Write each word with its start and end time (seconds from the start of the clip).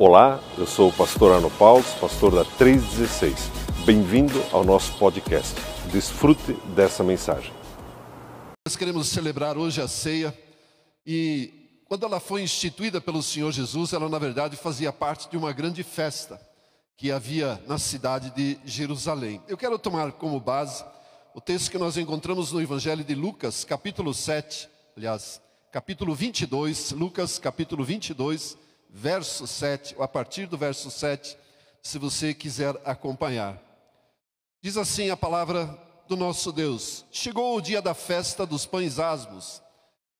Olá, 0.00 0.40
eu 0.56 0.64
sou 0.64 0.90
o 0.90 0.92
pastor 0.92 1.34
Arno 1.34 1.50
Paulo, 1.50 1.82
pastor 2.00 2.32
da 2.32 2.44
316. 2.44 3.50
Bem-vindo 3.84 4.40
ao 4.52 4.62
nosso 4.62 4.96
podcast. 4.96 5.56
Desfrute 5.90 6.52
dessa 6.72 7.02
mensagem. 7.02 7.52
Nós 8.64 8.76
queremos 8.76 9.08
celebrar 9.08 9.58
hoje 9.58 9.80
a 9.80 9.88
ceia 9.88 10.32
e 11.04 11.82
quando 11.88 12.06
ela 12.06 12.20
foi 12.20 12.42
instituída 12.42 13.00
pelo 13.00 13.20
Senhor 13.24 13.50
Jesus, 13.50 13.92
ela 13.92 14.08
na 14.08 14.20
verdade 14.20 14.56
fazia 14.56 14.92
parte 14.92 15.28
de 15.28 15.36
uma 15.36 15.52
grande 15.52 15.82
festa 15.82 16.40
que 16.96 17.10
havia 17.10 17.60
na 17.66 17.76
cidade 17.76 18.30
de 18.30 18.56
Jerusalém. 18.64 19.42
Eu 19.48 19.56
quero 19.56 19.80
tomar 19.80 20.12
como 20.12 20.38
base 20.38 20.84
o 21.34 21.40
texto 21.40 21.72
que 21.72 21.78
nós 21.78 21.96
encontramos 21.96 22.52
no 22.52 22.62
Evangelho 22.62 23.02
de 23.02 23.16
Lucas, 23.16 23.64
capítulo 23.64 24.14
7, 24.14 24.68
aliás, 24.96 25.42
capítulo 25.72 26.14
22, 26.14 26.92
Lucas, 26.92 27.36
capítulo 27.40 27.82
22, 27.82 28.67
verso 28.88 29.46
7, 29.46 29.94
ou 29.96 30.02
a 30.02 30.08
partir 30.08 30.46
do 30.46 30.56
verso 30.56 30.90
7, 30.90 31.36
se 31.82 31.98
você 31.98 32.34
quiser 32.34 32.74
acompanhar. 32.84 33.60
Diz 34.62 34.76
assim 34.76 35.10
a 35.10 35.16
palavra 35.16 35.66
do 36.08 36.16
nosso 36.16 36.50
Deus: 36.50 37.04
Chegou 37.10 37.56
o 37.56 37.60
dia 37.60 37.80
da 37.80 37.94
festa 37.94 38.44
dos 38.44 38.66
pães 38.66 38.98
asmos, 38.98 39.62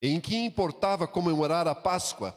em 0.01 0.21
que 0.21 0.37
importava 0.37 1.07
comemorar 1.07 1.67
a 1.67 1.75
Páscoa. 1.75 2.35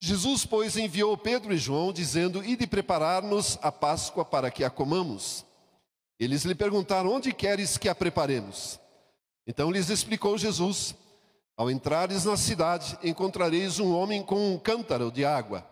Jesus, 0.00 0.44
pois, 0.44 0.76
enviou 0.76 1.16
Pedro 1.16 1.52
e 1.52 1.58
João, 1.58 1.92
dizendo: 1.92 2.44
Ide 2.44 2.66
preparar-nos 2.66 3.58
a 3.62 3.72
Páscoa 3.72 4.24
para 4.24 4.50
que 4.50 4.62
a 4.62 4.70
comamos. 4.70 5.44
Eles 6.20 6.44
lhe 6.44 6.54
perguntaram: 6.54 7.10
Onde 7.10 7.32
queres 7.32 7.76
que 7.76 7.88
a 7.88 7.94
preparemos? 7.94 8.78
Então 9.46 9.70
lhes 9.70 9.90
explicou 9.90 10.38
Jesus: 10.38 10.94
ao 11.56 11.70
entrares 11.70 12.24
na 12.24 12.36
cidade, 12.36 12.98
encontrareis 13.02 13.78
um 13.78 13.94
homem 13.94 14.22
com 14.22 14.54
um 14.54 14.58
cântaro 14.58 15.10
de 15.10 15.24
água. 15.24 15.64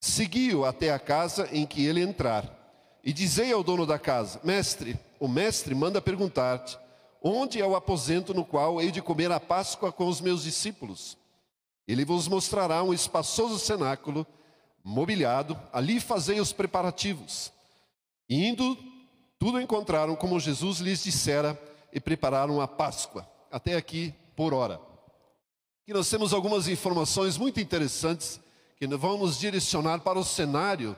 Segui-o 0.00 0.64
até 0.64 0.92
a 0.92 0.98
casa 0.98 1.48
em 1.52 1.64
que 1.64 1.86
ele 1.86 2.02
entrar. 2.02 2.58
E 3.02 3.12
dizei 3.12 3.52
ao 3.52 3.62
dono 3.62 3.86
da 3.86 3.98
casa: 3.98 4.40
Mestre, 4.44 4.98
o 5.18 5.26
mestre 5.26 5.74
manda 5.74 6.02
perguntar-te: 6.02 6.78
Onde 7.22 7.60
é 7.60 7.66
o 7.66 7.74
aposento 7.74 8.34
no 8.34 8.44
qual 8.44 8.80
hei 8.80 8.90
de 8.90 9.00
comer 9.00 9.32
a 9.32 9.40
Páscoa 9.40 9.90
com 9.90 10.06
os 10.06 10.20
meus 10.20 10.42
discípulos? 10.42 11.16
Ele 11.88 12.04
vos 12.04 12.28
mostrará 12.28 12.82
um 12.82 12.92
espaçoso 12.92 13.58
cenáculo, 13.58 14.26
mobiliado, 14.84 15.58
ali 15.72 15.98
fazei 15.98 16.40
os 16.40 16.52
preparativos. 16.52 17.52
Indo, 18.28 18.76
tudo 19.38 19.60
encontraram 19.60 20.14
como 20.14 20.38
Jesus 20.38 20.78
lhes 20.78 21.02
dissera 21.02 21.60
e 21.92 21.98
prepararam 21.98 22.60
a 22.60 22.68
Páscoa. 22.68 23.28
Até 23.50 23.74
aqui, 23.76 24.14
por 24.36 24.54
hora. 24.54 24.91
Aqui 25.92 25.98
nós 25.98 26.08
temos 26.08 26.32
algumas 26.32 26.68
informações 26.68 27.36
muito 27.36 27.60
interessantes 27.60 28.40
que 28.78 28.86
vão 28.86 29.18
nos 29.18 29.38
direcionar 29.38 30.00
para 30.00 30.18
o 30.18 30.24
cenário 30.24 30.96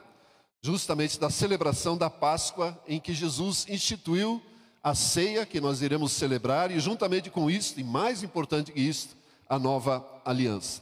justamente 0.63 1.19
da 1.19 1.29
celebração 1.31 1.97
da 1.97 2.09
Páscoa, 2.09 2.81
em 2.87 3.01
que 3.01 3.13
Jesus 3.13 3.67
instituiu 3.69 4.41
a 4.81 4.95
ceia 4.95 5.45
que 5.45 5.61
nós 5.61 5.83
iremos 5.83 6.13
celebrar 6.13 6.71
e 6.71 6.79
juntamente 6.79 7.29
com 7.29 7.51
isso, 7.51 7.75
e 7.81 7.83
mais 7.83 8.23
importante 8.23 8.71
que 8.71 8.81
isso, 8.81 9.17
a 9.49 9.59
nova 9.59 10.07
aliança. 10.25 10.81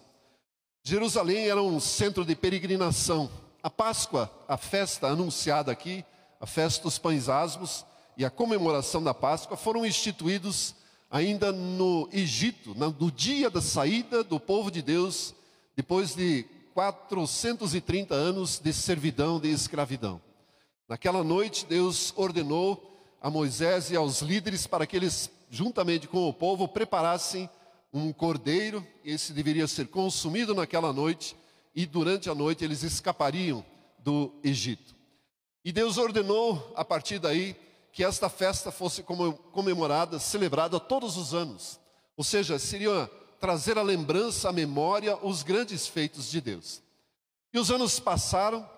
Jerusalém 0.84 1.48
era 1.48 1.62
um 1.62 1.80
centro 1.80 2.22
de 2.22 2.36
peregrinação. 2.36 3.30
A 3.62 3.70
Páscoa, 3.70 4.30
a 4.46 4.58
festa 4.58 5.06
anunciada 5.06 5.72
aqui, 5.72 6.04
a 6.38 6.44
festa 6.44 6.82
dos 6.82 6.98
pães 6.98 7.30
asmos 7.30 7.86
e 8.18 8.26
a 8.26 8.30
comemoração 8.30 9.02
da 9.02 9.14
Páscoa 9.14 9.56
foram 9.56 9.86
instituídos 9.86 10.74
ainda 11.12 11.52
no 11.52 12.08
Egito, 12.10 12.74
no 12.74 13.12
dia 13.12 13.50
da 13.50 13.60
saída 13.60 14.24
do 14.24 14.40
povo 14.40 14.70
de 14.70 14.80
Deus, 14.80 15.34
depois 15.76 16.14
de 16.14 16.46
430 16.72 18.14
anos 18.14 18.58
de 18.58 18.72
servidão, 18.72 19.38
de 19.38 19.50
escravidão. 19.50 20.22
Naquela 20.88 21.22
noite, 21.22 21.66
Deus 21.66 22.14
ordenou 22.16 22.98
a 23.20 23.28
Moisés 23.28 23.90
e 23.90 23.96
aos 23.96 24.22
líderes 24.22 24.66
para 24.66 24.86
que 24.86 24.96
eles, 24.96 25.30
juntamente 25.50 26.08
com 26.08 26.26
o 26.26 26.32
povo, 26.32 26.66
preparassem 26.66 27.48
um 27.92 28.10
cordeiro, 28.10 28.84
esse 29.04 29.34
deveria 29.34 29.68
ser 29.68 29.88
consumido 29.88 30.54
naquela 30.54 30.94
noite, 30.94 31.36
e 31.74 31.84
durante 31.84 32.30
a 32.30 32.34
noite 32.34 32.64
eles 32.64 32.82
escapariam 32.82 33.62
do 33.98 34.32
Egito. 34.42 34.96
E 35.62 35.72
Deus 35.72 35.98
ordenou, 35.98 36.72
a 36.74 36.82
partir 36.86 37.18
daí, 37.18 37.54
que 37.92 38.02
esta 38.02 38.28
festa 38.28 38.72
fosse 38.72 39.02
comemorada, 39.52 40.18
celebrada 40.18 40.80
todos 40.80 41.16
os 41.18 41.34
anos. 41.34 41.78
Ou 42.16 42.24
seja, 42.24 42.58
seria 42.58 43.10
trazer 43.38 43.76
a 43.76 43.82
lembrança, 43.82 44.48
a 44.48 44.52
memória, 44.52 45.18
os 45.22 45.42
grandes 45.42 45.86
feitos 45.86 46.30
de 46.30 46.40
Deus. 46.40 46.82
E 47.52 47.58
os 47.58 47.70
anos 47.70 48.00
passaram 48.00 48.68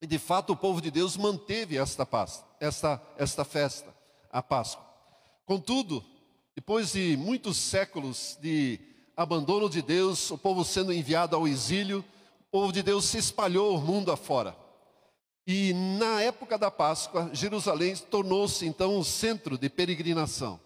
e 0.00 0.06
de 0.06 0.18
fato 0.18 0.52
o 0.52 0.56
povo 0.56 0.80
de 0.80 0.90
Deus 0.90 1.16
manteve 1.16 1.78
esta, 1.78 2.04
pasta, 2.04 2.46
esta, 2.60 3.02
esta 3.16 3.44
festa, 3.44 3.92
a 4.30 4.42
Páscoa. 4.42 4.84
Contudo, 5.46 6.04
depois 6.54 6.92
de 6.92 7.16
muitos 7.16 7.56
séculos 7.56 8.38
de 8.40 8.78
abandono 9.16 9.68
de 9.68 9.82
Deus, 9.82 10.30
o 10.30 10.38
povo 10.38 10.64
sendo 10.64 10.92
enviado 10.92 11.34
ao 11.34 11.48
exílio, 11.48 12.04
o 12.40 12.50
povo 12.50 12.72
de 12.72 12.82
Deus 12.82 13.06
se 13.06 13.18
espalhou 13.18 13.76
o 13.76 13.80
mundo 13.80 14.12
afora. 14.12 14.54
E 15.46 15.74
na 15.74 16.22
época 16.22 16.56
da 16.56 16.70
Páscoa, 16.70 17.30
Jerusalém 17.32 17.94
tornou-se 17.96 18.66
então 18.66 18.96
um 18.96 19.04
centro 19.04 19.58
de 19.58 19.68
peregrinação. 19.68 20.58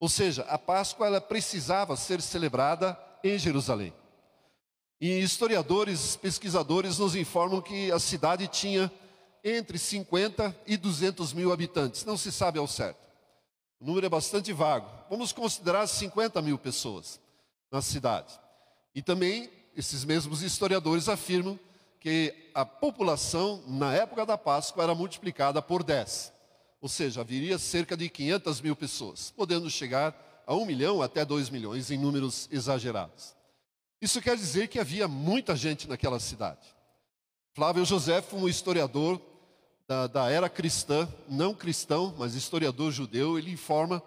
Ou 0.00 0.08
seja, 0.08 0.42
a 0.48 0.58
Páscoa 0.58 1.06
ela 1.06 1.20
precisava 1.20 1.96
ser 1.96 2.22
celebrada 2.22 2.98
em 3.22 3.38
Jerusalém. 3.38 3.92
E 5.00 5.18
historiadores, 5.20 6.16
pesquisadores 6.16 6.98
nos 6.98 7.14
informam 7.14 7.60
que 7.60 7.92
a 7.92 7.98
cidade 7.98 8.46
tinha 8.48 8.90
entre 9.44 9.78
50 9.78 10.56
e 10.66 10.76
200 10.76 11.34
mil 11.34 11.52
habitantes. 11.52 12.04
Não 12.04 12.16
se 12.16 12.32
sabe 12.32 12.58
ao 12.58 12.66
certo. 12.66 13.06
O 13.78 13.84
número 13.84 14.06
é 14.06 14.08
bastante 14.08 14.52
vago. 14.52 14.88
Vamos 15.10 15.32
considerar 15.32 15.86
50 15.86 16.40
mil 16.40 16.58
pessoas 16.58 17.20
na 17.70 17.82
cidade. 17.82 18.40
E 18.94 19.02
também 19.02 19.50
esses 19.76 20.04
mesmos 20.04 20.42
historiadores 20.42 21.08
afirmam 21.08 21.60
que 22.06 22.32
a 22.54 22.64
população, 22.64 23.64
na 23.66 23.92
época 23.92 24.24
da 24.24 24.38
Páscoa, 24.38 24.84
era 24.84 24.94
multiplicada 24.94 25.60
por 25.60 25.82
10. 25.82 26.32
Ou 26.80 26.88
seja, 26.88 27.22
haveria 27.22 27.58
cerca 27.58 27.96
de 27.96 28.08
500 28.08 28.60
mil 28.60 28.76
pessoas, 28.76 29.32
podendo 29.36 29.68
chegar 29.68 30.44
a 30.46 30.54
1 30.54 30.66
milhão 30.66 31.02
até 31.02 31.24
2 31.24 31.50
milhões 31.50 31.90
em 31.90 31.98
números 31.98 32.48
exagerados. 32.52 33.34
Isso 34.00 34.22
quer 34.22 34.36
dizer 34.36 34.68
que 34.68 34.78
havia 34.78 35.08
muita 35.08 35.56
gente 35.56 35.88
naquela 35.88 36.20
cidade. 36.20 36.68
Flávio 37.52 37.84
José, 37.84 38.22
um 38.34 38.48
historiador 38.48 39.20
da, 39.88 40.06
da 40.06 40.30
era 40.30 40.48
cristã, 40.48 41.08
não 41.28 41.52
cristão, 41.52 42.14
mas 42.16 42.36
historiador 42.36 42.92
judeu, 42.92 43.36
ele 43.36 43.50
informa 43.50 44.00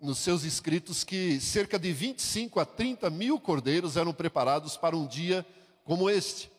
nos 0.00 0.16
seus 0.16 0.44
escritos 0.44 1.04
que 1.04 1.38
cerca 1.40 1.78
de 1.78 1.92
25 1.92 2.58
a 2.58 2.64
30 2.64 3.10
mil 3.10 3.38
cordeiros 3.38 3.98
eram 3.98 4.14
preparados 4.14 4.78
para 4.78 4.96
um 4.96 5.06
dia 5.06 5.44
como 5.84 6.08
este 6.08 6.53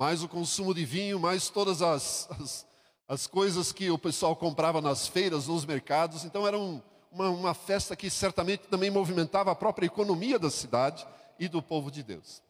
mais 0.00 0.22
o 0.22 0.28
consumo 0.28 0.72
de 0.72 0.82
vinho, 0.82 1.20
mais 1.20 1.50
todas 1.50 1.82
as, 1.82 2.26
as, 2.30 2.66
as 3.06 3.26
coisas 3.26 3.70
que 3.70 3.90
o 3.90 3.98
pessoal 3.98 4.34
comprava 4.34 4.80
nas 4.80 5.06
feiras, 5.06 5.46
nos 5.46 5.66
mercados. 5.66 6.24
Então 6.24 6.48
era 6.48 6.58
um, 6.58 6.80
uma, 7.12 7.28
uma 7.28 7.52
festa 7.52 7.94
que 7.94 8.08
certamente 8.08 8.60
também 8.60 8.90
movimentava 8.90 9.50
a 9.50 9.54
própria 9.54 9.84
economia 9.84 10.38
da 10.38 10.50
cidade 10.50 11.06
e 11.38 11.48
do 11.48 11.60
povo 11.60 11.90
de 11.90 12.02
Deus. 12.02 12.42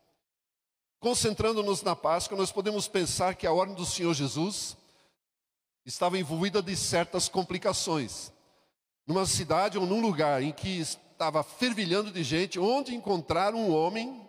Concentrando-nos 1.00 1.82
na 1.82 1.96
Páscoa, 1.96 2.38
nós 2.38 2.52
podemos 2.52 2.86
pensar 2.86 3.34
que 3.34 3.48
a 3.48 3.52
ordem 3.52 3.74
do 3.74 3.84
Senhor 3.84 4.14
Jesus 4.14 4.76
estava 5.84 6.16
envolvida 6.16 6.62
de 6.62 6.76
certas 6.76 7.28
complicações. 7.28 8.32
Numa 9.04 9.26
cidade 9.26 9.76
ou 9.76 9.84
num 9.84 10.00
lugar 10.00 10.40
em 10.40 10.52
que 10.52 10.78
estava 10.78 11.42
fervilhando 11.42 12.12
de 12.12 12.22
gente, 12.22 12.60
onde 12.60 12.94
encontrar 12.94 13.56
um 13.56 13.74
homem 13.74 14.24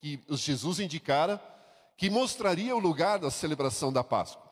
que 0.00 0.20
Jesus 0.30 0.80
indicara 0.80 1.40
que 2.02 2.10
mostraria 2.10 2.74
o 2.74 2.80
lugar 2.80 3.20
da 3.20 3.30
celebração 3.30 3.92
da 3.92 4.02
Páscoa. 4.02 4.42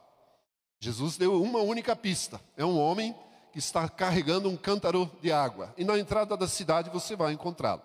Jesus 0.78 1.16
deu 1.16 1.42
uma 1.42 1.58
única 1.58 1.96
pista: 1.96 2.40
é 2.56 2.64
um 2.64 2.78
homem 2.78 3.12
que 3.52 3.58
está 3.58 3.88
carregando 3.88 4.48
um 4.48 4.56
cântaro 4.56 5.10
de 5.20 5.32
água, 5.32 5.74
e 5.76 5.82
na 5.82 5.98
entrada 5.98 6.36
da 6.36 6.46
cidade 6.46 6.90
você 6.90 7.16
vai 7.16 7.32
encontrá-lo. 7.32 7.82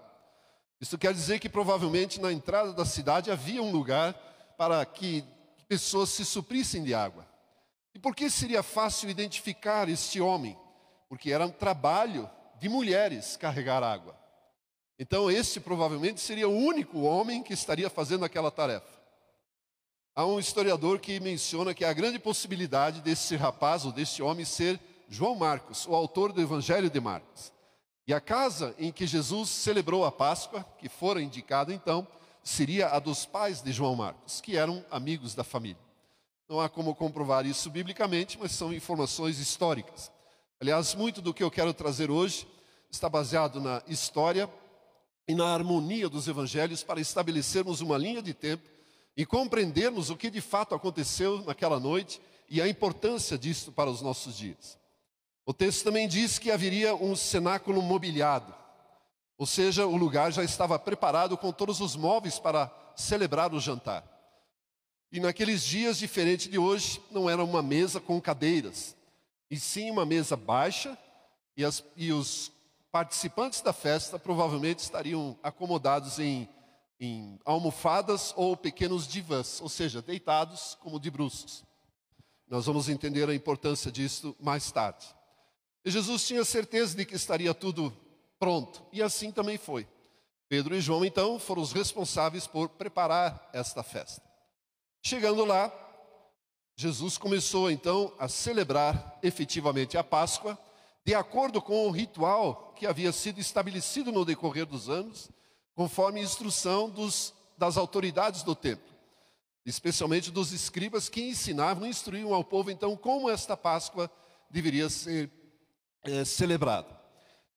Isso 0.79 0.99
quer 0.99 1.15
dizer 1.15 1.39
que 1.39 1.49
provavelmente 1.49 2.21
na 2.21 2.31
entrada 2.31 2.73
da 2.73 2.85
cidade 2.85 3.31
havia 3.31 3.63
um 3.63 3.71
lugar 3.71 4.13
para 4.55 4.85
que 4.85 5.23
pessoas 5.67 6.09
se 6.09 6.23
suprissem 6.23 6.83
de 6.83 6.93
água. 6.93 7.25
E 7.95 7.97
por 7.97 8.15
que 8.15 8.29
seria 8.29 8.61
fácil 8.61 9.09
identificar 9.09 9.89
este 9.89 10.21
homem? 10.21 10.55
Porque 11.09 11.31
era 11.31 11.43
um 11.43 11.49
trabalho 11.49 12.29
de 12.59 12.69
mulheres 12.69 13.35
carregar 13.35 13.81
água. 13.81 14.15
Então, 14.99 15.31
este 15.31 15.59
provavelmente 15.59 16.21
seria 16.21 16.47
o 16.47 16.55
único 16.55 17.01
homem 17.01 17.41
que 17.41 17.53
estaria 17.53 17.89
fazendo 17.89 18.23
aquela 18.23 18.51
tarefa. 18.51 18.94
Há 20.17 20.25
um 20.25 20.39
historiador 20.39 20.99
que 20.99 21.19
menciona 21.19 21.73
que 21.73 21.83
há 21.83 21.91
grande 21.91 22.17
possibilidade 22.17 23.01
desse 23.01 23.35
rapaz 23.35 23.83
ou 23.83 23.91
desse 23.91 24.21
homem 24.23 24.45
ser 24.45 24.79
João 25.09 25.35
Marcos, 25.35 25.85
o 25.85 25.93
autor 25.93 26.31
do 26.31 26.39
Evangelho 26.41 26.89
de 26.89 27.01
Marcos. 27.01 27.51
E 28.07 28.13
a 28.13 28.21
casa 28.21 28.73
em 28.79 28.93
que 28.93 29.05
Jesus 29.05 29.49
celebrou 29.49 30.05
a 30.05 30.11
Páscoa, 30.13 30.65
que 30.79 30.87
fora 30.87 31.21
indicada 31.21 31.73
então, 31.73 32.07
seria 32.41 32.87
a 32.91 32.99
dos 32.99 33.25
pais 33.25 33.61
de 33.61 33.73
João 33.73 33.93
Marcos, 33.93 34.39
que 34.39 34.55
eram 34.55 34.85
amigos 34.89 35.35
da 35.35 35.43
família. 35.43 35.83
Não 36.47 36.61
há 36.61 36.69
como 36.69 36.95
comprovar 36.95 37.45
isso 37.45 37.69
biblicamente, 37.69 38.37
mas 38.39 38.53
são 38.53 38.73
informações 38.73 39.37
históricas. 39.37 40.09
Aliás, 40.61 40.95
muito 40.95 41.21
do 41.21 41.33
que 41.33 41.43
eu 41.43 41.51
quero 41.51 41.73
trazer 41.73 42.09
hoje 42.09 42.47
está 42.89 43.09
baseado 43.09 43.59
na 43.59 43.83
história 43.85 44.49
e 45.27 45.35
na 45.35 45.53
harmonia 45.53 46.07
dos 46.07 46.29
evangelhos 46.29 46.83
para 46.83 47.01
estabelecermos 47.01 47.81
uma 47.81 47.97
linha 47.97 48.21
de 48.21 48.33
tempo 48.33 48.74
e 49.15 49.25
compreendermos 49.25 50.09
o 50.09 50.17
que 50.17 50.29
de 50.29 50.41
fato 50.41 50.75
aconteceu 50.75 51.43
naquela 51.43 51.79
noite 51.79 52.21
e 52.49 52.61
a 52.61 52.67
importância 52.67 53.37
disso 53.37 53.71
para 53.71 53.89
os 53.89 54.01
nossos 54.01 54.37
dias. 54.37 54.77
O 55.45 55.53
texto 55.53 55.83
também 55.83 56.07
diz 56.07 56.39
que 56.39 56.51
haveria 56.51 56.95
um 56.95 57.15
cenáculo 57.15 57.81
mobiliado, 57.81 58.53
ou 59.37 59.45
seja, 59.45 59.85
o 59.85 59.95
lugar 59.95 60.31
já 60.31 60.43
estava 60.43 60.79
preparado 60.79 61.37
com 61.37 61.51
todos 61.51 61.81
os 61.81 61.95
móveis 61.95 62.39
para 62.39 62.71
celebrar 62.95 63.53
o 63.53 63.59
jantar. 63.59 64.03
E 65.11 65.19
naqueles 65.19 65.63
dias, 65.63 65.97
diferente 65.97 66.49
de 66.49 66.57
hoje, 66.57 67.01
não 67.11 67.29
era 67.29 67.43
uma 67.43 67.61
mesa 67.61 67.99
com 67.99 68.19
cadeiras, 68.19 68.95
e 69.49 69.59
sim 69.59 69.91
uma 69.91 70.05
mesa 70.05 70.35
baixa, 70.35 70.97
e, 71.55 71.63
as, 71.63 71.83
e 71.95 72.11
os 72.11 72.51
participantes 72.91 73.61
da 73.61 73.71
festa 73.71 74.17
provavelmente 74.17 74.79
estariam 74.79 75.37
acomodados 75.43 76.17
em, 76.17 76.49
em 76.99 77.39
almofadas 77.43 78.33
ou 78.35 78.55
pequenos 78.55 79.07
divãs, 79.07 79.59
ou 79.61 79.69
seja, 79.69 80.01
deitados 80.01 80.77
como 80.81 80.99
de 80.99 81.11
bruços. 81.11 81.63
Nós 82.47 82.65
vamos 82.65 82.89
entender 82.89 83.29
a 83.29 83.35
importância 83.35 83.91
disso 83.91 84.35
mais 84.39 84.71
tarde. 84.71 85.05
E 85.83 85.91
Jesus 85.91 86.25
tinha 86.25 86.45
certeza 86.45 86.95
de 86.95 87.05
que 87.05 87.15
estaria 87.15 87.53
tudo 87.53 87.95
pronto, 88.39 88.83
e 88.91 89.01
assim 89.01 89.31
também 89.31 89.57
foi. 89.57 89.87
Pedro 90.47 90.75
e 90.75 90.81
João, 90.81 91.03
então, 91.03 91.39
foram 91.39 91.61
os 91.61 91.71
responsáveis 91.71 92.45
por 92.45 92.69
preparar 92.69 93.49
esta 93.51 93.81
festa. 93.81 94.21
Chegando 95.01 95.43
lá, 95.43 95.73
Jesus 96.75 97.17
começou 97.17 97.71
então 97.71 98.13
a 98.19 98.27
celebrar 98.27 99.17
efetivamente 99.23 99.97
a 99.97 100.03
Páscoa, 100.03 100.57
de 101.03 101.15
acordo 101.15 101.61
com 101.61 101.87
o 101.87 101.91
ritual 101.91 102.73
que 102.75 102.85
havia 102.85 103.11
sido 103.11 103.39
estabelecido 103.39 104.11
no 104.11 104.25
decorrer 104.25 104.65
dos 104.65 104.89
anos, 104.89 105.29
conforme 105.75 106.21
instrução 106.21 106.89
dos, 106.89 107.33
das 107.57 107.77
autoridades 107.77 108.41
do 108.41 108.55
templo, 108.55 108.95
especialmente 109.65 110.31
dos 110.31 110.53
escribas 110.53 111.09
que 111.09 111.21
ensinavam, 111.21 111.85
instruíam 111.85 112.33
ao 112.33 112.43
povo 112.43 112.71
então 112.71 112.95
como 112.95 113.29
esta 113.29 113.57
Páscoa 113.57 114.09
deveria 114.49 114.89
ser 114.89 115.29
é, 116.03 116.23
celebrada. 116.23 116.87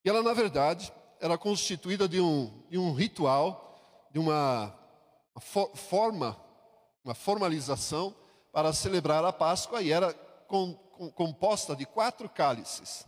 E 0.05 0.09
ela, 0.09 0.23
na 0.23 0.35
verdade, 0.35 0.93
era 1.21 1.39
constituída 1.39 2.09
de 2.09 2.21
um, 2.21 2.65
de 2.69 2.79
um 2.79 2.93
ritual, 2.93 4.09
de 4.11 4.19
uma, 4.19 4.75
uma 5.35 5.41
for, 5.41 5.77
forma, 5.77 6.37
uma 7.05 7.15
formalização 7.15 8.15
para 8.53 8.73
celebrar 8.73 9.25
a 9.25 9.33
Páscoa 9.33 9.83
e 9.83 9.93
era 9.93 10.13
com, 10.47 10.75
com, 10.75 11.11
composta 11.11 11.77
de 11.77 11.85
quatro 11.87 12.29
cálices. 12.29 13.07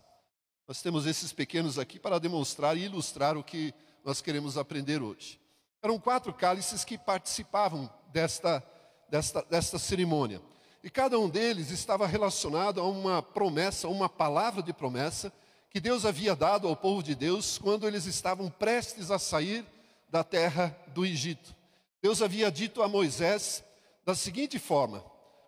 Nós 0.68 0.82
temos 0.82 1.06
esses 1.06 1.32
pequenos 1.32 1.78
aqui 1.78 1.98
para 1.98 2.20
demonstrar 2.20 2.76
e 2.76 2.84
ilustrar 2.84 3.36
o 3.36 3.42
que 3.42 3.74
nós 4.04 4.20
queremos 4.20 4.56
aprender 4.56 5.02
hoje. 5.02 5.40
Eram 5.82 5.98
quatro 5.98 6.32
cálices 6.32 6.84
que 6.84 6.98
participavam 6.98 7.90
desta, 8.12 8.62
desta, 9.08 9.42
desta 9.42 9.78
cerimônia. 9.78 10.40
E 10.82 10.90
cada 10.90 11.18
um 11.18 11.28
deles 11.28 11.70
estava 11.70 12.06
relacionado 12.06 12.80
a 12.80 12.84
uma 12.84 13.22
promessa, 13.22 13.88
uma 13.88 14.08
palavra 14.08 14.62
de 14.62 14.72
promessa 14.72 15.32
que 15.70 15.80
Deus 15.80 16.04
havia 16.04 16.34
dado 16.34 16.66
ao 16.66 16.74
povo 16.74 17.02
de 17.02 17.14
Deus 17.14 17.58
quando 17.58 17.86
eles 17.86 18.06
estavam 18.06 18.50
prestes 18.50 19.10
a 19.10 19.18
sair 19.18 19.64
da 20.08 20.24
terra 20.24 20.76
do 20.88 21.04
Egito. 21.04 21.54
Deus 22.02 22.22
havia 22.22 22.50
dito 22.50 22.82
a 22.82 22.88
Moisés 22.88 23.62
da 24.04 24.14
seguinte 24.14 24.58
forma: 24.58 25.04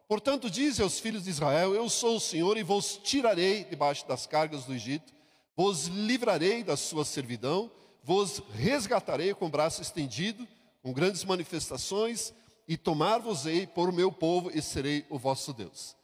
Portanto, 0.07 0.51
diz 0.51 0.79
aos 0.79 1.01
filhos 1.01 1.25
de 1.25 1.31
Israel: 1.31 1.75
Eu 1.75 1.89
sou 1.89 2.17
o 2.17 2.21
Senhor 2.21 2.57
e 2.57 2.63
vos 2.63 3.01
tirarei 3.03 3.65
debaixo 3.65 4.07
das 4.07 4.27
cargas 4.27 4.65
do 4.65 4.75
Egito, 4.75 5.13
vos 5.57 5.87
livrarei 5.87 6.63
da 6.63 6.77
sua 6.77 7.05
servidão, 7.05 7.71
vos 8.03 8.43
resgatarei 8.55 9.35
com 9.35 9.51
braço 9.51 9.81
estendido, 9.81 10.47
com 10.83 10.93
grandes 10.93 11.25
manifestações, 11.25 12.33
e 12.67 12.77
tomar-vos-ei 12.77 13.67
por 13.67 13.93
meu 13.93 14.11
povo 14.11 14.51
e 14.53 14.63
serei 14.63 15.05
o 15.11 15.19
vosso 15.19 15.53
Deus. 15.53 15.97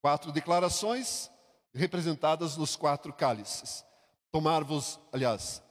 Quatro 0.00 0.32
declarações 0.32 1.30
representadas 1.72 2.56
nos 2.56 2.76
quatro 2.76 3.12
cálices. 3.12 3.84
Tomar-vos, 4.30 4.98
aliás, 5.12 5.62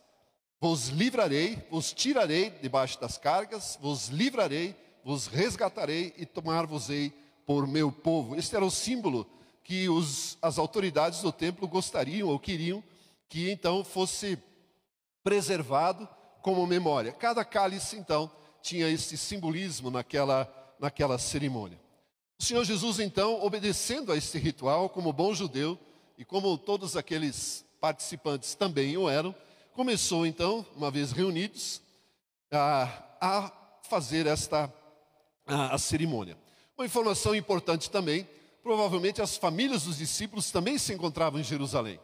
vos 0.59 0.89
livrarei, 0.89 1.65
vos 1.69 1.94
tirarei 1.94 2.50
debaixo 2.62 3.00
das 3.00 3.18
cargas, 3.18 3.77
vos 3.81 4.09
livrarei, 4.09 4.75
vos 5.03 5.27
resgatarei 5.27 6.13
e 6.18 6.25
tomar-vos-ei 6.25 7.12
por 7.45 7.68
meu 7.68 7.91
povo. 7.91 8.35
Este 8.35 8.56
era 8.56 8.65
o 8.65 8.71
símbolo 8.71 9.27
que 9.63 9.89
os, 9.89 10.38
as 10.41 10.57
autoridades 10.57 11.21
do 11.21 11.31
templo 11.31 11.68
gostariam 11.68 12.30
ou 12.30 12.39
queriam 12.39 12.83
que 13.30 13.50
então 13.50 13.83
fosse 13.83 14.38
preservado 15.23 16.07
como 16.41 16.65
memória. 16.67 17.11
Cada 17.11 17.45
cálice, 17.45 17.95
então, 17.97 18.29
tinha 18.61 18.89
esse 18.89 19.17
simbolismo 19.17 19.89
naquela, 19.89 20.51
naquela 20.79 21.17
cerimônia. 21.17 21.79
O 22.39 22.43
Senhor 22.43 22.63
Jesus, 22.63 22.99
então, 22.99 23.43
obedecendo 23.43 24.11
a 24.11 24.17
este 24.17 24.37
ritual, 24.37 24.89
como 24.89 25.13
bom 25.13 25.33
judeu, 25.33 25.79
e 26.17 26.25
como 26.25 26.57
todos 26.57 26.95
aqueles 26.95 27.65
participantes 27.79 28.55
também 28.55 28.97
o 28.97 29.09
eram, 29.09 29.35
começou, 29.73 30.25
então, 30.25 30.65
uma 30.75 30.91
vez 30.91 31.11
reunidos, 31.11 31.81
a, 32.51 32.89
a 33.19 33.51
fazer 33.89 34.27
esta 34.27 34.71
a, 35.45 35.75
a 35.75 35.77
cerimônia. 35.77 36.37
Uma 36.77 36.85
informação 36.85 37.35
importante 37.35 37.89
também, 37.89 38.27
provavelmente 38.61 39.21
as 39.21 39.37
famílias 39.37 39.83
dos 39.83 39.97
discípulos 39.97 40.51
também 40.51 40.77
se 40.77 40.93
encontravam 40.93 41.39
em 41.39 41.43
Jerusalém, 41.43 41.99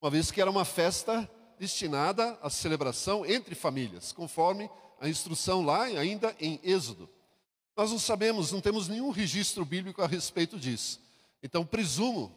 uma 0.00 0.10
vez 0.10 0.30
que 0.30 0.40
era 0.40 0.50
uma 0.50 0.64
festa 0.64 1.28
destinada 1.58 2.38
à 2.42 2.50
celebração 2.50 3.24
entre 3.24 3.54
famílias, 3.54 4.12
conforme 4.12 4.70
a 5.00 5.08
instrução 5.08 5.64
lá 5.64 5.84
ainda 5.84 6.34
em 6.40 6.60
Êxodo. 6.62 7.08
Nós 7.76 7.90
não 7.90 7.98
sabemos, 7.98 8.52
não 8.52 8.60
temos 8.60 8.88
nenhum 8.88 9.10
registro 9.10 9.64
bíblico 9.64 10.02
a 10.02 10.06
respeito 10.06 10.58
disso. 10.58 11.00
Então 11.42 11.64
presumo 11.64 12.32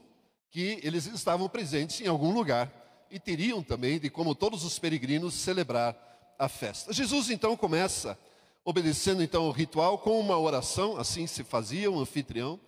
que 0.52 0.80
eles 0.84 1.06
estavam 1.06 1.48
presentes 1.48 2.02
em 2.02 2.08
algum 2.08 2.32
lugar 2.32 2.72
e 3.10 3.20
teriam 3.20 3.64
também 3.64 4.00
de 4.00 4.10
como 4.10 4.36
todos 4.36 4.64
os 4.64 4.78
peregrinos 4.78 5.34
celebrar 5.34 5.96
a 6.38 6.50
festa. 6.50 6.92
Jesus 6.92 7.30
então 7.30 7.56
começa 7.56 8.18
obedecendo 8.64 9.24
então 9.24 9.48
o 9.48 9.52
ritual 9.52 9.98
com 9.98 10.20
uma 10.20 10.38
oração, 10.38 10.98
assim 10.98 11.26
se 11.26 11.44
fazia 11.44 11.90
um 11.90 12.00
anfitrião, 12.00 12.60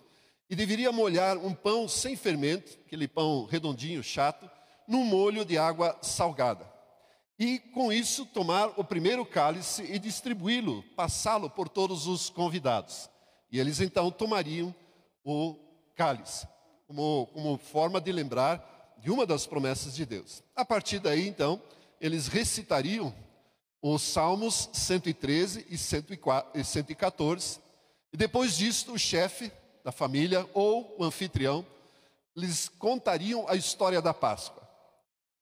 e 0.50 0.56
deveria 0.56 0.90
molhar 0.90 1.38
um 1.38 1.54
pão 1.54 1.86
sem 1.86 2.16
fermento, 2.16 2.78
aquele 2.84 3.06
pão 3.06 3.44
redondinho, 3.44 4.02
chato, 4.02 4.50
num 4.86 5.04
molho 5.04 5.44
de 5.44 5.58
água 5.58 5.96
salgada. 6.02 6.70
E 7.38 7.58
com 7.58 7.92
isso 7.92 8.26
tomar 8.26 8.78
o 8.78 8.84
primeiro 8.84 9.26
cálice 9.26 9.82
e 9.82 9.98
distribuí-lo, 9.98 10.82
passá-lo 10.94 11.50
por 11.50 11.68
todos 11.68 12.06
os 12.06 12.30
convidados. 12.30 13.10
E 13.50 13.58
eles 13.58 13.80
então 13.80 14.10
tomariam 14.10 14.74
o 15.24 15.56
cálice, 15.96 16.46
como, 16.86 17.26
como 17.32 17.58
forma 17.58 18.00
de 18.00 18.12
lembrar 18.12 18.96
de 18.98 19.10
uma 19.10 19.26
das 19.26 19.46
promessas 19.46 19.94
de 19.94 20.06
Deus. 20.06 20.42
A 20.54 20.64
partir 20.64 21.00
daí, 21.00 21.26
então, 21.26 21.60
eles 22.00 22.28
recitariam 22.28 23.12
os 23.82 24.02
Salmos 24.02 24.70
113 24.72 25.66
e 25.68 25.76
114. 25.76 27.60
E 28.12 28.16
depois 28.16 28.56
disso, 28.56 28.92
o 28.92 28.98
chefe 28.98 29.50
da 29.84 29.90
família 29.90 30.48
ou 30.54 30.94
o 30.98 31.04
anfitrião 31.04 31.66
lhes 32.36 32.68
contariam 32.68 33.48
a 33.48 33.56
história 33.56 34.00
da 34.00 34.14
Páscoa. 34.14 34.61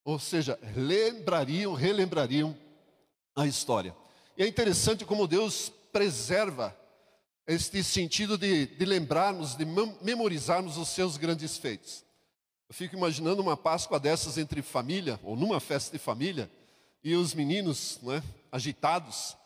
Ou 0.04 0.18
seja, 0.18 0.58
lembrariam, 0.76 1.74
relembrariam 1.74 2.56
a 3.36 3.46
história. 3.46 3.94
E 4.36 4.42
é 4.42 4.46
interessante 4.46 5.04
como 5.04 5.26
Deus 5.26 5.70
preserva 5.92 6.76
este 7.46 7.82
sentido 7.82 8.38
de, 8.38 8.66
de 8.66 8.84
lembrarmos, 8.84 9.56
de 9.56 9.64
memorizarmos 10.00 10.76
os 10.76 10.88
seus 10.88 11.16
grandes 11.16 11.56
feitos. 11.56 12.04
Eu 12.68 12.74
fico 12.74 12.96
imaginando 12.96 13.42
uma 13.42 13.56
Páscoa 13.56 13.98
dessas 13.98 14.38
entre 14.38 14.62
família, 14.62 15.18
ou 15.22 15.34
numa 15.34 15.58
festa 15.58 15.90
de 15.90 15.98
família, 15.98 16.50
e 17.02 17.14
os 17.16 17.34
meninos, 17.34 17.98
né, 18.02 18.22
agitados, 18.52 19.36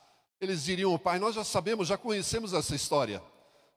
eles 0.41 0.65
diriam: 0.65 0.99
Pai, 0.99 1.19
nós 1.19 1.35
já 1.35 1.45
sabemos, 1.45 1.89
já 1.89 1.97
conhecemos 1.97 2.53
essa 2.53 2.75
história. 2.75 3.23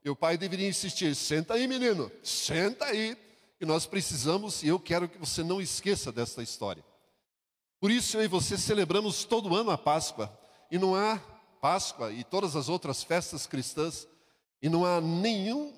E 0.04 0.10
o 0.10 0.16
pai 0.16 0.38
deveria 0.38 0.68
insistir: 0.68 1.16
Senta 1.16 1.54
aí, 1.54 1.68
menino, 1.68 2.12
senta 2.24 2.86
aí, 2.86 3.18
que 3.58 3.66
nós 3.66 3.86
precisamos 3.86 4.64
e 4.64 4.68
eu 4.68 4.80
quero 4.80 5.10
que 5.10 5.18
você 5.18 5.44
não 5.44 5.60
esqueça 5.62 6.12
desta 6.12 6.44
história. 6.44 6.84
Por 7.80 7.92
isso 7.92 8.18
eu 8.18 8.24
e 8.24 8.28
você 8.28 8.58
celebramos 8.58 9.24
todo 9.24 9.56
ano 9.56 9.72
a 9.72 9.78
Páscoa, 9.78 10.32
e 10.72 10.78
não 10.78 10.96
há 10.96 11.18
Páscoa 11.62 12.12
e 12.12 12.24
todas 12.24 12.56
as 12.56 12.70
outras 12.70 13.04
festas 13.04 13.46
cristãs, 13.46 14.08
e 14.62 14.70
não 14.70 14.86
há 14.86 15.00
nenhum, 15.00 15.74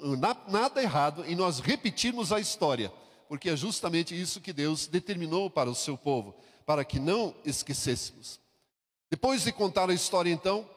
nada 0.47 0.81
errado 0.81 1.25
em 1.25 1.35
nós 1.35 1.59
repetirmos 1.59 2.31
a 2.31 2.39
história, 2.39 2.91
porque 3.27 3.49
é 3.49 3.55
justamente 3.55 4.19
isso 4.19 4.41
que 4.41 4.53
Deus 4.53 4.87
determinou 4.87 5.49
para 5.49 5.69
o 5.69 5.75
seu 5.75 5.97
povo 5.97 6.35
para 6.65 6.85
que 6.85 6.99
não 6.99 7.33
esquecêssemos. 7.43 8.39
Depois 9.09 9.43
de 9.43 9.51
contar 9.51 9.89
a 9.89 9.93
história, 9.93 10.31
então, 10.31 10.69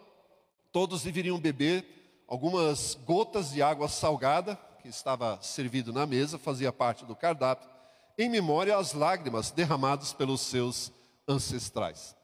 Todos 0.73 1.03
deveriam 1.03 1.39
beber 1.39 2.25
algumas 2.27 2.95
gotas 2.95 3.51
de 3.51 3.61
água 3.61 3.89
salgada, 3.89 4.59
que 4.83 4.89
estava 4.89 5.39
servido 5.41 5.93
na 5.93 6.05
mesa, 6.05 6.37
fazia 6.37 6.73
parte 6.73 7.05
do 7.05 7.15
cardápio, 7.15 7.71
em 8.19 8.29
memória 8.29 8.77
às 8.77 8.93
lágrimas 8.93 9.53
derramadas 9.53 10.13
pelos 10.13 10.41
seus 10.41 10.91
ancestrais. 11.27 12.17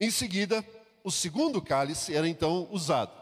Em 0.00 0.10
seguida, 0.10 0.64
o 1.04 1.10
segundo 1.10 1.60
cálice 1.60 2.16
era 2.16 2.26
então 2.26 2.66
usado. 2.70 3.12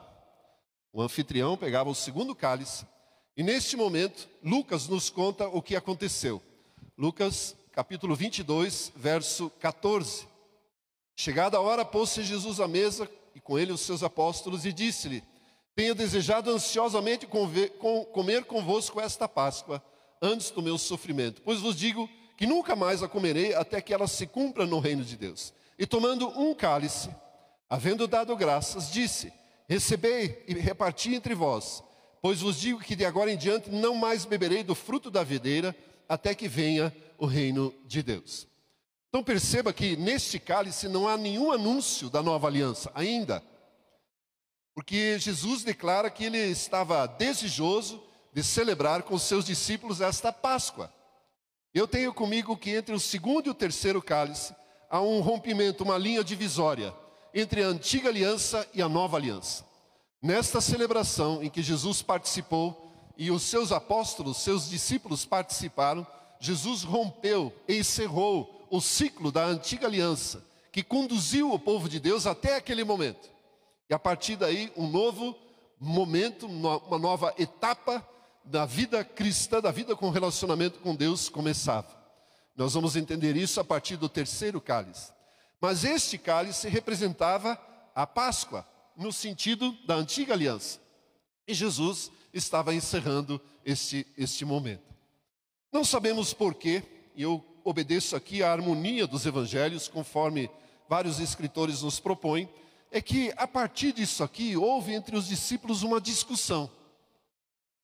O 0.93 1.03
anfitrião 1.03 1.57
pegava 1.57 1.91
o 1.91 1.95
segundo 1.95 2.33
cálice, 2.33 2.87
e 3.37 3.43
neste 3.43 3.77
momento, 3.77 4.29
Lucas 4.45 4.87
nos 4.87 5.11
conta 5.11 5.49
o 5.49 5.61
que 5.61 5.75
aconteceu. 5.75 6.41
Lucas, 6.97 7.57
capítulo 7.73 8.15
22, 8.15 8.93
verso 8.95 9.51
14. 9.59 10.29
Chegada 11.17 11.57
a 11.57 11.61
hora, 11.61 11.85
pôs-se 11.85 12.23
Jesus 12.23 12.61
à 12.61 12.69
mesa 12.69 13.11
e 13.35 13.41
com 13.41 13.59
ele 13.59 13.73
os 13.73 13.81
seus 13.81 14.05
apóstolos 14.05 14.65
e 14.65 14.73
disse-lhe: 14.73 15.25
Tenho 15.75 15.95
desejado 15.95 16.51
ansiosamente 16.51 17.27
comer 17.27 18.45
convosco 18.45 19.01
esta 19.01 19.29
Páscoa 19.29 19.83
antes 20.21 20.51
do 20.51 20.63
meu 20.63 20.77
sofrimento, 20.77 21.41
pois 21.43 21.61
vos 21.61 21.77
digo 21.77 22.09
que 22.37 22.47
nunca 22.47 22.75
mais 22.75 23.03
a 23.03 23.09
comerei 23.09 23.55
até 23.55 23.81
que 23.81 23.93
ela 23.93 24.07
se 24.07 24.27
cumpra 24.27 24.67
no 24.67 24.79
reino 24.79 25.05
de 25.05 25.17
Deus. 25.17 25.53
E 25.79 25.87
tomando 25.87 26.29
um 26.39 26.55
cálice, 26.55 27.11
havendo 27.69 28.07
dado 28.07 28.37
graças, 28.37 28.91
disse: 28.91 29.33
Recebei 29.69 30.45
e 30.47 30.55
reparti 30.55 31.15
entre 31.15 31.35
vós, 31.35 31.83
pois 32.21 32.41
vos 32.41 32.59
digo 32.59 32.81
que 32.81 32.97
de 32.97 33.05
agora 33.05 33.31
em 33.31 33.37
diante 33.37 33.71
não 33.71 33.95
mais 33.95 34.25
beberei 34.25 34.63
do 34.63 34.75
fruto 34.75 35.11
da 35.11 35.23
videira 35.23 35.75
até 36.09 36.35
que 36.35 36.49
venha 36.49 36.95
o 37.17 37.25
reino 37.25 37.73
de 37.87 38.03
Deus. 38.03 38.47
Então 39.09 39.23
perceba 39.23 39.73
que 39.73 39.97
neste 39.97 40.39
cálice 40.39 40.89
não 40.89 41.09
há 41.09 41.17
nenhum 41.17 41.51
anúncio 41.53 42.09
da 42.09 42.23
nova 42.23 42.47
aliança 42.47 42.91
ainda. 42.95 43.43
Porque 44.75 45.19
Jesus 45.19 45.63
declara 45.63 46.11
que 46.11 46.25
ele 46.25 46.39
estava 46.39 47.07
desejoso 47.07 48.03
de 48.33 48.43
celebrar 48.43 49.03
com 49.03 49.19
seus 49.19 49.45
discípulos 49.45 50.01
esta 50.01 50.33
Páscoa. 50.33 50.93
Eu 51.75 51.87
tenho 51.87 52.13
comigo 52.13 52.57
que 52.57 52.71
entre 52.71 52.95
o 52.95 53.01
segundo 53.01 53.47
e 53.47 53.51
o 53.51 53.55
terceiro 53.55 54.01
cálice 54.03 54.55
há 54.89 55.01
um 55.01 55.21
rompimento, 55.21 55.85
uma 55.85 55.99
linha 55.99 56.25
divisória 56.25 56.95
entre 57.33 57.63
a 57.63 57.69
antiga 57.69 58.09
aliança 58.09 58.67
e 58.75 58.83
a 58.83 58.89
nova 58.89 59.17
aliança. 59.17 59.65
Nesta 60.21 60.61
celebração 60.61 61.43
em 61.43 61.49
que 61.49 61.63
Jesus 61.63 62.03
participou 62.03 62.93
e 63.17 63.31
os 63.31 63.43
seus 63.43 63.73
apóstolos, 63.73 64.39
seus 64.39 64.69
discípulos 64.69 65.25
participaram, 65.25 66.07
Jesus 66.41 66.83
rompeu, 66.83 67.53
encerrou 67.69 68.67
o 68.71 68.81
ciclo 68.81 69.31
da 69.31 69.45
antiga 69.45 69.87
aliança, 69.87 70.45
que 70.73 70.83
conduziu 70.83 71.53
o 71.53 71.59
povo 71.59 71.89
de 71.89 72.01
Deus 72.01 72.27
até 72.27 72.57
aquele 72.57 72.85
momento. 72.85 73.31
E 73.91 73.95
a 73.95 73.99
partir 73.99 74.37
daí, 74.37 74.73
um 74.77 74.89
novo 74.89 75.37
momento, 75.81 76.47
uma 76.47 76.97
nova 76.97 77.35
etapa 77.37 78.09
da 78.45 78.65
vida 78.65 79.03
cristã, 79.05 79.61
da 79.61 79.73
vida 79.73 79.97
com 79.97 80.11
relacionamento 80.11 80.79
com 80.79 80.95
Deus 80.95 81.29
começava. 81.29 81.89
Nós 82.57 82.75
vamos 82.75 82.95
entender 82.95 83.37
isso 83.37 83.59
a 83.59 83.65
partir 83.65 83.97
do 83.97 84.09
terceiro 84.09 84.61
cálice. 84.61 85.13
Mas 85.61 85.83
este 85.83 86.17
cálice 86.19 86.69
representava 86.69 87.61
a 87.93 88.07
Páscoa, 88.07 88.65
no 88.97 89.13
sentido 89.13 89.77
da 89.85 89.97
antiga 89.97 90.35
aliança. 90.35 90.79
E 91.49 91.53
Jesus 91.53 92.13
estava 92.33 92.73
encerrando 92.73 93.41
este, 93.65 94.07
este 94.17 94.45
momento. 94.45 94.85
Não 95.73 95.85
sabemos 95.85 96.33
porquê, 96.33 96.85
e 97.17 97.23
eu 97.23 97.45
obedeço 97.65 98.15
aqui 98.15 98.41
à 98.41 98.53
harmonia 98.53 99.05
dos 99.07 99.27
evangelhos, 99.27 99.89
conforme 99.89 100.49
vários 100.89 101.19
escritores 101.19 101.83
nos 101.83 101.99
propõem, 101.99 102.49
é 102.91 103.01
que 103.01 103.33
a 103.37 103.47
partir 103.47 103.93
disso 103.93 104.25
aqui 104.25 104.57
houve 104.57 104.93
entre 104.93 105.17
os 105.17 105.27
discípulos 105.27 105.83
uma 105.83 106.01
discussão. 106.01 106.71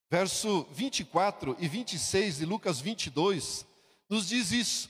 Verso 0.09 0.65
24 0.71 1.55
e 1.59 1.67
26 1.67 2.37
de 2.37 2.45
Lucas 2.45 2.79
22 2.79 3.65
nos 4.09 4.27
diz 4.27 4.51
isso. 4.51 4.89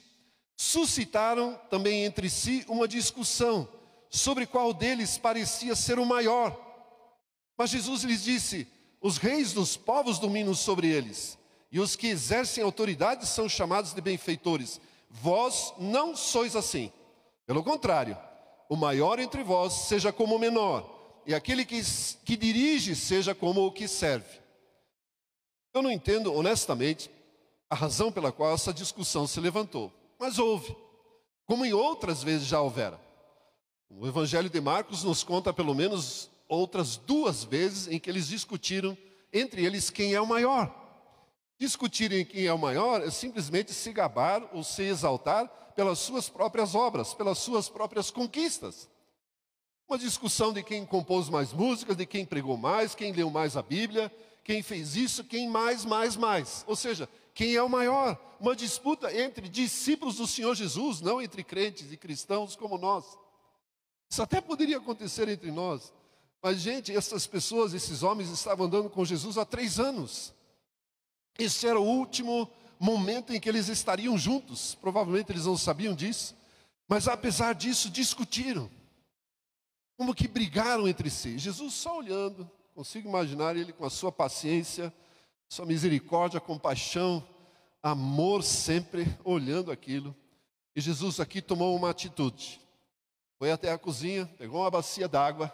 Suscitaram 0.55 1.59
também 1.69 2.03
entre 2.03 2.29
si 2.29 2.65
uma 2.67 2.87
discussão 2.87 3.67
sobre 4.09 4.45
qual 4.45 4.73
deles 4.73 5.17
parecia 5.17 5.75
ser 5.75 5.99
o 5.99 6.05
maior. 6.05 6.55
Mas 7.57 7.69
Jesus 7.69 8.03
lhes 8.03 8.23
disse: 8.23 8.67
Os 9.01 9.17
reis 9.17 9.53
dos 9.53 9.77
povos 9.77 10.19
dominam 10.19 10.53
sobre 10.53 10.87
eles 10.87 11.37
e 11.71 11.79
os 11.79 11.95
que 11.95 12.07
exercem 12.07 12.63
autoridade 12.63 13.25
são 13.27 13.49
chamados 13.49 13.93
de 13.93 14.01
benfeitores. 14.01 14.79
Vós 15.09 15.73
não 15.77 16.15
sois 16.15 16.55
assim. 16.55 16.91
Pelo 17.45 17.63
contrário, 17.63 18.17
o 18.69 18.75
maior 18.75 19.19
entre 19.19 19.43
vós 19.43 19.73
seja 19.73 20.11
como 20.11 20.35
o 20.35 20.39
menor, 20.39 21.21
e 21.25 21.33
aquele 21.33 21.65
que, 21.65 21.81
que 22.25 22.35
dirige 22.35 22.95
seja 22.95 23.33
como 23.35 23.65
o 23.65 23.71
que 23.71 23.87
serve. 23.87 24.39
Eu 25.73 25.81
não 25.81 25.91
entendo, 25.91 26.33
honestamente, 26.33 27.09
a 27.69 27.75
razão 27.75 28.11
pela 28.11 28.31
qual 28.31 28.53
essa 28.53 28.73
discussão 28.73 29.27
se 29.27 29.39
levantou, 29.39 29.91
mas 30.19 30.39
houve, 30.39 30.75
como 31.45 31.65
em 31.65 31.73
outras 31.73 32.23
vezes 32.23 32.47
já 32.47 32.61
houvera. 32.61 32.99
O 33.89 34.07
Evangelho 34.07 34.49
de 34.49 34.59
Marcos 34.59 35.03
nos 35.03 35.23
conta 35.23 35.53
pelo 35.53 35.73
menos 35.73 36.29
outras 36.47 36.97
duas 36.97 37.43
vezes 37.43 37.87
em 37.87 37.99
que 37.99 38.09
eles 38.09 38.27
discutiram 38.27 38.97
entre 39.31 39.65
eles 39.65 39.89
quem 39.89 40.13
é 40.13 40.21
o 40.21 40.27
maior. 40.27 40.73
Discutirem 41.59 42.23
quem 42.23 42.45
é 42.45 42.53
o 42.53 42.57
maior 42.57 43.01
é 43.01 43.09
simplesmente 43.09 43.73
se 43.73 43.91
gabar 43.91 44.47
ou 44.53 44.63
se 44.63 44.83
exaltar 44.83 45.51
pelas 45.77 45.99
suas 45.99 46.27
próprias 46.27 46.73
obras, 46.73 47.13
pelas 47.13 47.37
suas 47.37 47.69
próprias 47.69 48.09
conquistas. 48.09 48.89
Uma 49.87 49.99
discussão 49.99 50.51
de 50.51 50.63
quem 50.63 50.83
compôs 50.83 51.29
mais 51.29 51.53
músicas, 51.53 51.95
de 51.95 52.03
quem 52.03 52.25
pregou 52.25 52.57
mais, 52.57 52.95
quem 52.95 53.13
leu 53.13 53.29
mais 53.29 53.55
a 53.55 53.61
Bíblia, 53.61 54.11
quem 54.43 54.63
fez 54.63 54.95
isso, 54.95 55.23
quem 55.23 55.47
mais, 55.47 55.85
mais, 55.85 56.17
mais. 56.17 56.65
Ou 56.65 56.75
seja, 56.75 57.07
quem 57.31 57.53
é 57.53 57.61
o 57.61 57.69
maior? 57.69 58.19
Uma 58.39 58.55
disputa 58.55 59.15
entre 59.15 59.47
discípulos 59.47 60.15
do 60.15 60.25
Senhor 60.25 60.55
Jesus, 60.55 60.99
não 60.99 61.21
entre 61.21 61.43
crentes 61.43 61.91
e 61.91 61.95
cristãos 61.95 62.55
como 62.55 62.79
nós. 62.79 63.05
Isso 64.09 64.23
até 64.23 64.41
poderia 64.41 64.77
acontecer 64.77 65.29
entre 65.29 65.51
nós. 65.51 65.93
Mas, 66.41 66.59
gente, 66.59 66.91
essas 66.91 67.27
pessoas, 67.27 67.75
esses 67.75 68.01
homens 68.01 68.29
estavam 68.29 68.65
andando 68.65 68.89
com 68.89 69.05
Jesus 69.05 69.37
há 69.37 69.45
três 69.45 69.79
anos. 69.79 70.33
Esse 71.37 71.67
era 71.67 71.79
o 71.79 71.85
último 71.85 72.49
momento 72.79 73.33
em 73.33 73.39
que 73.39 73.49
eles 73.49 73.67
estariam 73.67 74.17
juntos. 74.17 74.75
Provavelmente 74.75 75.31
eles 75.31 75.45
não 75.45 75.57
sabiam 75.57 75.95
disso, 75.95 76.35
mas 76.87 77.07
apesar 77.07 77.53
disso 77.53 77.89
discutiram. 77.89 78.69
Como 79.97 80.13
que 80.13 80.27
brigaram 80.27 80.87
entre 80.87 81.09
si. 81.09 81.37
Jesus 81.37 81.73
só 81.73 81.97
olhando, 81.97 82.49
consigo 82.75 83.09
imaginar 83.09 83.55
ele 83.55 83.73
com 83.73 83.85
a 83.85 83.89
sua 83.89 84.11
paciência, 84.11 84.93
sua 85.49 85.65
misericórdia, 85.65 86.39
compaixão, 86.39 87.27
amor 87.81 88.43
sempre 88.43 89.07
olhando 89.23 89.71
aquilo. 89.71 90.15
E 90.75 90.81
Jesus 90.81 91.19
aqui 91.19 91.41
tomou 91.41 91.75
uma 91.75 91.89
atitude. 91.89 92.61
Foi 93.39 93.51
até 93.51 93.71
a 93.71 93.77
cozinha, 93.77 94.25
pegou 94.37 94.61
uma 94.61 94.69
bacia 94.69 95.07
d'água, 95.07 95.51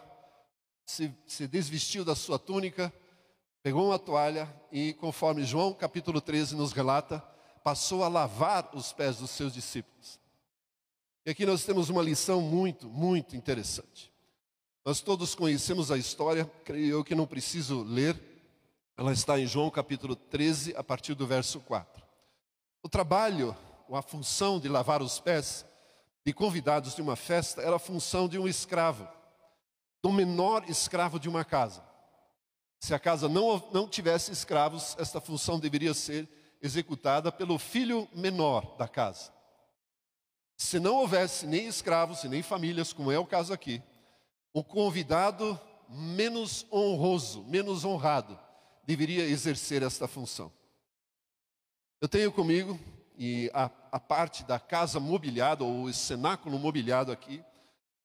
se, 0.84 1.14
se 1.26 1.46
desvestiu 1.46 2.04
da 2.04 2.14
sua 2.14 2.38
túnica, 2.38 2.92
pegou 3.64 3.86
uma 3.86 3.98
toalha 3.98 4.46
e, 4.70 4.92
conforme 4.92 5.42
João 5.42 5.72
capítulo 5.72 6.20
13 6.20 6.54
nos 6.54 6.72
relata, 6.72 7.24
passou 7.64 8.04
a 8.04 8.08
lavar 8.08 8.68
os 8.74 8.92
pés 8.92 9.16
dos 9.16 9.30
seus 9.30 9.54
discípulos. 9.54 10.20
E 11.24 11.30
aqui 11.30 11.46
nós 11.46 11.64
temos 11.64 11.88
uma 11.88 12.02
lição 12.02 12.42
muito, 12.42 12.90
muito 12.90 13.34
interessante. 13.34 14.12
Nós 14.84 15.00
todos 15.00 15.34
conhecemos 15.34 15.90
a 15.90 15.96
história, 15.96 16.44
creio 16.62 16.96
eu 16.96 17.02
que 17.02 17.14
não 17.14 17.26
preciso 17.26 17.82
ler, 17.84 18.20
ela 18.98 19.14
está 19.14 19.40
em 19.40 19.46
João 19.46 19.70
capítulo 19.70 20.14
13, 20.14 20.76
a 20.76 20.84
partir 20.84 21.14
do 21.14 21.26
verso 21.26 21.58
4. 21.60 22.04
O 22.82 22.88
trabalho, 22.90 23.56
ou 23.88 23.96
a 23.96 24.02
função 24.02 24.60
de 24.60 24.68
lavar 24.68 25.00
os 25.00 25.18
pés 25.18 25.64
de 26.22 26.34
convidados 26.34 26.94
de 26.94 27.00
uma 27.00 27.16
festa 27.16 27.62
era 27.62 27.76
a 27.76 27.78
função 27.78 28.28
de 28.28 28.38
um 28.38 28.46
escravo, 28.46 29.08
do 30.02 30.12
menor 30.12 30.68
escravo 30.68 31.18
de 31.18 31.30
uma 31.30 31.46
casa. 31.46 31.93
Se 32.84 32.92
a 32.92 32.98
casa 32.98 33.30
não, 33.30 33.66
não 33.72 33.88
tivesse 33.88 34.30
escravos, 34.30 34.94
esta 34.98 35.18
função 35.18 35.58
deveria 35.58 35.94
ser 35.94 36.28
executada 36.60 37.32
pelo 37.32 37.58
filho 37.58 38.06
menor 38.14 38.76
da 38.76 38.86
casa. 38.86 39.32
Se 40.54 40.78
não 40.78 40.96
houvesse 40.96 41.46
nem 41.46 41.66
escravos 41.66 42.24
e 42.24 42.28
nem 42.28 42.42
famílias, 42.42 42.92
como 42.92 43.10
é 43.10 43.18
o 43.18 43.24
caso 43.24 43.54
aqui, 43.54 43.82
o 44.52 44.62
convidado 44.62 45.58
menos 45.88 46.66
honroso, 46.70 47.42
menos 47.44 47.86
honrado, 47.86 48.38
deveria 48.86 49.24
exercer 49.24 49.82
esta 49.82 50.06
função. 50.06 50.52
Eu 52.02 52.08
tenho 52.08 52.30
comigo, 52.30 52.78
e 53.16 53.50
a, 53.54 53.70
a 53.92 53.98
parte 53.98 54.44
da 54.44 54.60
casa 54.60 55.00
mobiliada, 55.00 55.64
ou 55.64 55.84
o 55.84 55.94
cenáculo 55.94 56.58
mobiliado 56.58 57.10
aqui, 57.10 57.42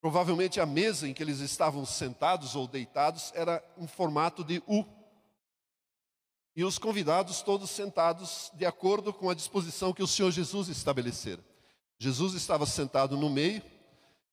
Provavelmente 0.01 0.59
a 0.59 0.65
mesa 0.65 1.07
em 1.07 1.13
que 1.13 1.21
eles 1.21 1.39
estavam 1.39 1.85
sentados 1.85 2.55
ou 2.55 2.67
deitados 2.67 3.31
era 3.35 3.63
em 3.77 3.87
formato 3.87 4.43
de 4.43 4.63
U. 4.65 4.85
E 6.55 6.63
os 6.63 6.77
convidados 6.77 7.41
todos 7.41 7.69
sentados 7.69 8.51
de 8.53 8.65
acordo 8.65 9.13
com 9.13 9.29
a 9.29 9.33
disposição 9.33 9.93
que 9.93 10.03
o 10.03 10.07
Senhor 10.07 10.31
Jesus 10.31 10.67
estabelecera. 10.67 11.43
Jesus 11.97 12.33
estava 12.33 12.65
sentado 12.65 13.17
no 13.17 13.29
meio 13.29 13.61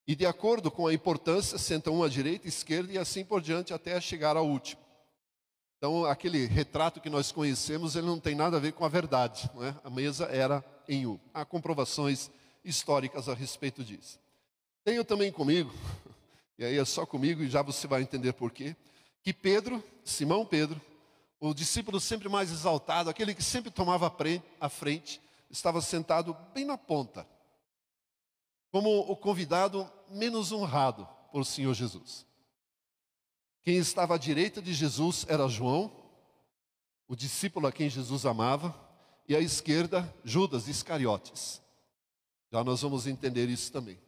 E 0.09 0.15
de 0.15 0.25
acordo 0.25 0.71
com 0.71 0.87
a 0.87 0.95
importância, 0.95 1.59
senta 1.59 1.91
um 1.91 2.05
à 2.05 2.09
direita, 2.09 2.47
esquerda 2.47 2.93
e 2.93 2.99
assim 2.99 3.25
por 3.25 3.43
diante 3.43 3.75
até 3.75 4.01
chegar 4.01 4.37
ao 4.37 4.47
último. 4.47 4.81
Então, 5.79 6.05
aquele 6.05 6.47
retrato 6.47 7.01
que 7.01 7.11
nós 7.11 7.33
conhecemos, 7.33 7.97
ele 7.97 8.07
não 8.07 8.21
tem 8.21 8.35
nada 8.35 8.57
a 8.57 8.61
ver 8.61 8.73
com 8.73 8.85
a 8.85 8.89
verdade. 8.89 9.51
Não 9.53 9.65
é? 9.65 9.75
A 9.83 9.91
mesa 9.91 10.27
era 10.27 10.65
em 10.89 11.07
U. 11.07 11.21
Há 11.35 11.45
comprovações 11.45 12.31
históricas 12.65 13.29
a 13.29 13.35
respeito 13.35 13.83
disso. 13.83 14.19
Tenho 14.87 15.05
também 15.05 15.33
comigo, 15.33 15.75
e 16.57 16.65
aí 16.65 16.79
é 16.79 16.85
só 16.85 17.05
comigo 17.05 17.43
e 17.43 17.51
já 17.51 17.61
você 17.61 17.89
vai 17.89 18.03
entender 18.03 18.33
por 18.35 18.53
quê, 18.53 18.77
que 19.21 19.33
Pedro, 19.33 19.83
Simão 20.05 20.47
Pedro, 20.47 20.81
o 21.41 21.53
discípulo 21.53 21.99
sempre 21.99 22.29
mais 22.29 22.53
exaltado, 22.53 23.11
aquele 23.11 23.35
que 23.35 23.43
sempre 23.43 23.69
tomava 23.69 24.07
a 24.61 24.69
frente, 24.69 25.21
estava 25.51 25.81
sentado 25.81 26.37
bem 26.55 26.65
na 26.65 26.79
ponta, 26.79 27.27
como 28.71 29.01
o 29.01 29.17
convidado 29.17 29.91
menos 30.09 30.53
honrado 30.53 31.05
por 31.33 31.45
Senhor 31.45 31.75
Jesus. 31.75 32.25
Quem 33.63 33.79
estava 33.79 34.15
à 34.15 34.19
direita 34.19 34.63
de 34.63 34.73
Jesus 34.73 35.27
era 35.29 35.49
João, 35.49 35.91
o 37.09 37.17
discípulo 37.17 37.67
a 37.67 37.73
quem 37.73 37.91
Jesus 37.91 38.25
amava, 38.25 38.73
e 39.29 39.35
à 39.35 39.41
esquerda, 39.41 40.15
Judas 40.23 40.69
Iscariotes. 40.69 41.61
Já 42.53 42.63
nós 42.63 42.83
vamos 42.83 43.09
entender 43.09 43.49
isso 43.49 43.73
também. 43.73 44.06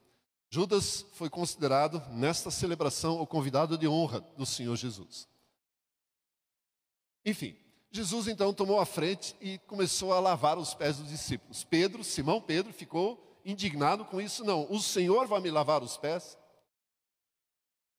Judas 0.50 1.04
foi 1.12 1.28
considerado, 1.28 2.02
nesta 2.10 2.50
celebração, 2.50 3.20
o 3.20 3.26
convidado 3.26 3.76
de 3.76 3.86
honra 3.86 4.20
do 4.36 4.46
Senhor 4.46 4.76
Jesus. 4.76 5.28
Enfim, 7.24 7.54
Jesus 7.90 8.28
então 8.28 8.54
tomou 8.54 8.80
a 8.80 8.86
frente 8.86 9.36
e 9.40 9.58
começou 9.58 10.12
a 10.12 10.20
lavar 10.20 10.56
os 10.58 10.72
pés 10.72 10.96
dos 10.96 11.08
discípulos. 11.08 11.64
Pedro, 11.64 12.02
Simão 12.02 12.40
Pedro, 12.40 12.72
ficou 12.72 13.40
indignado 13.44 14.04
com 14.04 14.20
isso. 14.20 14.44
Não, 14.44 14.66
o 14.70 14.80
Senhor 14.80 15.26
vai 15.26 15.40
me 15.40 15.50
lavar 15.50 15.82
os 15.82 15.96
pés. 15.96 16.38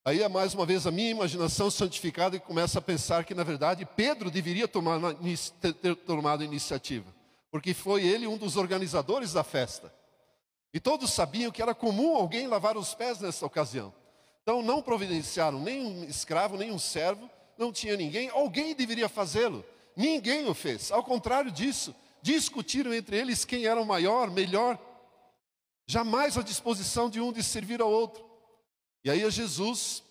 Aí 0.03 0.23
é 0.23 0.27
mais 0.27 0.55
uma 0.55 0.65
vez 0.65 0.87
a 0.87 0.91
minha 0.91 1.11
imaginação 1.11 1.69
santificada 1.69 2.35
e 2.35 2.39
começa 2.39 2.79
a 2.79 2.81
pensar 2.81 3.25
que, 3.25 3.35
na 3.35 3.43
verdade, 3.43 3.85
Pedro 3.85 4.31
deveria 4.31 4.67
tomar, 4.67 4.99
ter 5.81 5.95
tomado 5.97 6.41
a 6.41 6.45
iniciativa, 6.45 7.13
porque 7.51 7.75
foi 7.75 8.05
ele 8.05 8.25
um 8.25 8.37
dos 8.37 8.57
organizadores 8.57 9.33
da 9.33 9.43
festa. 9.43 9.93
E 10.73 10.79
todos 10.79 11.11
sabiam 11.11 11.51
que 11.51 11.61
era 11.61 11.73
comum 11.73 12.15
alguém 12.15 12.47
lavar 12.47 12.77
os 12.77 12.93
pés 12.93 13.19
nessa 13.19 13.45
ocasião. 13.45 13.93
Então 14.43 14.61
não 14.61 14.81
providenciaram 14.81 15.59
nem 15.59 15.85
um 15.85 16.03
escravo, 16.03 16.57
nem 16.57 16.71
um 16.71 16.79
servo, 16.79 17.29
não 17.57 17.71
tinha 17.71 17.97
ninguém, 17.97 18.29
alguém 18.29 18.73
deveria 18.73 19.09
fazê-lo. 19.09 19.65
Ninguém 19.95 20.47
o 20.47 20.53
fez. 20.53 20.91
Ao 20.91 21.03
contrário 21.03 21.51
disso, 21.51 21.93
discutiram 22.21 22.93
entre 22.93 23.17
eles 23.17 23.43
quem 23.43 23.65
era 23.65 23.81
o 23.81 23.85
maior, 23.85 24.31
melhor. 24.31 24.79
Jamais 25.85 26.37
a 26.37 26.41
disposição 26.41 27.09
de 27.09 27.19
um 27.19 27.33
de 27.33 27.43
servir 27.43 27.81
ao 27.81 27.91
outro. 27.91 28.23
E 29.03 29.09
aí 29.09 29.23
é 29.23 29.29
Jesus, 29.29 30.03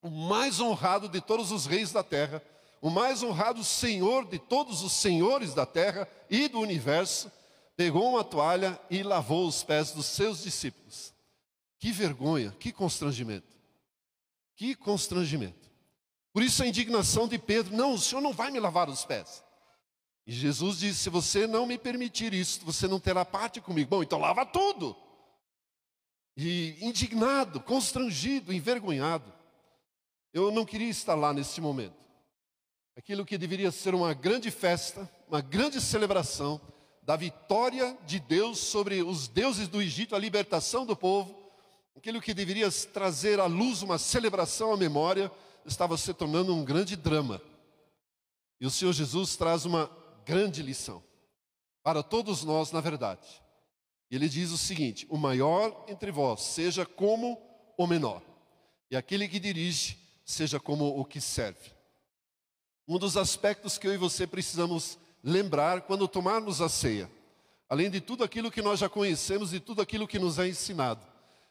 o 0.00 0.10
mais 0.10 0.58
honrado 0.58 1.08
de 1.08 1.20
todos 1.20 1.52
os 1.52 1.66
reis 1.66 1.92
da 1.92 2.02
terra, 2.02 2.42
o 2.80 2.90
mais 2.90 3.22
honrado 3.22 3.62
Senhor 3.62 4.26
de 4.26 4.38
todos 4.38 4.82
os 4.82 4.92
senhores 4.92 5.54
da 5.54 5.64
terra 5.64 6.08
e 6.28 6.48
do 6.48 6.58
universo, 6.58 7.30
pegou 7.76 8.10
uma 8.10 8.24
toalha 8.24 8.80
e 8.90 9.02
lavou 9.02 9.46
os 9.46 9.62
pés 9.62 9.92
dos 9.92 10.06
seus 10.06 10.42
discípulos. 10.42 11.12
Que 11.78 11.90
vergonha, 11.90 12.54
que 12.58 12.72
constrangimento. 12.72 13.56
Que 14.54 14.74
constrangimento. 14.74 15.70
Por 16.32 16.42
isso 16.42 16.62
a 16.62 16.66
indignação 16.66 17.26
de 17.26 17.38
Pedro: 17.38 17.74
não, 17.74 17.94
o 17.94 17.98
senhor 17.98 18.20
não 18.20 18.32
vai 18.32 18.50
me 18.50 18.60
lavar 18.60 18.88
os 18.88 19.04
pés. 19.04 19.42
E 20.26 20.32
Jesus 20.32 20.78
disse: 20.78 21.00
se 21.00 21.10
você 21.10 21.46
não 21.46 21.66
me 21.66 21.76
permitir 21.76 22.32
isso, 22.32 22.64
você 22.64 22.86
não 22.86 23.00
terá 23.00 23.24
parte 23.24 23.60
comigo. 23.60 23.90
Bom, 23.90 24.02
então 24.02 24.18
lava 24.18 24.46
tudo. 24.46 24.96
E 26.36 26.78
indignado, 26.80 27.60
constrangido, 27.60 28.52
envergonhado. 28.52 29.32
Eu 30.32 30.50
não 30.50 30.64
queria 30.64 30.88
estar 30.88 31.14
lá 31.14 31.32
nesse 31.32 31.60
momento. 31.60 32.00
Aquilo 32.96 33.24
que 33.24 33.36
deveria 33.36 33.70
ser 33.70 33.94
uma 33.94 34.14
grande 34.14 34.50
festa, 34.50 35.10
uma 35.28 35.40
grande 35.40 35.80
celebração 35.80 36.60
da 37.02 37.16
vitória 37.16 37.96
de 38.06 38.20
Deus 38.20 38.58
sobre 38.58 39.02
os 39.02 39.26
deuses 39.26 39.66
do 39.66 39.82
Egito, 39.82 40.14
a 40.14 40.18
libertação 40.18 40.86
do 40.86 40.96
povo, 40.96 41.36
aquilo 41.96 42.20
que 42.20 42.32
deveria 42.32 42.70
trazer 42.70 43.40
à 43.40 43.46
luz 43.46 43.82
uma 43.82 43.98
celebração 43.98 44.72
à 44.72 44.76
memória, 44.76 45.30
estava 45.66 45.96
se 45.96 46.14
tornando 46.14 46.54
um 46.54 46.64
grande 46.64 46.96
drama. 46.96 47.42
E 48.60 48.66
o 48.66 48.70
Senhor 48.70 48.92
Jesus 48.92 49.36
traz 49.36 49.64
uma 49.64 49.90
grande 50.24 50.62
lição 50.62 51.02
para 51.82 52.02
todos 52.02 52.44
nós, 52.44 52.70
na 52.70 52.80
verdade. 52.80 53.42
Ele 54.08 54.28
diz 54.28 54.50
o 54.50 54.58
seguinte: 54.58 55.06
o 55.10 55.16
maior 55.16 55.84
entre 55.88 56.12
vós 56.12 56.42
seja 56.42 56.86
como 56.86 57.40
o 57.76 57.86
menor, 57.86 58.22
e 58.90 58.96
aquele 58.96 59.28
que 59.28 59.40
dirige 59.40 59.98
seja 60.24 60.60
como 60.60 60.98
o 60.98 61.04
que 61.04 61.20
serve. 61.20 61.72
Um 62.86 62.98
dos 62.98 63.16
aspectos 63.16 63.78
que 63.78 63.86
eu 63.86 63.94
e 63.94 63.98
você 63.98 64.26
precisamos 64.26 64.98
lembrar 65.22 65.82
quando 65.82 66.08
tomarmos 66.08 66.60
a 66.60 66.68
ceia, 66.68 67.10
além 67.68 67.90
de 67.90 68.00
tudo 68.00 68.24
aquilo 68.24 68.50
que 68.50 68.62
nós 68.62 68.80
já 68.80 68.88
conhecemos 68.88 69.54
e 69.54 69.60
tudo 69.60 69.80
aquilo 69.80 70.08
que 70.08 70.18
nos 70.18 70.38
é 70.38 70.48
ensinado. 70.48 71.06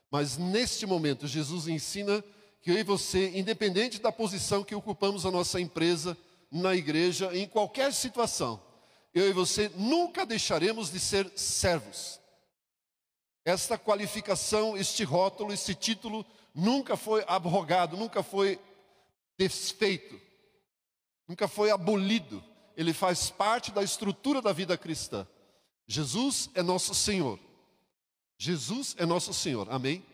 Mas 0.09 0.37
neste 0.37 0.85
momento, 0.85 1.27
Jesus 1.27 1.67
ensina 1.67 2.23
que 2.61 2.69
eu 2.69 2.77
e 2.77 2.83
você, 2.83 3.31
independente 3.37 3.99
da 3.99 4.11
posição 4.11 4.63
que 4.63 4.75
ocupamos 4.75 5.25
a 5.25 5.31
nossa 5.31 5.59
empresa, 5.59 6.17
na 6.51 6.75
igreja, 6.75 7.35
em 7.35 7.47
qualquer 7.47 7.93
situação, 7.93 8.61
eu 9.13 9.29
e 9.29 9.33
você 9.33 9.71
nunca 9.75 10.25
deixaremos 10.25 10.91
de 10.91 10.99
ser 10.99 11.31
servos. 11.35 12.19
Esta 13.43 13.77
qualificação, 13.77 14.77
este 14.77 15.03
rótulo, 15.03 15.53
este 15.53 15.73
título 15.73 16.25
nunca 16.53 16.95
foi 16.95 17.23
abrogado, 17.25 17.97
nunca 17.97 18.21
foi 18.21 18.59
desfeito, 19.37 20.19
nunca 21.27 21.47
foi 21.47 21.71
abolido. 21.71 22.43
Ele 22.75 22.93
faz 22.93 23.29
parte 23.29 23.71
da 23.71 23.83
estrutura 23.83 24.41
da 24.41 24.51
vida 24.53 24.77
cristã. 24.77 25.27
Jesus 25.87 26.49
é 26.53 26.61
nosso 26.61 26.93
Senhor. 26.95 27.39
Jesus 28.37 28.95
é 28.97 29.05
nosso 29.05 29.33
Senhor. 29.33 29.67
Amém? 29.69 30.05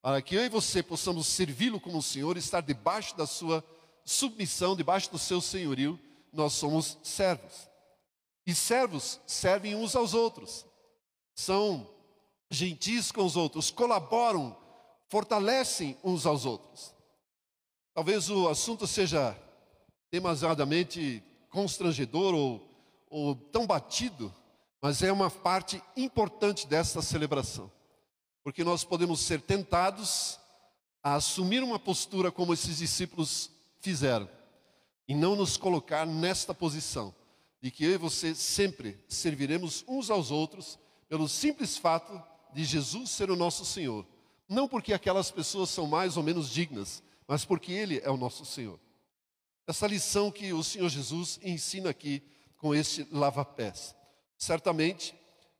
Para 0.00 0.22
que 0.22 0.34
eu 0.36 0.44
e 0.44 0.48
você 0.48 0.82
possamos 0.82 1.26
servi-lo 1.26 1.80
como 1.80 2.02
Senhor, 2.02 2.36
estar 2.36 2.60
debaixo 2.60 3.16
da 3.16 3.26
sua 3.26 3.64
submissão, 4.04 4.76
debaixo 4.76 5.10
do 5.10 5.18
seu 5.18 5.40
senhorio, 5.40 5.98
nós 6.32 6.52
somos 6.52 6.96
servos. 7.02 7.68
E 8.46 8.54
servos 8.54 9.20
servem 9.26 9.74
uns 9.74 9.96
aos 9.96 10.14
outros. 10.14 10.64
São 11.34 11.90
gentis 12.50 13.10
com 13.10 13.24
os 13.24 13.36
outros, 13.36 13.70
colaboram, 13.70 14.56
fortalecem 15.08 15.98
uns 16.04 16.24
aos 16.24 16.44
outros. 16.44 16.94
Talvez 17.92 18.30
o 18.30 18.48
assunto 18.48 18.86
seja 18.86 19.36
demasiadamente 20.10 21.22
constrangedor 21.56 22.34
ou, 22.34 22.70
ou 23.08 23.34
tão 23.34 23.66
batido, 23.66 24.30
mas 24.78 25.02
é 25.02 25.10
uma 25.10 25.30
parte 25.30 25.82
importante 25.96 26.66
desta 26.66 27.00
celebração, 27.00 27.72
porque 28.44 28.62
nós 28.62 28.84
podemos 28.84 29.20
ser 29.20 29.40
tentados 29.40 30.38
a 31.02 31.14
assumir 31.14 31.62
uma 31.62 31.78
postura 31.78 32.30
como 32.30 32.52
esses 32.52 32.76
discípulos 32.76 33.50
fizeram 33.80 34.28
e 35.08 35.14
não 35.14 35.34
nos 35.34 35.56
colocar 35.56 36.04
nesta 36.04 36.52
posição 36.52 37.14
de 37.62 37.70
que 37.70 37.86
eu 37.86 37.92
e 37.92 37.96
você 37.96 38.34
sempre 38.34 39.02
serviremos 39.08 39.82
uns 39.88 40.10
aos 40.10 40.30
outros 40.30 40.78
pelo 41.08 41.26
simples 41.26 41.78
fato 41.78 42.22
de 42.52 42.64
Jesus 42.64 43.08
ser 43.08 43.30
o 43.30 43.36
nosso 43.36 43.64
Senhor. 43.64 44.06
Não 44.46 44.68
porque 44.68 44.92
aquelas 44.92 45.30
pessoas 45.30 45.70
são 45.70 45.86
mais 45.86 46.18
ou 46.18 46.22
menos 46.22 46.50
dignas, 46.50 47.02
mas 47.26 47.46
porque 47.46 47.72
Ele 47.72 47.98
é 48.04 48.10
o 48.10 48.16
nosso 48.18 48.44
Senhor. 48.44 48.78
Essa 49.66 49.86
lição 49.86 50.30
que 50.30 50.52
o 50.52 50.62
Senhor 50.62 50.88
Jesus 50.88 51.40
ensina 51.42 51.90
aqui 51.90 52.22
com 52.56 52.74
este 52.74 53.06
lava-pés. 53.10 53.94
Certamente, 54.38 55.14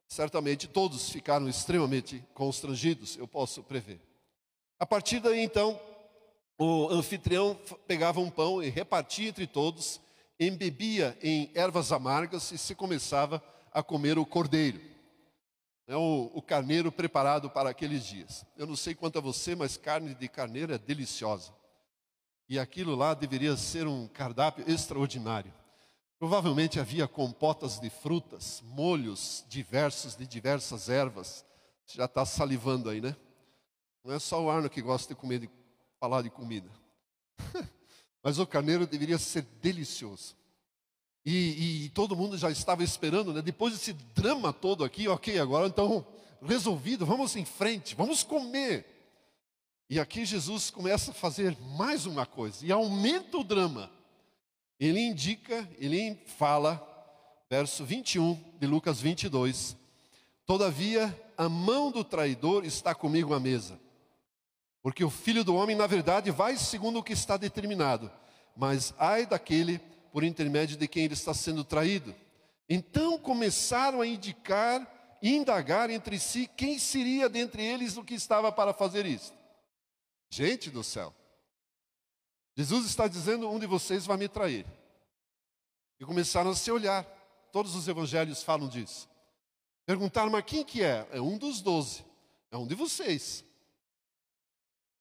certamente 0.06 0.68
todos 0.68 1.10
ficaram 1.10 1.48
extremamente 1.48 2.24
constrangidos, 2.32 3.16
eu 3.16 3.26
posso 3.26 3.62
prever. 3.62 4.00
A 4.78 4.86
partir 4.86 5.20
daí, 5.20 5.40
então, 5.40 5.80
o 6.58 6.88
anfitrião 6.90 7.58
pegava 7.86 8.20
um 8.20 8.30
pão 8.30 8.62
e 8.62 8.68
repartia 8.68 9.28
entre 9.28 9.46
todos, 9.46 10.00
embebia 10.38 11.16
em 11.22 11.50
ervas 11.54 11.92
amargas 11.92 12.52
e 12.52 12.58
se 12.58 12.74
começava 12.74 13.42
a 13.72 13.82
comer 13.82 14.18
o 14.18 14.26
cordeiro 14.26 14.96
é 15.86 15.96
o, 15.96 16.30
o, 16.34 16.42
carneiro 16.42 16.90
preparado 16.90 17.48
para 17.48 17.70
aqueles 17.70 18.04
dias. 18.04 18.44
Eu 18.56 18.66
não 18.66 18.74
sei 18.74 18.94
quanto 18.94 19.18
a 19.18 19.22
você, 19.22 19.54
mas 19.54 19.76
carne 19.76 20.14
de 20.14 20.28
carneiro 20.28 20.74
é 20.74 20.78
deliciosa. 20.78 21.52
E 22.48 22.58
aquilo 22.58 22.94
lá 22.94 23.14
deveria 23.14 23.56
ser 23.56 23.86
um 23.86 24.06
cardápio 24.06 24.68
extraordinário. 24.70 25.52
Provavelmente 26.18 26.80
havia 26.80 27.06
compotas 27.06 27.78
de 27.78 27.90
frutas, 27.90 28.62
molhos 28.64 29.44
diversos 29.48 30.16
de 30.16 30.26
diversas 30.26 30.88
ervas. 30.88 31.44
Você 31.84 31.98
já 31.98 32.06
está 32.06 32.24
salivando 32.24 32.88
aí, 32.88 33.00
né? 33.00 33.14
Não 34.04 34.14
é 34.14 34.18
só 34.18 34.42
o 34.42 34.48
Arno 34.48 34.70
que 34.70 34.80
gosta 34.80 35.12
de 35.12 35.20
comer, 35.20 35.40
de 35.40 35.50
falar 35.98 36.22
de 36.22 36.30
comida. 36.30 36.70
mas 38.22 38.38
o 38.38 38.46
carneiro 38.46 38.86
deveria 38.86 39.18
ser 39.18 39.42
delicioso. 39.60 40.36
E, 41.24 41.86
e, 41.86 41.88
todo 41.90 42.14
mundo 42.16 42.38
já 42.38 42.50
estava 42.50 42.84
esperando, 42.84 43.32
né? 43.32 43.42
depois 43.42 43.72
desse 43.72 43.92
drama 43.92 44.52
todo 44.52 44.84
aqui, 44.84 45.08
ok, 45.08 45.40
agora 45.40 45.66
então 45.66 46.06
resolvido, 46.40 47.04
vamos 47.04 47.34
em 47.34 47.44
frente, 47.44 47.96
vamos 47.96 48.22
comer. 48.22 48.95
E 49.88 50.00
aqui 50.00 50.24
Jesus 50.24 50.68
começa 50.68 51.12
a 51.12 51.14
fazer 51.14 51.56
mais 51.76 52.06
uma 52.06 52.26
coisa 52.26 52.66
e 52.66 52.72
aumenta 52.72 53.38
o 53.38 53.44
drama. 53.44 53.88
Ele 54.80 55.00
indica, 55.00 55.68
ele 55.78 56.20
fala, 56.36 56.82
verso 57.48 57.84
21 57.84 58.34
de 58.58 58.66
Lucas 58.66 59.00
22. 59.00 59.76
Todavia, 60.44 61.16
a 61.38 61.48
mão 61.48 61.92
do 61.92 62.02
traidor 62.02 62.64
está 62.64 62.96
comigo 62.96 63.32
à 63.32 63.38
mesa. 63.38 63.78
Porque 64.82 65.04
o 65.04 65.10
filho 65.10 65.44
do 65.44 65.54
homem, 65.54 65.76
na 65.76 65.86
verdade, 65.86 66.32
vai 66.32 66.56
segundo 66.56 66.98
o 66.98 67.02
que 67.02 67.12
está 67.12 67.36
determinado, 67.36 68.10
mas 68.56 68.92
ai 68.98 69.24
daquele 69.24 69.80
por 70.12 70.24
intermédio 70.24 70.76
de 70.76 70.88
quem 70.88 71.04
ele 71.04 71.14
está 71.14 71.32
sendo 71.32 71.62
traído. 71.62 72.14
Então 72.68 73.18
começaram 73.18 74.00
a 74.00 74.06
indicar 74.06 75.18
e 75.22 75.34
indagar 75.34 75.90
entre 75.90 76.18
si 76.18 76.50
quem 76.56 76.78
seria 76.78 77.28
dentre 77.28 77.62
eles 77.62 77.96
o 77.96 78.04
que 78.04 78.14
estava 78.14 78.50
para 78.50 78.72
fazer 78.72 79.06
isso. 79.06 79.35
Gente 80.30 80.70
do 80.70 80.82
céu. 80.82 81.14
Jesus 82.56 82.86
está 82.86 83.06
dizendo: 83.06 83.48
um 83.50 83.58
de 83.58 83.66
vocês 83.66 84.06
vai 84.06 84.16
me 84.16 84.28
trair. 84.28 84.66
E 86.00 86.04
começaram 86.04 86.50
a 86.50 86.54
se 86.54 86.70
olhar. 86.70 87.04
Todos 87.52 87.74
os 87.74 87.88
evangelhos 87.88 88.42
falam 88.42 88.68
disso. 88.68 89.08
Perguntaram, 89.86 90.30
mas 90.30 90.44
quem 90.44 90.64
que 90.64 90.82
é? 90.82 91.08
É 91.12 91.20
um 91.20 91.38
dos 91.38 91.62
doze. 91.62 92.04
É 92.50 92.56
um 92.56 92.66
de 92.66 92.74
vocês. 92.74 93.44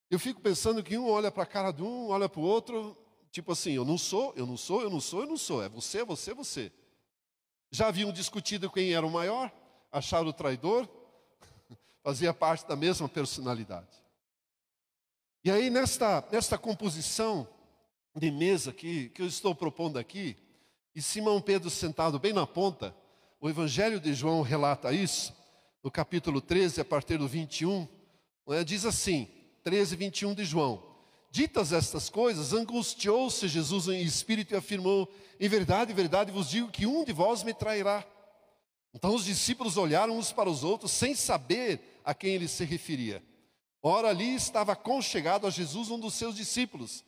Eu 0.09 0.19
fico 0.19 0.39
pensando 0.39 0.83
que 0.83 0.97
um 0.97 1.09
olha 1.09 1.31
para 1.31 1.43
a 1.43 1.47
cara 1.47 1.71
de 1.71 1.81
um, 1.81 2.09
olha 2.09 2.29
para 2.29 2.39
o 2.39 2.43
outro, 2.43 2.95
tipo 3.31 3.51
assim, 3.51 3.73
eu 3.73 3.83
não 3.83 3.97
sou, 3.97 4.33
eu 4.35 4.45
não 4.45 4.55
sou, 4.55 4.81
eu 4.81 4.89
não 4.89 4.99
sou, 4.99 5.21
eu 5.21 5.27
não 5.27 5.37
sou. 5.37 5.63
É 5.63 5.67
você, 5.67 6.03
você, 6.03 6.33
você. 6.33 6.71
Já 7.71 7.87
haviam 7.87 8.11
discutido 8.11 8.71
quem 8.71 8.93
era 8.93 9.05
o 9.05 9.11
maior, 9.11 9.51
acharam 9.91 10.27
o 10.27 10.33
traidor, 10.33 10.87
fazia 12.03 12.33
parte 12.33 12.67
da 12.67 12.75
mesma 12.75 13.09
personalidade. 13.09 14.04
E 15.45 15.51
aí, 15.51 15.69
nesta, 15.69 16.27
nesta 16.31 16.57
composição 16.57 17.47
de 18.15 18.31
mesa 18.31 18.73
que, 18.73 19.09
que 19.09 19.21
eu 19.21 19.27
estou 19.27 19.53
propondo 19.53 19.99
aqui, 19.99 20.35
e 20.95 21.03
Simão 21.03 21.39
Pedro 21.39 21.69
sentado 21.69 22.17
bem 22.17 22.33
na 22.33 22.47
ponta, 22.47 22.95
o 23.39 23.47
Evangelho 23.47 23.99
de 23.99 24.11
João 24.11 24.41
relata 24.41 24.91
isso, 24.91 25.35
no 25.83 25.91
capítulo 25.91 26.41
13, 26.41 26.81
a 26.81 26.83
partir 26.83 27.19
do 27.19 27.27
21, 27.27 27.87
né, 28.47 28.63
diz 28.63 28.85
assim: 28.85 29.27
13, 29.61 29.95
21 29.95 30.33
de 30.33 30.43
João. 30.43 30.81
Ditas 31.29 31.71
estas 31.71 32.09
coisas, 32.09 32.51
angustiou-se 32.51 33.47
Jesus 33.47 33.87
em 33.87 34.01
espírito 34.01 34.55
e 34.55 34.57
afirmou: 34.57 35.07
Em 35.39 35.47
verdade, 35.47 35.91
em 35.91 35.95
verdade 35.95 36.31
vos 36.31 36.49
digo 36.49 36.71
que 36.71 36.87
um 36.87 37.05
de 37.05 37.13
vós 37.13 37.43
me 37.43 37.53
trairá. 37.53 38.03
Então 38.95 39.13
os 39.13 39.25
discípulos 39.25 39.77
olharam 39.77 40.17
uns 40.17 40.31
para 40.31 40.49
os 40.49 40.63
outros, 40.63 40.91
sem 40.91 41.13
saber 41.13 42.01
a 42.03 42.15
quem 42.15 42.33
ele 42.33 42.47
se 42.47 42.65
referia. 42.65 43.21
Ora, 43.87 44.09
ali 44.09 44.33
estava 44.33 44.75
conchegado 44.75 45.45
a 45.45 45.51
Jesus 45.51 45.91
um 45.91 45.99
dos 45.99 46.15
seus 46.15 46.35
discípulos, 46.35 47.05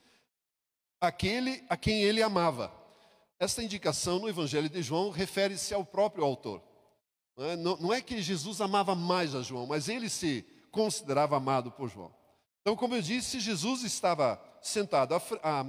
aquele 1.01 1.65
a 1.67 1.75
quem 1.75 2.03
ele 2.03 2.21
amava. 2.21 2.71
Esta 3.39 3.63
indicação 3.63 4.19
no 4.19 4.29
Evangelho 4.29 4.69
de 4.69 4.83
João 4.83 5.09
refere-se 5.09 5.73
ao 5.73 5.83
próprio 5.83 6.23
autor. 6.23 6.61
Não 7.35 7.91
é, 7.91 7.97
é 7.97 8.01
que 8.01 8.21
Jesus 8.21 8.61
amava 8.61 8.93
mais 8.93 9.33
a 9.33 9.41
João, 9.41 9.65
mas 9.65 9.89
ele 9.89 10.07
se 10.07 10.45
considerava 10.69 11.37
amado 11.37 11.71
por 11.71 11.89
João. 11.89 12.13
Então, 12.61 12.75
como 12.75 12.93
eu 12.93 13.01
disse, 13.01 13.39
Jesus 13.39 13.81
estava 13.81 14.39
sentado 14.61 15.15
a, 15.15 15.65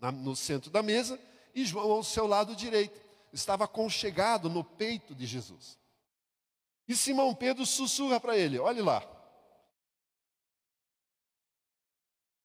a, 0.00 0.10
no 0.10 0.34
centro 0.34 0.70
da 0.70 0.82
mesa 0.82 1.20
e 1.54 1.66
João 1.66 1.92
ao 1.92 2.02
seu 2.02 2.26
lado 2.26 2.56
direito. 2.56 2.98
Estava 3.30 3.64
aconchegado 3.64 4.48
no 4.48 4.64
peito 4.64 5.14
de 5.14 5.26
Jesus. 5.26 5.78
E 6.88 6.96
Simão 6.96 7.34
Pedro 7.34 7.66
sussurra 7.66 8.18
para 8.18 8.38
ele: 8.38 8.58
olhe 8.58 8.80
lá. 8.80 9.15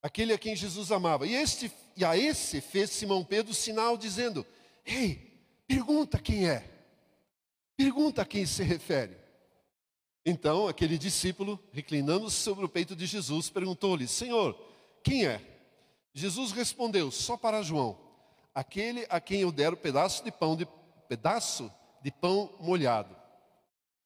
Aquele 0.02 0.34
a 0.34 0.38
quem 0.38 0.56
Jesus 0.56 0.92
amava. 0.92 1.28
E, 1.28 1.36
este, 1.36 1.72
e 1.96 2.04
a 2.04 2.18
esse 2.18 2.60
fez 2.60 2.90
Simão 2.90 3.24
Pedro 3.24 3.54
sinal 3.54 3.98
dizendo: 3.98 4.46
Ei, 4.86 5.40
pergunta 5.68 6.18
quem 6.18 6.50
é. 6.50 6.68
Pergunta 7.78 8.22
a 8.22 8.26
quem 8.26 8.46
se 8.46 8.64
refere. 8.64 9.18
Então, 10.26 10.68
aquele 10.68 10.98
discípulo, 10.98 11.60
reclinando-se 11.72 12.38
sobre 12.38 12.64
o 12.64 12.70
peito 12.70 12.96
de 12.96 13.06
Jesus, 13.06 13.50
perguntou-lhe: 13.50 14.08
Senhor, 14.08 14.58
quem 15.04 15.26
é? 15.26 15.42
Jesus 16.14 16.52
respondeu: 16.52 17.12
Só 17.12 17.38
para 17.38 17.64
João, 17.64 17.98
aquele 18.54 19.06
a 19.10 19.20
quem 19.20 19.42
eu 19.42 19.52
der 19.52 19.74
o 19.74 19.78
pedaço 19.78 20.24
de 20.24 20.32
pão 20.32 20.56
de 20.56 20.68
pedaço 21.08 21.72
de 22.02 22.12
pão 22.12 22.54
molhado. 22.60 23.16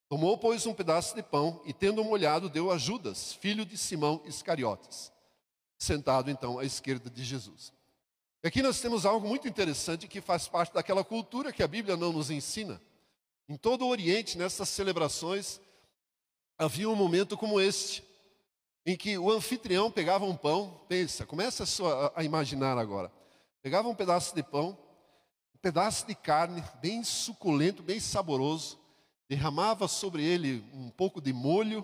Tomou, 0.07 0.37
pois, 0.37 0.65
um 0.65 0.73
pedaço 0.73 1.15
de 1.15 1.23
pão 1.23 1.61
e, 1.65 1.73
tendo 1.73 2.03
molhado, 2.03 2.49
deu 2.49 2.71
a 2.71 2.77
Judas, 2.77 3.33
filho 3.33 3.65
de 3.65 3.77
Simão 3.77 4.21
Iscariotes, 4.25 5.11
sentado 5.85 6.29
então 6.29 6.59
à 6.59 6.65
esquerda 6.65 7.09
de 7.09 7.23
Jesus. 7.23 7.71
Aqui 8.43 8.61
nós 8.61 8.79
temos 8.79 9.05
algo 9.05 9.27
muito 9.27 9.47
interessante 9.47 10.07
que 10.07 10.21
faz 10.21 10.47
parte 10.47 10.73
daquela 10.73 11.03
cultura 11.03 11.51
que 11.51 11.63
a 11.63 11.67
Bíblia 11.67 11.95
não 11.95 12.11
nos 12.11 12.29
ensina. 12.29 12.81
Em 13.47 13.55
todo 13.55 13.85
o 13.85 13.89
Oriente, 13.89 14.37
nessas 14.37 14.69
celebrações, 14.69 15.59
havia 16.57 16.89
um 16.89 16.95
momento 16.95 17.37
como 17.37 17.59
este, 17.59 18.03
em 18.85 18.95
que 18.95 19.17
o 19.17 19.31
anfitrião 19.31 19.89
pegava 19.89 20.25
um 20.25 20.35
pão, 20.35 20.81
pensa, 20.87 21.25
começa 21.25 21.63
a, 21.63 22.21
a 22.21 22.23
imaginar 22.23 22.77
agora, 22.77 23.11
pegava 23.61 23.87
um 23.87 23.95
pedaço 23.95 24.35
de 24.35 24.43
pão, 24.43 24.77
um 25.55 25.57
pedaço 25.59 26.05
de 26.05 26.13
carne, 26.13 26.63
bem 26.81 27.03
suculento, 27.03 27.81
bem 27.81 27.99
saboroso, 27.99 28.79
derramava 29.27 29.87
sobre 29.87 30.23
ele 30.23 30.63
um 30.71 30.89
pouco 30.89 31.19
de 31.19 31.33
molho, 31.33 31.83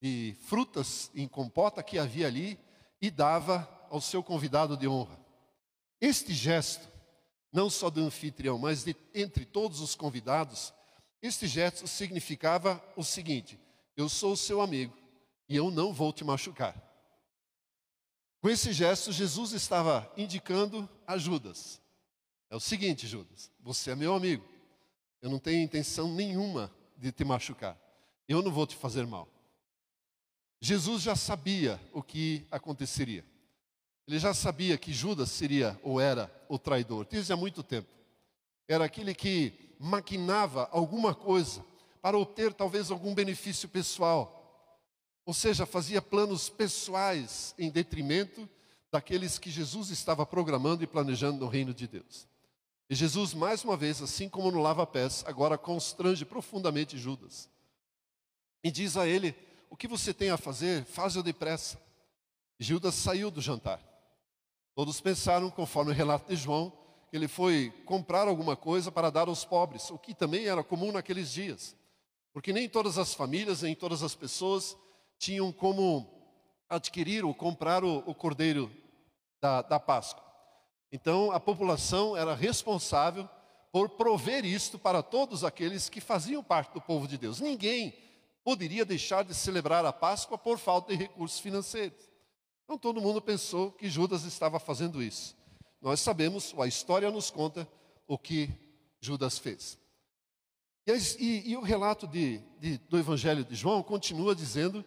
de 0.00 0.36
frutas 0.46 1.10
em 1.14 1.26
compota 1.26 1.82
que 1.82 1.98
havia 1.98 2.28
ali, 2.28 2.58
e 3.00 3.10
dava 3.10 3.68
ao 3.90 4.00
seu 4.00 4.22
convidado 4.22 4.76
de 4.76 4.86
honra. 4.88 5.18
Este 6.00 6.32
gesto, 6.32 6.88
não 7.52 7.68
só 7.68 7.90
do 7.90 8.00
anfitrião, 8.00 8.58
mas 8.58 8.84
de, 8.84 8.94
entre 9.14 9.44
todos 9.44 9.80
os 9.80 9.94
convidados, 9.94 10.72
este 11.20 11.46
gesto 11.46 11.86
significava 11.86 12.82
o 12.96 13.02
seguinte: 13.02 13.58
eu 13.96 14.08
sou 14.08 14.32
o 14.32 14.36
seu 14.36 14.60
amigo 14.60 14.96
e 15.48 15.56
eu 15.56 15.70
não 15.70 15.92
vou 15.92 16.12
te 16.12 16.24
machucar. 16.24 16.74
Com 18.40 18.48
esse 18.48 18.72
gesto, 18.72 19.10
Jesus 19.10 19.52
estava 19.52 20.10
indicando 20.16 20.88
a 21.06 21.18
Judas. 21.18 21.80
É 22.48 22.54
o 22.54 22.60
seguinte, 22.60 23.06
Judas, 23.06 23.50
você 23.60 23.90
é 23.90 23.96
meu 23.96 24.14
amigo. 24.14 24.44
Eu 25.20 25.28
não 25.28 25.40
tenho 25.40 25.62
intenção 25.62 26.14
nenhuma 26.14 26.72
de 26.96 27.10
te 27.10 27.24
machucar. 27.24 27.76
Eu 28.28 28.40
não 28.40 28.52
vou 28.52 28.66
te 28.66 28.76
fazer 28.76 29.06
mal. 29.06 29.28
Jesus 30.60 31.02
já 31.02 31.14
sabia 31.14 31.80
o 31.92 32.02
que 32.02 32.46
aconteceria. 32.50 33.24
Ele 34.06 34.18
já 34.18 34.32
sabia 34.32 34.78
que 34.78 34.92
Judas 34.92 35.30
seria 35.30 35.78
ou 35.82 36.00
era 36.00 36.32
o 36.48 36.58
traidor, 36.58 37.06
desde 37.08 37.32
há 37.32 37.36
muito 37.36 37.62
tempo. 37.62 37.88
Era 38.66 38.84
aquele 38.84 39.14
que 39.14 39.52
maquinava 39.78 40.68
alguma 40.72 41.14
coisa 41.14 41.64
para 42.00 42.18
obter 42.18 42.52
talvez 42.52 42.90
algum 42.90 43.14
benefício 43.14 43.68
pessoal. 43.68 44.34
Ou 45.24 45.34
seja, 45.34 45.66
fazia 45.66 46.00
planos 46.00 46.48
pessoais 46.48 47.54
em 47.58 47.70
detrimento 47.70 48.48
daqueles 48.90 49.38
que 49.38 49.50
Jesus 49.50 49.90
estava 49.90 50.24
programando 50.24 50.82
e 50.82 50.86
planejando 50.86 51.38
no 51.38 51.48
reino 51.48 51.74
de 51.74 51.86
Deus. 51.86 52.26
E 52.90 52.94
Jesus, 52.94 53.34
mais 53.34 53.62
uma 53.62 53.76
vez, 53.76 54.00
assim 54.00 54.28
como 54.28 54.50
no 54.50 54.62
lava-pés, 54.62 55.22
agora 55.26 55.58
constrange 55.58 56.24
profundamente 56.24 56.96
Judas. 56.96 57.50
E 58.64 58.70
diz 58.70 58.96
a 58.96 59.06
ele: 59.06 59.36
O 59.70 59.76
que 59.76 59.88
você 59.88 60.14
tem 60.14 60.30
a 60.30 60.36
fazer, 60.36 60.84
faz-o 60.84 61.22
depressa. 61.22 61.80
Judas 62.58 62.94
saiu 62.94 63.30
do 63.30 63.40
jantar. 63.40 63.80
Todos 64.74 65.00
pensaram, 65.00 65.50
conforme 65.50 65.90
o 65.90 65.94
relato 65.94 66.28
de 66.28 66.36
João, 66.36 66.72
que 67.10 67.16
ele 67.16 67.28
foi 67.28 67.70
comprar 67.84 68.28
alguma 68.28 68.56
coisa 68.56 68.92
para 68.92 69.10
dar 69.10 69.28
aos 69.28 69.44
pobres, 69.44 69.90
o 69.90 69.98
que 69.98 70.14
também 70.14 70.46
era 70.46 70.62
comum 70.62 70.92
naqueles 70.92 71.32
dias. 71.32 71.74
Porque 72.32 72.52
nem 72.52 72.68
todas 72.68 72.98
as 72.98 73.14
famílias, 73.14 73.62
nem 73.62 73.74
todas 73.74 74.02
as 74.02 74.14
pessoas 74.14 74.76
tinham 75.18 75.50
como 75.50 76.06
adquirir 76.68 77.24
ou 77.24 77.34
comprar 77.34 77.82
o, 77.82 77.98
o 78.06 78.14
cordeiro 78.14 78.70
da, 79.40 79.62
da 79.62 79.80
Páscoa. 79.80 80.22
Então 80.92 81.32
a 81.32 81.40
população 81.40 82.16
era 82.16 82.34
responsável 82.34 83.28
por 83.72 83.90
prover 83.90 84.44
isto 84.44 84.78
para 84.78 85.02
todos 85.02 85.44
aqueles 85.44 85.88
que 85.88 86.00
faziam 86.00 86.42
parte 86.42 86.72
do 86.72 86.80
povo 86.80 87.06
de 87.06 87.18
Deus. 87.18 87.40
Ninguém 87.40 87.94
poderia 88.48 88.82
deixar 88.82 89.24
de 89.24 89.34
celebrar 89.34 89.84
a 89.84 89.92
Páscoa 89.92 90.38
por 90.38 90.58
falta 90.58 90.90
de 90.90 90.98
recursos 90.98 91.38
financeiros. 91.38 92.08
Então 92.64 92.78
todo 92.78 92.98
mundo 92.98 93.20
pensou 93.20 93.70
que 93.70 93.90
Judas 93.90 94.24
estava 94.24 94.58
fazendo 94.58 95.02
isso. 95.02 95.36
Nós 95.82 96.00
sabemos, 96.00 96.54
a 96.58 96.66
história 96.66 97.10
nos 97.10 97.30
conta 97.30 97.68
o 98.06 98.16
que 98.16 98.48
Judas 99.02 99.38
fez. 99.38 99.76
E, 100.86 100.92
e, 101.18 101.50
e 101.50 101.56
o 101.58 101.60
relato 101.60 102.06
de, 102.06 102.38
de, 102.58 102.78
do 102.88 102.98
Evangelho 102.98 103.44
de 103.44 103.54
João 103.54 103.82
continua 103.82 104.34
dizendo 104.34 104.82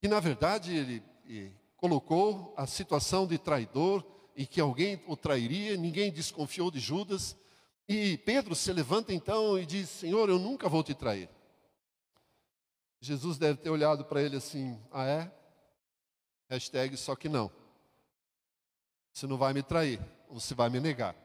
que, 0.00 0.08
na 0.08 0.18
verdade, 0.18 0.74
ele, 0.74 1.02
ele 1.26 1.54
colocou 1.76 2.54
a 2.56 2.66
situação 2.66 3.26
de 3.26 3.36
traidor 3.36 4.02
e 4.34 4.46
que 4.46 4.58
alguém 4.58 4.98
o 5.06 5.18
trairia, 5.18 5.76
ninguém 5.76 6.10
desconfiou 6.10 6.70
de 6.70 6.80
Judas. 6.80 7.36
E 7.86 8.16
Pedro 8.16 8.54
se 8.54 8.72
levanta 8.72 9.12
então 9.12 9.58
e 9.58 9.66
diz: 9.66 9.90
Senhor, 9.90 10.30
eu 10.30 10.38
nunca 10.38 10.66
vou 10.66 10.82
te 10.82 10.94
trair. 10.94 11.28
Jesus 13.02 13.36
deve 13.36 13.58
ter 13.58 13.68
olhado 13.68 14.04
para 14.04 14.22
ele 14.22 14.36
assim: 14.36 14.80
Ah, 14.92 15.04
é? 15.04 15.32
Hashtag 16.48 16.96
só 16.96 17.16
que 17.16 17.28
não. 17.28 17.50
Você 19.12 19.26
não 19.26 19.36
vai 19.36 19.52
me 19.52 19.62
trair, 19.62 20.00
você 20.30 20.54
vai 20.54 20.70
me 20.70 20.78
negar. 20.78 21.16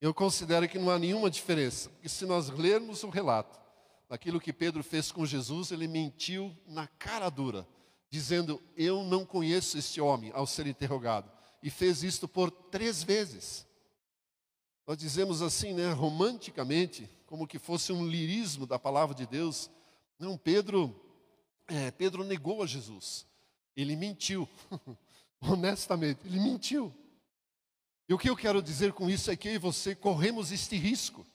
Eu 0.00 0.14
considero 0.14 0.68
que 0.68 0.78
não 0.78 0.90
há 0.90 0.98
nenhuma 1.00 1.28
diferença, 1.28 1.90
porque 1.90 2.08
se 2.08 2.24
nós 2.24 2.48
lermos 2.48 3.02
o 3.02 3.10
relato 3.10 3.58
daquilo 4.08 4.40
que 4.40 4.52
Pedro 4.52 4.84
fez 4.84 5.10
com 5.10 5.26
Jesus, 5.26 5.72
ele 5.72 5.88
mentiu 5.88 6.56
na 6.64 6.86
cara 6.86 7.28
dura, 7.28 7.66
dizendo: 8.08 8.62
Eu 8.76 9.02
não 9.02 9.26
conheço 9.26 9.76
este 9.76 10.00
homem, 10.00 10.30
ao 10.32 10.46
ser 10.46 10.68
interrogado. 10.68 11.28
E 11.60 11.70
fez 11.70 12.04
isto 12.04 12.28
por 12.28 12.52
três 12.52 13.02
vezes. 13.02 13.66
Nós 14.86 14.96
dizemos 14.96 15.42
assim, 15.42 15.74
né, 15.74 15.90
romanticamente, 15.90 17.10
como 17.26 17.48
que 17.48 17.58
fosse 17.58 17.92
um 17.92 18.06
lirismo 18.06 18.64
da 18.64 18.78
palavra 18.78 19.12
de 19.12 19.26
Deus. 19.26 19.68
Não, 20.18 20.38
Pedro, 20.38 20.94
é, 21.68 21.90
Pedro 21.90 22.24
negou 22.24 22.62
a 22.62 22.66
Jesus. 22.66 23.26
Ele 23.76 23.96
mentiu. 23.96 24.48
Honestamente, 25.40 26.20
ele 26.24 26.40
mentiu. 26.40 26.92
E 28.08 28.14
o 28.14 28.18
que 28.18 28.30
eu 28.30 28.36
quero 28.36 28.62
dizer 28.62 28.92
com 28.92 29.10
isso 29.10 29.30
é 29.30 29.36
que 29.36 29.48
eu 29.48 29.54
e 29.54 29.58
você 29.58 29.94
corremos 29.94 30.52
este 30.52 30.76
risco. 30.76 31.26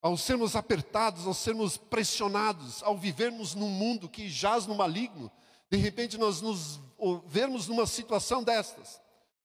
Ao 0.00 0.16
sermos 0.16 0.54
apertados, 0.54 1.26
ao 1.26 1.34
sermos 1.34 1.76
pressionados, 1.76 2.82
ao 2.82 2.96
vivermos 2.96 3.54
num 3.54 3.70
mundo 3.70 4.08
que 4.08 4.28
jaz 4.28 4.66
no 4.66 4.74
maligno, 4.74 5.30
de 5.70 5.76
repente 5.76 6.18
nós 6.18 6.40
nos 6.40 6.80
vermos 7.26 7.68
numa 7.68 7.86
situação 7.86 8.42
destas. 8.42 9.00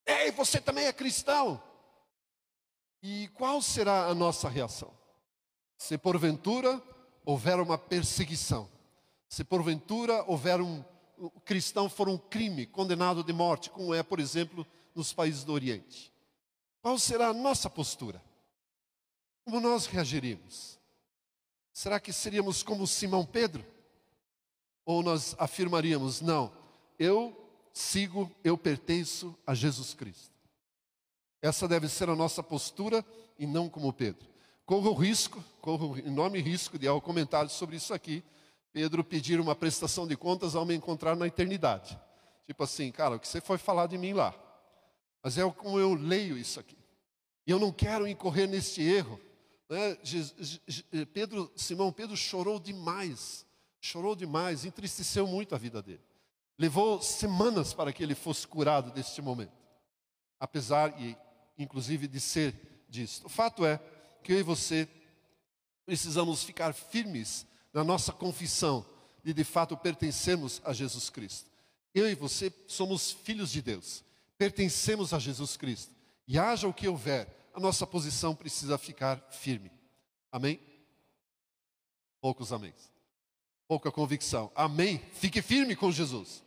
Ei, 0.05 0.31
você 0.31 0.59
também 0.59 0.85
é 0.85 0.93
cristão. 0.93 1.61
E 3.01 3.29
qual 3.29 3.61
será 3.61 4.07
a 4.07 4.15
nossa 4.15 4.49
reação? 4.49 4.91
Se 5.77 5.97
porventura 5.97 6.81
houver 7.27 7.59
uma 7.59 7.77
perseguição, 7.77 8.69
se 9.27 9.43
porventura 9.43 10.23
houver 10.31 10.61
um, 10.61 10.81
cristão 11.43 11.89
for 11.89 12.07
um 12.07 12.17
crime 12.17 12.65
condenado 12.65 13.21
de 13.21 13.33
morte, 13.33 13.69
como 13.69 13.93
é, 13.93 14.01
por 14.01 14.21
exemplo, 14.21 14.65
nos 14.95 15.11
países 15.11 15.43
do 15.43 15.51
Oriente, 15.51 16.13
qual 16.81 16.97
será 16.97 17.27
a 17.27 17.33
nossa 17.33 17.69
postura? 17.69 18.23
Como 19.43 19.59
nós 19.59 19.87
reagiríamos? 19.87 20.79
Será 21.73 21.99
que 21.99 22.13
seríamos 22.13 22.63
como 22.63 22.87
Simão 22.87 23.25
Pedro? 23.25 23.65
Ou 24.85 25.03
nós 25.03 25.35
afirmaríamos, 25.37 26.21
não, 26.21 26.53
eu 26.97 27.35
sigo, 27.73 28.31
eu 28.41 28.57
pertenço 28.57 29.37
a 29.45 29.53
Jesus 29.53 29.93
Cristo. 29.93 30.33
Essa 31.41 31.67
deve 31.67 31.89
ser 31.89 32.09
a 32.09 32.15
nossa 32.15 32.41
postura 32.41 33.05
e 33.37 33.45
não 33.45 33.67
como 33.67 33.91
Pedro. 33.91 34.36
Corro 34.67 34.91
o 34.91 34.93
risco, 34.93 35.43
corro 35.59 35.97
enorme 35.97 36.39
risco 36.39 36.77
de, 36.77 36.87
ao 36.87 37.01
comentário 37.01 37.49
sobre 37.49 37.75
isso 37.75 37.91
aqui, 37.91 38.23
Pedro 38.71 39.03
pedir 39.03 39.39
uma 39.39 39.55
prestação 39.55 40.07
de 40.07 40.15
contas 40.15 40.55
ao 40.55 40.63
me 40.63 40.75
encontrar 40.75 41.15
na 41.15 41.25
eternidade. 41.25 41.99
Tipo 42.45 42.63
assim, 42.63 42.91
cara, 42.91 43.15
o 43.15 43.19
que 43.19 43.27
você 43.27 43.41
foi 43.41 43.57
falar 43.57 43.87
de 43.87 43.97
mim 43.97 44.13
lá? 44.13 44.35
Mas 45.23 45.39
é 45.39 45.51
como 45.51 45.79
eu 45.79 45.95
leio 45.95 46.37
isso 46.37 46.59
aqui. 46.59 46.77
E 47.47 47.49
eu 47.49 47.57
não 47.57 47.71
quero 47.71 48.07
incorrer 48.07 48.47
neste 48.47 48.83
erro. 48.83 49.19
Né? 49.67 49.97
Pedro, 51.11 51.51
Simão 51.55 51.91
Pedro 51.91 52.15
chorou 52.15 52.59
demais 52.59 53.47
chorou 53.87 54.15
demais, 54.15 54.65
entristeceu 54.65 55.27
muito 55.27 55.55
a 55.55 55.57
vida 55.57 55.81
dele. 55.81 56.01
Levou 56.57 57.01
semanas 57.01 57.73
para 57.73 57.93
que 57.93 58.03
ele 58.03 58.15
fosse 58.15 58.47
curado 58.47 58.91
deste 58.91 59.21
momento, 59.21 59.53
apesar 60.39 60.99
e 60.99 61.15
inclusive 61.57 62.07
de 62.07 62.19
ser 62.19 62.85
disso. 62.89 63.25
O 63.25 63.29
fato 63.29 63.65
é 63.65 63.79
que 64.27 64.33
eu 64.33 64.39
e 64.39 64.43
você 64.43 64.89
precisamos 65.85 66.43
ficar 66.43 66.73
firmes 66.73 67.47
na 67.71 67.81
nossa 67.81 68.11
confissão 68.11 68.85
de 69.23 69.33
de 69.33 69.45
fato 69.45 69.77
pertencermos 69.77 70.61
a 70.65 70.73
Jesus 70.73 71.09
Cristo. 71.09 71.49
Eu 71.95 72.09
e 72.09 72.13
você 72.13 72.51
somos 72.67 73.13
filhos 73.13 73.49
de 73.49 73.61
Deus, 73.61 74.03
pertencemos 74.37 75.13
a 75.13 75.19
Jesus 75.19 75.55
Cristo. 75.55 75.95
E 76.27 76.37
haja 76.37 76.67
o 76.67 76.73
que 76.73 76.89
houver, 76.89 77.49
a 77.53 77.59
nossa 77.61 77.87
posição 77.87 78.35
precisa 78.35 78.77
ficar 78.77 79.17
firme. 79.31 79.71
Amém? 80.29 80.59
Poucos 82.19 82.51
améns 82.51 82.97
pouca 83.65 83.91
convicção. 83.91 84.51
Amém? 84.55 85.01
Fique 85.13 85.41
firme 85.41 85.73
com 85.73 85.89
Jesus. 85.89 86.43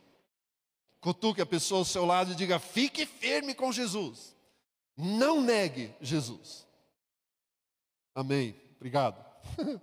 Cutuque 0.99 1.41
a 1.41 1.45
pessoa 1.47 1.79
ao 1.79 1.85
seu 1.85 2.05
lado 2.05 2.31
e 2.31 2.35
diga: 2.35 2.59
fique 2.59 3.07
firme 3.07 3.55
com 3.55 3.71
Jesus. 3.71 4.35
Não 4.95 5.41
negue 5.41 5.91
Jesus. 5.99 6.67
Amém. 8.15 8.55
Obrigado. 8.75 9.23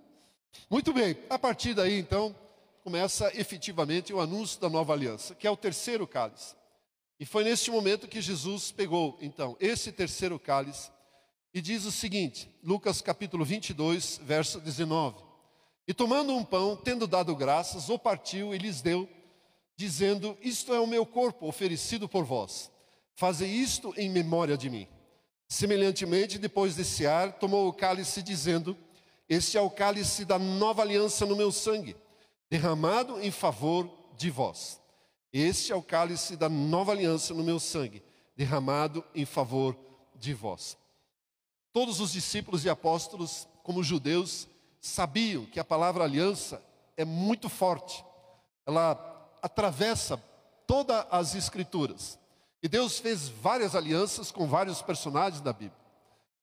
Muito 0.69 0.93
bem, 0.93 1.17
a 1.29 1.37
partir 1.37 1.73
daí 1.73 1.99
então 1.99 2.35
começa 2.83 3.31
efetivamente 3.35 4.13
o 4.13 4.19
anúncio 4.19 4.59
da 4.59 4.69
nova 4.69 4.93
aliança, 4.93 5.35
que 5.35 5.45
é 5.45 5.51
o 5.51 5.57
terceiro 5.57 6.07
cálice. 6.07 6.55
E 7.19 7.25
foi 7.25 7.43
neste 7.43 7.69
momento 7.69 8.07
que 8.07 8.21
Jesus 8.21 8.71
pegou 8.71 9.17
então 9.21 9.55
esse 9.59 9.91
terceiro 9.91 10.39
cálice 10.39 10.89
e 11.53 11.61
diz 11.61 11.85
o 11.85 11.91
seguinte, 11.91 12.49
Lucas 12.63 13.01
capítulo 13.01 13.43
22, 13.43 14.21
verso 14.23 14.59
19: 14.59 15.29
e 15.89 15.93
tomando 15.93 16.35
um 16.35 16.45
pão, 16.45 16.75
tendo 16.75 17.07
dado 17.07 17.35
graças, 17.35 17.89
o 17.89 17.97
partiu 17.97 18.53
e 18.53 18.59
lhes 18.59 18.79
deu, 18.79 19.09
dizendo: 19.75 20.37
Isto 20.39 20.71
é 20.71 20.79
o 20.79 20.85
meu 20.85 21.03
corpo 21.03 21.47
oferecido 21.47 22.07
por 22.07 22.23
vós. 22.23 22.69
Fazei 23.15 23.49
isto 23.49 23.91
em 23.97 24.07
memória 24.07 24.55
de 24.55 24.69
mim. 24.69 24.87
Semelhantemente, 25.49 26.37
depois 26.37 26.75
de 26.75 26.85
cear, 26.85 27.33
tomou 27.33 27.67
o 27.67 27.73
cálice, 27.73 28.21
dizendo: 28.21 28.77
Este 29.27 29.57
é 29.57 29.61
o 29.61 29.69
cálice 29.69 30.23
da 30.23 30.37
nova 30.37 30.83
aliança 30.83 31.25
no 31.25 31.35
meu 31.35 31.51
sangue, 31.51 31.97
derramado 32.47 33.19
em 33.19 33.31
favor 33.31 33.89
de 34.15 34.29
vós. 34.29 34.79
Este 35.33 35.71
é 35.71 35.75
o 35.75 35.81
cálice 35.81 36.35
da 36.37 36.47
nova 36.47 36.91
aliança 36.91 37.33
no 37.33 37.43
meu 37.43 37.59
sangue, 37.59 38.03
derramado 38.37 39.03
em 39.15 39.25
favor 39.25 39.75
de 40.15 40.35
vós. 40.35 40.77
Todos 41.73 41.99
os 41.99 42.11
discípulos 42.11 42.63
e 42.63 42.69
apóstolos, 42.69 43.47
como 43.63 43.83
judeus, 43.83 44.47
sabiam 44.79 45.45
que 45.45 45.59
a 45.59 45.65
palavra 45.65 46.03
aliança 46.03 46.63
é 46.95 47.03
muito 47.03 47.49
forte, 47.49 48.05
ela 48.67 49.37
atravessa 49.41 50.21
todas 50.67 51.05
as 51.09 51.33
escrituras. 51.33 52.18
E 52.61 52.67
Deus 52.67 52.99
fez 52.99 53.29
várias 53.29 53.75
alianças 53.75 54.31
com 54.31 54.47
vários 54.47 54.81
personagens 54.81 55.41
da 55.41 55.53
Bíblia. 55.53 55.79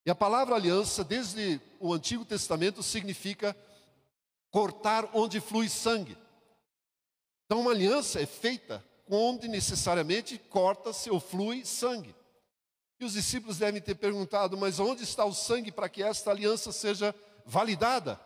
E 0.05 0.11
a 0.11 0.15
palavra 0.15 0.55
aliança, 0.55 1.03
desde 1.03 1.61
o 1.81 1.93
Antigo 1.93 2.25
Testamento, 2.25 2.83
significa 2.83 3.57
cortar 4.51 5.11
onde 5.13 5.41
flui 5.41 5.69
sangue. 5.69 6.17
Então, 7.45 7.61
uma 7.61 7.73
aliança 7.73 8.21
é 8.21 8.27
feita 8.27 8.85
onde 9.09 9.49
necessariamente 9.49 10.39
corta-se 10.39 11.11
ou 11.11 11.21
flui 11.21 11.65
sangue. 11.65 12.15
E 12.99 13.05
os 13.05 13.13
discípulos 13.13 13.59
devem 13.59 13.81
ter 13.81 13.95
perguntado: 13.95 14.57
mas 14.57 14.81
onde 14.81 15.03
está 15.03 15.25
o 15.25 15.35
sangue 15.35 15.71
para 15.71 15.89
que 15.89 16.03
esta 16.03 16.31
aliança 16.31 16.73
seja 16.73 17.15
validada? 17.45 18.19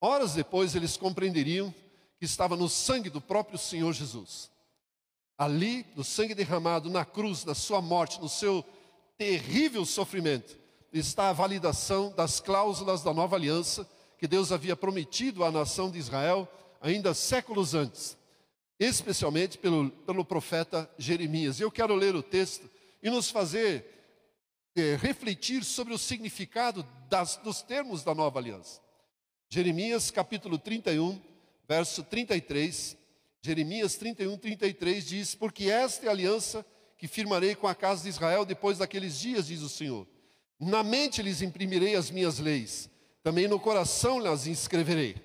Horas 0.00 0.34
depois 0.34 0.74
eles 0.74 0.96
compreenderiam 0.96 1.72
que 2.18 2.24
estava 2.24 2.56
no 2.56 2.68
sangue 2.68 3.10
do 3.10 3.20
próprio 3.20 3.58
Senhor 3.58 3.92
Jesus. 3.92 4.50
Ali, 5.44 5.86
no 5.96 6.04
sangue 6.04 6.34
derramado 6.34 6.88
na 6.90 7.04
cruz, 7.04 7.44
na 7.44 7.54
sua 7.54 7.80
morte, 7.80 8.20
no 8.20 8.28
seu 8.28 8.64
terrível 9.18 9.84
sofrimento, 9.84 10.58
está 10.92 11.30
a 11.30 11.32
validação 11.32 12.12
das 12.16 12.40
cláusulas 12.40 13.02
da 13.02 13.12
nova 13.12 13.36
aliança 13.36 13.88
que 14.18 14.28
Deus 14.28 14.52
havia 14.52 14.76
prometido 14.76 15.42
à 15.44 15.50
nação 15.50 15.90
de 15.90 15.98
Israel 15.98 16.48
ainda 16.80 17.14
séculos 17.14 17.74
antes, 17.74 18.16
especialmente 18.78 19.56
pelo, 19.56 19.90
pelo 19.90 20.24
profeta 20.24 20.90
Jeremias. 20.98 21.60
Eu 21.60 21.70
quero 21.70 21.94
ler 21.94 22.14
o 22.14 22.22
texto 22.22 22.68
e 23.02 23.08
nos 23.08 23.30
fazer 23.30 23.84
é, 24.76 24.96
refletir 24.96 25.64
sobre 25.64 25.94
o 25.94 25.98
significado 25.98 26.86
das, 27.08 27.36
dos 27.36 27.62
termos 27.62 28.02
da 28.02 28.14
nova 28.14 28.38
aliança. 28.38 28.80
Jeremias 29.48 30.10
capítulo 30.10 30.58
31, 30.58 31.20
verso 31.68 32.02
33. 32.02 32.96
Jeremias 33.44 33.96
31, 33.96 34.38
33 34.38 35.04
diz: 35.04 35.34
Porque 35.34 35.68
esta 35.68 36.06
é 36.06 36.08
a 36.08 36.12
aliança 36.12 36.64
que 36.96 37.08
firmarei 37.08 37.56
com 37.56 37.66
a 37.66 37.74
casa 37.74 38.04
de 38.04 38.08
Israel 38.08 38.44
depois 38.44 38.78
daqueles 38.78 39.18
dias, 39.18 39.48
diz 39.48 39.62
o 39.62 39.68
Senhor. 39.68 40.06
Na 40.60 40.84
mente 40.84 41.20
lhes 41.20 41.42
imprimirei 41.42 41.96
as 41.96 42.08
minhas 42.08 42.38
leis, 42.38 42.88
também 43.20 43.48
no 43.48 43.58
coração 43.58 44.18
las 44.18 44.46
inscreverei. 44.46 45.16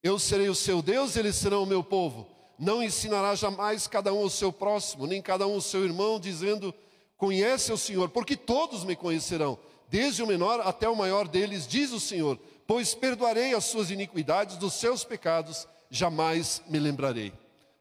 Eu 0.00 0.20
serei 0.20 0.48
o 0.48 0.54
seu 0.54 0.80
Deus, 0.80 1.16
eles 1.16 1.34
serão 1.34 1.64
o 1.64 1.66
meu 1.66 1.82
povo. 1.82 2.28
Não 2.56 2.80
ensinará 2.80 3.34
jamais 3.34 3.88
cada 3.88 4.12
um 4.12 4.18
ao 4.18 4.30
seu 4.30 4.52
próximo, 4.52 5.08
nem 5.08 5.20
cada 5.20 5.44
um 5.44 5.54
ao 5.54 5.60
seu 5.60 5.84
irmão, 5.84 6.20
dizendo: 6.20 6.72
Conhece 7.16 7.72
o 7.72 7.76
Senhor, 7.76 8.08
porque 8.10 8.36
todos 8.36 8.84
me 8.84 8.94
conhecerão, 8.94 9.58
desde 9.88 10.22
o 10.22 10.28
menor 10.28 10.60
até 10.60 10.88
o 10.88 10.94
maior 10.94 11.26
deles, 11.26 11.66
diz 11.66 11.90
o 11.90 11.98
Senhor 11.98 12.38
pois 12.66 12.94
perdoarei 12.94 13.54
as 13.54 13.64
suas 13.64 13.90
iniquidades, 13.90 14.56
dos 14.56 14.72
seus 14.72 15.04
pecados 15.04 15.68
jamais 15.92 16.62
me 16.66 16.78
lembrarei. 16.78 17.34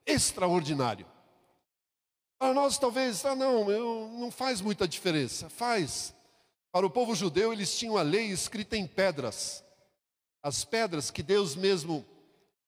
Extraordinário. 0.06 1.06
Para 2.38 2.54
nós, 2.54 2.78
talvez, 2.78 3.24
ah, 3.24 3.34
não, 3.34 3.72
eu, 3.72 4.12
não 4.20 4.30
faz 4.30 4.60
muita 4.60 4.86
diferença. 4.86 5.50
Faz. 5.50 6.14
Para 6.74 6.86
o 6.86 6.90
povo 6.90 7.16
judeu, 7.16 7.54
eles 7.54 7.78
tinham 7.78 7.96
a 7.96 8.02
lei 8.02 8.26
escrita 8.26 8.76
em 8.76 8.86
pedras. 8.86 9.64
As 10.44 10.66
pedras 10.66 11.10
que 11.10 11.24
Deus 11.24 11.56
mesmo 11.56 12.06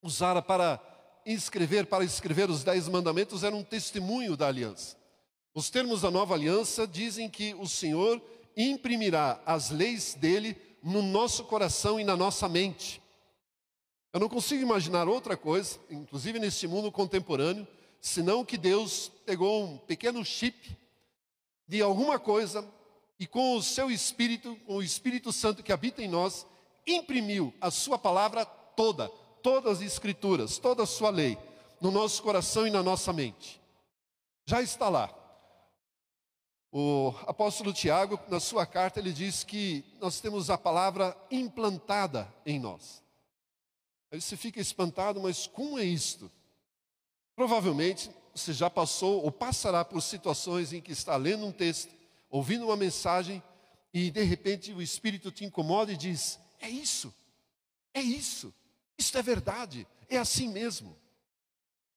usara 0.01 0.41
para 0.41 0.79
escrever, 1.25 1.87
para 1.87 2.05
escrever 2.05 2.49
os 2.49 2.63
dez 2.63 2.87
mandamentos, 2.87 3.43
era 3.43 3.55
um 3.55 3.63
testemunho 3.63 4.37
da 4.37 4.47
aliança. 4.47 4.95
Os 5.53 5.69
termos 5.69 6.01
da 6.01 6.09
nova 6.09 6.35
aliança 6.35 6.87
dizem 6.87 7.29
que 7.29 7.53
o 7.55 7.67
Senhor 7.67 8.21
imprimirá 8.55 9.41
as 9.45 9.71
leis 9.71 10.13
dele 10.13 10.55
no 10.81 11.01
nosso 11.01 11.43
coração 11.43 11.99
e 11.99 12.03
na 12.03 12.15
nossa 12.15 12.47
mente. 12.47 13.02
Eu 14.13 14.19
não 14.19 14.29
consigo 14.29 14.61
imaginar 14.61 15.07
outra 15.07 15.35
coisa, 15.35 15.79
inclusive 15.89 16.37
nesse 16.37 16.67
mundo 16.67 16.91
contemporâneo, 16.91 17.67
senão 17.99 18.45
que 18.45 18.59
Deus 18.59 19.11
pegou 19.25 19.63
um 19.63 19.77
pequeno 19.79 20.23
chip 20.23 20.77
de 21.67 21.81
alguma 21.81 22.19
coisa 22.19 22.63
e 23.19 23.25
com 23.25 23.55
o 23.55 23.63
seu 23.63 23.89
Espírito, 23.89 24.55
com 24.67 24.75
o 24.75 24.83
Espírito 24.83 25.33
Santo 25.33 25.63
que 25.63 25.73
habita 25.73 26.03
em 26.03 26.07
nós, 26.07 26.45
imprimiu 26.85 27.51
a 27.59 27.71
sua 27.71 27.97
palavra 27.97 28.45
toda, 28.45 29.09
todas 29.41 29.77
as 29.77 29.81
escrituras, 29.81 30.59
toda 30.59 30.83
a 30.83 30.87
sua 30.87 31.09
lei, 31.09 31.35
no 31.81 31.89
nosso 31.89 32.21
coração 32.21 32.67
e 32.67 32.69
na 32.71 32.83
nossa 32.83 33.11
mente. 33.11 33.59
Já 34.45 34.61
está 34.61 34.89
lá. 34.89 35.11
O 36.71 37.13
apóstolo 37.25 37.73
Tiago, 37.73 38.19
na 38.29 38.39
sua 38.39 38.65
carta, 38.65 38.99
ele 38.99 39.11
diz 39.11 39.43
que 39.43 39.83
nós 39.99 40.19
temos 40.19 40.51
a 40.51 40.57
palavra 40.57 41.17
implantada 41.31 42.31
em 42.45 42.59
nós. 42.59 43.02
Aí 44.13 44.21
você 44.21 44.37
fica 44.37 44.61
espantado, 44.61 45.19
mas 45.19 45.47
como 45.47 45.79
é 45.79 45.83
isto? 45.83 46.31
Provavelmente 47.35 48.11
você 48.31 48.53
já 48.53 48.69
passou 48.69 49.23
ou 49.23 49.31
passará 49.31 49.83
por 49.83 50.03
situações 50.03 50.71
em 50.71 50.79
que 50.79 50.91
está 50.91 51.15
lendo 51.15 51.47
um 51.47 51.51
texto, 51.51 51.91
ouvindo 52.29 52.65
uma 52.65 52.75
mensagem 52.75 53.41
e 53.91 54.11
de 54.11 54.21
repente 54.21 54.71
o 54.71 54.83
Espírito 54.83 55.31
te 55.31 55.43
incomoda 55.43 55.91
e 55.91 55.97
diz: 55.97 56.39
É 56.61 56.69
isso, 56.69 57.11
é 57.91 58.01
isso, 58.03 58.53
isto 58.99 59.17
é 59.17 59.21
verdade, 59.23 59.87
é 60.07 60.19
assim 60.19 60.47
mesmo. 60.47 60.95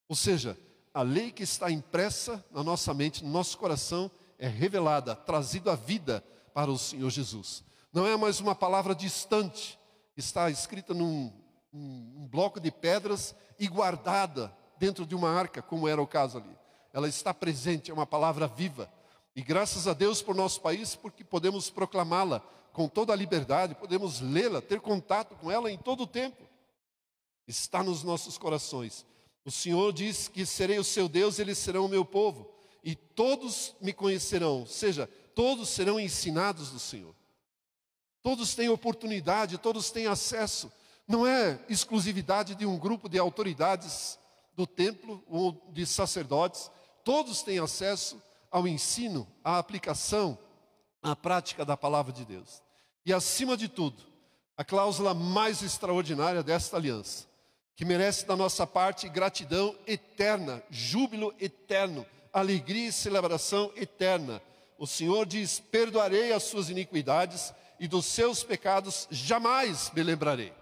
Ou 0.08 0.16
seja, 0.16 0.58
a 0.94 1.02
lei 1.02 1.30
que 1.30 1.42
está 1.42 1.70
impressa 1.70 2.42
na 2.50 2.64
nossa 2.64 2.94
mente, 2.94 3.22
no 3.22 3.30
nosso 3.30 3.58
coração, 3.58 4.10
é 4.38 4.48
revelada, 4.48 5.14
trazida 5.14 5.72
à 5.72 5.76
vida 5.76 6.24
para 6.54 6.70
o 6.70 6.78
Senhor 6.78 7.10
Jesus. 7.10 7.62
Não 7.92 8.06
é 8.06 8.16
mais 8.16 8.40
uma 8.40 8.54
palavra 8.54 8.94
distante, 8.94 9.78
está 10.16 10.48
escrita 10.48 10.94
num 10.94 11.30
um 11.76 12.26
bloco 12.26 12.58
de 12.58 12.70
pedras 12.70 13.34
e 13.58 13.68
guardada 13.68 14.54
dentro 14.78 15.06
de 15.06 15.14
uma 15.14 15.30
arca, 15.30 15.60
como 15.62 15.86
era 15.86 16.00
o 16.00 16.06
caso 16.06 16.38
ali. 16.38 16.56
Ela 16.92 17.08
está 17.08 17.34
presente, 17.34 17.90
é 17.90 17.94
uma 17.94 18.06
palavra 18.06 18.46
viva. 18.46 18.90
E 19.34 19.42
graças 19.42 19.86
a 19.86 19.92
Deus 19.92 20.22
por 20.22 20.34
nosso 20.34 20.60
país, 20.60 20.94
porque 20.94 21.22
podemos 21.22 21.68
proclamá-la 21.68 22.40
com 22.72 22.88
toda 22.88 23.12
a 23.12 23.16
liberdade, 23.16 23.74
podemos 23.74 24.20
lê-la, 24.20 24.60
ter 24.60 24.80
contato 24.80 25.34
com 25.36 25.50
ela 25.50 25.70
em 25.70 25.78
todo 25.78 26.04
o 26.04 26.06
tempo. 26.06 26.42
Está 27.46 27.82
nos 27.82 28.02
nossos 28.02 28.38
corações. 28.38 29.04
O 29.44 29.50
Senhor 29.50 29.92
diz 29.92 30.28
que 30.28 30.44
serei 30.44 30.78
o 30.78 30.84
seu 30.84 31.08
Deus, 31.08 31.38
eles 31.38 31.58
serão 31.58 31.84
o 31.84 31.88
meu 31.88 32.04
povo, 32.04 32.50
e 32.82 32.94
todos 32.94 33.74
me 33.80 33.92
conhecerão, 33.92 34.60
ou 34.60 34.66
seja, 34.66 35.08
todos 35.34 35.68
serão 35.68 36.00
ensinados 36.00 36.70
do 36.70 36.78
Senhor. 36.78 37.14
Todos 38.22 38.54
têm 38.54 38.68
oportunidade, 38.68 39.56
todos 39.56 39.90
têm 39.90 40.06
acesso. 40.06 40.72
Não 41.06 41.26
é 41.26 41.58
exclusividade 41.68 42.54
de 42.54 42.66
um 42.66 42.76
grupo 42.76 43.08
de 43.08 43.18
autoridades 43.18 44.18
do 44.56 44.66
templo 44.66 45.22
ou 45.28 45.52
de 45.72 45.86
sacerdotes, 45.86 46.70
todos 47.04 47.42
têm 47.42 47.58
acesso 47.58 48.20
ao 48.50 48.66
ensino, 48.66 49.26
à 49.44 49.58
aplicação, 49.58 50.38
à 51.02 51.14
prática 51.14 51.64
da 51.64 51.76
palavra 51.76 52.12
de 52.12 52.24
Deus. 52.24 52.62
E 53.04 53.12
acima 53.12 53.56
de 53.56 53.68
tudo, 53.68 54.02
a 54.56 54.64
cláusula 54.64 55.14
mais 55.14 55.62
extraordinária 55.62 56.42
desta 56.42 56.76
aliança, 56.76 57.26
que 57.76 57.84
merece 57.84 58.26
da 58.26 58.34
nossa 58.34 58.66
parte 58.66 59.08
gratidão 59.08 59.76
eterna, 59.86 60.62
júbilo 60.70 61.34
eterno, 61.38 62.06
alegria 62.32 62.88
e 62.88 62.92
celebração 62.92 63.70
eterna. 63.76 64.42
O 64.78 64.86
Senhor 64.86 65.26
diz: 65.26 65.60
Perdoarei 65.60 66.32
as 66.32 66.44
suas 66.44 66.70
iniquidades 66.70 67.52
e 67.78 67.86
dos 67.86 68.06
seus 68.06 68.42
pecados 68.42 69.06
jamais 69.10 69.92
me 69.94 70.02
lembrarei. 70.02 70.52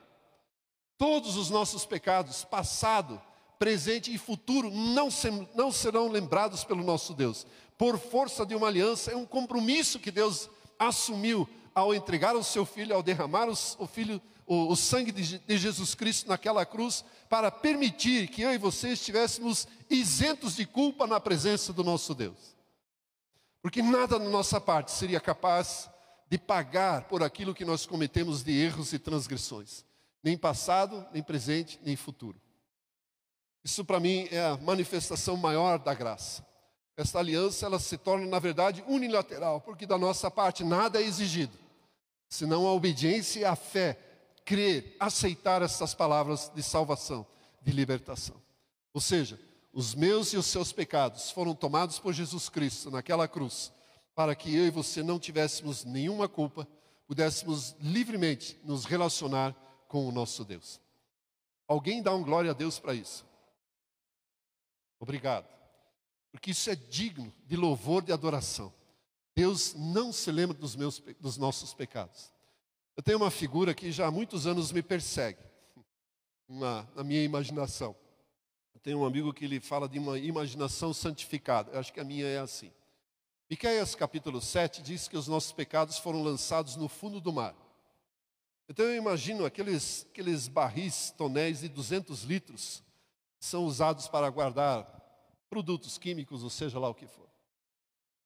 Todos 0.96 1.36
os 1.36 1.50
nossos 1.50 1.84
pecados, 1.84 2.44
passado, 2.44 3.20
presente 3.58 4.12
e 4.12 4.18
futuro 4.18 4.70
não, 4.70 5.08
não 5.54 5.72
serão 5.72 6.08
lembrados 6.08 6.64
pelo 6.64 6.84
nosso 6.84 7.14
Deus. 7.14 7.46
Por 7.76 7.98
força 7.98 8.46
de 8.46 8.54
uma 8.54 8.68
aliança, 8.68 9.10
é 9.10 9.16
um 9.16 9.26
compromisso 9.26 9.98
que 9.98 10.10
Deus 10.10 10.48
assumiu 10.78 11.48
ao 11.74 11.94
entregar 11.94 12.36
o 12.36 12.44
seu 12.44 12.64
filho, 12.64 12.94
ao 12.94 13.02
derramar 13.02 13.48
o, 13.48 13.86
filho, 13.86 14.22
o, 14.46 14.68
o 14.68 14.76
sangue 14.76 15.10
de, 15.10 15.38
de 15.38 15.58
Jesus 15.58 15.94
Cristo 15.94 16.28
naquela 16.28 16.64
cruz, 16.64 17.04
para 17.28 17.50
permitir 17.50 18.28
que 18.28 18.42
eu 18.42 18.52
e 18.52 18.58
você 18.58 18.90
estivéssemos 18.90 19.66
isentos 19.90 20.54
de 20.54 20.64
culpa 20.64 21.06
na 21.06 21.18
presença 21.18 21.72
do 21.72 21.82
nosso 21.82 22.14
Deus. 22.14 22.54
Porque 23.60 23.82
nada 23.82 24.18
na 24.18 24.28
nossa 24.28 24.60
parte 24.60 24.92
seria 24.92 25.18
capaz 25.18 25.90
de 26.28 26.38
pagar 26.38 27.04
por 27.08 27.22
aquilo 27.22 27.54
que 27.54 27.64
nós 27.64 27.86
cometemos 27.86 28.42
de 28.42 28.52
erros 28.52 28.92
e 28.92 28.98
transgressões, 28.98 29.84
nem 30.24 30.38
passado, 30.38 31.06
nem 31.12 31.22
presente, 31.22 31.78
nem 31.84 31.94
futuro. 31.94 32.40
Isso 33.62 33.84
para 33.84 34.00
mim 34.00 34.26
é 34.30 34.40
a 34.42 34.56
manifestação 34.56 35.36
maior 35.36 35.78
da 35.78 35.92
graça. 35.92 36.44
Esta 36.96 37.18
aliança 37.18 37.66
ela 37.66 37.78
se 37.78 37.98
torna 37.98 38.26
na 38.26 38.38
verdade 38.38 38.82
unilateral, 38.88 39.60
porque 39.60 39.84
da 39.84 39.98
nossa 39.98 40.30
parte 40.30 40.64
nada 40.64 41.00
é 41.00 41.04
exigido, 41.04 41.56
senão 42.28 42.66
a 42.66 42.72
obediência 42.72 43.40
e 43.40 43.44
a 43.44 43.54
fé, 43.54 43.98
crer, 44.46 44.96
aceitar 44.98 45.60
essas 45.60 45.92
palavras 45.92 46.50
de 46.54 46.62
salvação, 46.62 47.26
de 47.60 47.72
libertação. 47.72 48.36
Ou 48.94 49.00
seja, 49.00 49.38
os 49.72 49.94
meus 49.94 50.32
e 50.32 50.36
os 50.36 50.46
seus 50.46 50.72
pecados 50.72 51.30
foram 51.30 51.54
tomados 51.54 51.98
por 51.98 52.14
Jesus 52.14 52.48
Cristo 52.48 52.90
naquela 52.90 53.28
cruz, 53.28 53.72
para 54.14 54.34
que 54.34 54.54
eu 54.54 54.66
e 54.66 54.70
você 54.70 55.02
não 55.02 55.18
tivéssemos 55.18 55.84
nenhuma 55.84 56.28
culpa, 56.28 56.66
pudéssemos 57.06 57.74
livremente 57.80 58.58
nos 58.64 58.84
relacionar 58.84 59.54
com 59.94 60.08
o 60.08 60.10
nosso 60.10 60.44
Deus. 60.44 60.80
Alguém 61.68 62.02
dá 62.02 62.12
um 62.12 62.24
glória 62.24 62.50
a 62.50 62.52
Deus 62.52 62.80
para 62.80 62.94
isso? 62.94 63.24
Obrigado. 64.98 65.46
Porque 66.32 66.50
isso 66.50 66.68
é 66.68 66.74
digno 66.74 67.32
de 67.46 67.54
louvor, 67.54 68.02
de 68.02 68.12
adoração. 68.12 68.74
Deus 69.36 69.72
não 69.72 70.12
se 70.12 70.32
lembra 70.32 70.58
dos, 70.58 70.74
meus, 70.74 70.98
dos 71.20 71.36
nossos 71.36 71.72
pecados. 71.72 72.32
Eu 72.96 73.04
tenho 73.04 73.18
uma 73.18 73.30
figura 73.30 73.72
que 73.72 73.92
já 73.92 74.08
há 74.08 74.10
muitos 74.10 74.48
anos 74.48 74.72
me 74.72 74.82
persegue, 74.82 75.38
na, 76.48 76.84
na 76.96 77.04
minha 77.04 77.22
imaginação. 77.22 77.94
Eu 78.74 78.80
tenho 78.80 78.98
um 78.98 79.04
amigo 79.04 79.32
que 79.32 79.44
ele 79.44 79.60
fala 79.60 79.88
de 79.88 80.00
uma 80.00 80.18
imaginação 80.18 80.92
santificada. 80.92 81.70
Eu 81.70 81.78
acho 81.78 81.92
que 81.92 82.00
a 82.00 82.04
minha 82.04 82.26
é 82.26 82.40
assim. 82.40 82.72
Miqueias 83.48 83.94
capítulo 83.94 84.40
7 84.40 84.82
diz 84.82 85.06
que 85.06 85.16
os 85.16 85.28
nossos 85.28 85.52
pecados 85.52 85.98
foram 85.98 86.20
lançados 86.20 86.74
no 86.74 86.88
fundo 86.88 87.20
do 87.20 87.32
mar. 87.32 87.54
Então 88.68 88.86
eu 88.86 88.96
imagino 88.96 89.44
aqueles, 89.44 90.06
aqueles 90.10 90.48
barris, 90.48 91.12
tonéis 91.16 91.60
de 91.60 91.68
200 91.68 92.22
litros, 92.22 92.82
são 93.38 93.64
usados 93.64 94.08
para 94.08 94.28
guardar 94.30 94.86
produtos 95.50 95.98
químicos, 95.98 96.42
ou 96.42 96.50
seja 96.50 96.78
lá 96.78 96.88
o 96.88 96.94
que 96.94 97.06
for. 97.06 97.28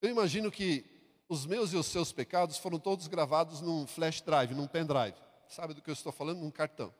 Eu 0.01 0.11
imagino 0.11 0.51
que 0.51 0.85
os 1.29 1.44
meus 1.44 1.72
e 1.72 1.77
os 1.77 1.87
seus 1.87 2.12
pecados 2.12 2.57
foram 2.57 2.79
todos 2.79 3.09
gravados 3.09 3.61
num 3.61 3.87
flash 3.87 4.20
drive, 4.20 4.55
num 4.55 4.68
pendrive. 4.68 5.16
Sabe 5.48 5.74
do 5.74 5.83
que 5.83 5.90
eu 5.90 5.94
estou 5.94 6.12
falando? 6.12 6.38
Num 6.38 6.51
cartão. 6.51 6.94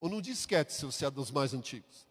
Ou 0.00 0.08
num 0.08 0.20
disquete, 0.20 0.72
se 0.72 0.86
você 0.86 1.04
é 1.04 1.10
dos 1.10 1.30
mais 1.30 1.52
antigos. 1.52 2.08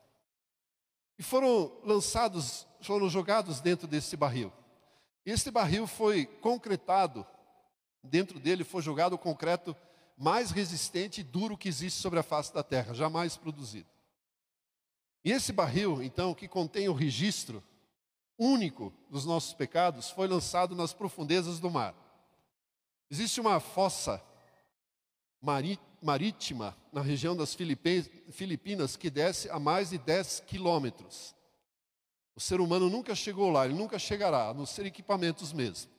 E 1.17 1.23
foram 1.23 1.71
lançados, 1.83 2.67
foram 2.81 3.09
jogados 3.09 3.59
dentro 3.59 3.87
desse 3.87 4.15
barril. 4.15 4.53
E 5.25 5.31
esse 5.31 5.49
barril 5.49 5.87
foi 5.87 6.25
concretado, 6.25 7.25
dentro 8.03 8.39
dele 8.39 8.63
foi 8.63 8.81
jogado 8.81 9.13
o 9.13 9.17
concreto 9.17 9.75
mais 10.17 10.49
resistente 10.49 11.21
e 11.21 11.23
duro 11.23 11.55
que 11.55 11.69
existe 11.69 12.01
sobre 12.01 12.17
a 12.17 12.23
face 12.23 12.51
da 12.53 12.63
terra, 12.63 12.93
jamais 12.93 13.37
produzido. 13.37 13.87
E 15.23 15.31
esse 15.31 15.53
barril, 15.53 16.01
então, 16.01 16.33
que 16.33 16.47
contém 16.47 16.89
o 16.89 16.93
registro 16.93 17.63
único 18.37 18.93
dos 19.09 19.25
nossos 19.25 19.53
pecados, 19.53 20.09
foi 20.09 20.27
lançado 20.27 20.75
nas 20.75 20.93
profundezas 20.93 21.59
do 21.59 21.69
mar. 21.69 21.93
Existe 23.09 23.39
uma 23.39 23.59
fossa 23.59 24.23
marítima 26.01 26.75
na 26.91 27.01
região 27.01 27.35
das 27.35 27.53
Filipinas 27.53 28.95
que 28.97 29.09
desce 29.09 29.49
a 29.49 29.59
mais 29.59 29.91
de 29.91 29.97
10 29.97 30.41
quilômetros. 30.41 31.35
O 32.35 32.39
ser 32.39 32.59
humano 32.59 32.89
nunca 32.89 33.15
chegou 33.15 33.49
lá, 33.49 33.65
ele 33.65 33.73
nunca 33.73 33.97
chegará, 33.97 34.49
a 34.49 34.53
não 34.53 34.65
ser 34.65 34.85
equipamentos 34.85 35.53
mesmo. 35.53 35.91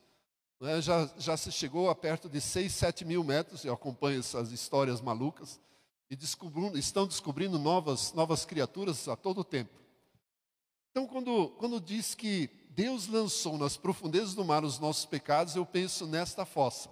É? 0.61 0.81
Já, 0.83 1.09
já 1.19 1.37
se 1.37 1.53
chegou 1.53 1.89
a 1.89 1.95
perto 1.95 2.29
de 2.29 2.41
6, 2.41 2.73
7 2.73 3.05
mil 3.05 3.23
metros, 3.23 3.65
eu 3.65 3.73
acompanho 3.73 4.21
essas 4.21 4.51
histórias 4.51 5.01
malucas 5.01 5.61
e 6.11 6.17
descobrindo, 6.17 6.79
estão 6.79 7.07
descobrindo 7.07 7.59
novas, 7.59 8.13
novas 8.13 8.45
criaturas 8.45 9.07
a 9.09 9.17
todo 9.17 9.45
tempo. 9.45 9.79
Então, 10.91 11.07
quando, 11.07 11.51
quando 11.59 11.81
diz 11.81 12.15
que 12.15 12.51
Deus 12.71 13.07
lançou 13.07 13.57
nas 13.57 13.77
profundezas 13.77 14.35
do 14.35 14.45
mar 14.45 14.65
os 14.65 14.79
nossos 14.79 15.05
pecados, 15.05 15.55
eu 15.55 15.65
penso 15.65 16.07
nesta 16.07 16.45
fossa. 16.45 16.91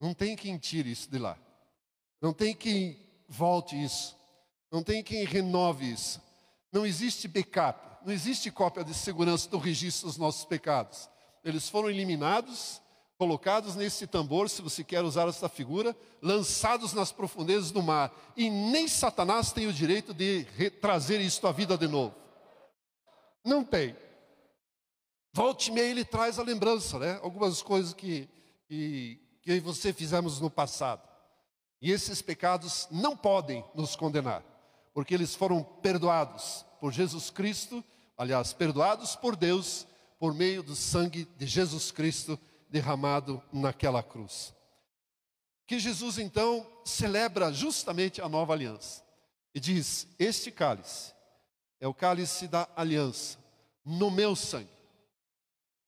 Não 0.00 0.12
tem 0.12 0.34
quem 0.34 0.58
tire 0.58 0.90
isso 0.90 1.10
de 1.10 1.18
lá. 1.18 1.38
Não 2.20 2.32
tem 2.32 2.54
quem 2.54 2.98
volte 3.28 3.80
isso. 3.80 4.16
Não 4.70 4.82
tem 4.82 5.02
quem 5.02 5.24
renove 5.24 5.90
isso. 5.90 6.20
Não 6.72 6.84
existe 6.84 7.28
backup, 7.28 8.04
não 8.04 8.12
existe 8.12 8.50
cópia 8.50 8.84
de 8.84 8.92
segurança 8.92 9.48
do 9.48 9.58
registro 9.58 10.08
dos 10.08 10.16
nossos 10.16 10.44
pecados. 10.44 11.08
Eles 11.46 11.68
foram 11.68 11.88
eliminados, 11.88 12.82
colocados 13.16 13.76
nesse 13.76 14.04
tambor, 14.04 14.50
se 14.50 14.60
você 14.60 14.82
quer 14.82 15.04
usar 15.04 15.28
essa 15.28 15.48
figura, 15.48 15.96
lançados 16.20 16.92
nas 16.92 17.12
profundezas 17.12 17.70
do 17.70 17.80
mar. 17.80 18.12
E 18.36 18.50
nem 18.50 18.88
Satanás 18.88 19.52
tem 19.52 19.68
o 19.68 19.72
direito 19.72 20.12
de 20.12 20.44
trazer 20.80 21.20
isto 21.20 21.46
à 21.46 21.52
vida 21.52 21.78
de 21.78 21.86
novo. 21.86 22.16
Não 23.44 23.62
tem. 23.62 23.96
Volte 25.32 25.70
e 25.70 25.72
meia 25.72 25.88
ele 25.88 26.04
traz 26.04 26.40
a 26.40 26.42
lembrança, 26.42 26.98
né? 26.98 27.20
Algumas 27.22 27.62
coisas 27.62 27.94
que, 27.94 28.28
que, 28.66 29.20
que 29.40 29.52
eu 29.52 29.54
e 29.54 29.60
você 29.60 29.92
fizemos 29.92 30.40
no 30.40 30.50
passado. 30.50 31.08
E 31.80 31.92
esses 31.92 32.20
pecados 32.20 32.88
não 32.90 33.16
podem 33.16 33.64
nos 33.72 33.94
condenar, 33.94 34.42
porque 34.92 35.14
eles 35.14 35.32
foram 35.32 35.62
perdoados 35.62 36.66
por 36.80 36.92
Jesus 36.92 37.30
Cristo, 37.30 37.84
aliás, 38.18 38.52
perdoados 38.52 39.14
por 39.14 39.36
Deus 39.36 39.86
por 40.18 40.34
meio 40.34 40.62
do 40.62 40.74
sangue 40.74 41.26
de 41.36 41.46
Jesus 41.46 41.90
Cristo 41.90 42.38
derramado 42.68 43.42
naquela 43.52 44.02
cruz. 44.02 44.54
Que 45.66 45.78
Jesus 45.78 46.18
então 46.18 46.66
celebra 46.84 47.52
justamente 47.52 48.20
a 48.22 48.28
nova 48.28 48.52
aliança 48.52 49.02
e 49.54 49.60
diz: 49.60 50.06
Este 50.18 50.50
cálice 50.50 51.12
é 51.80 51.88
o 51.88 51.94
cálice 51.94 52.46
da 52.46 52.68
aliança, 52.76 53.38
no 53.84 54.10
meu 54.10 54.36
sangue. 54.36 54.76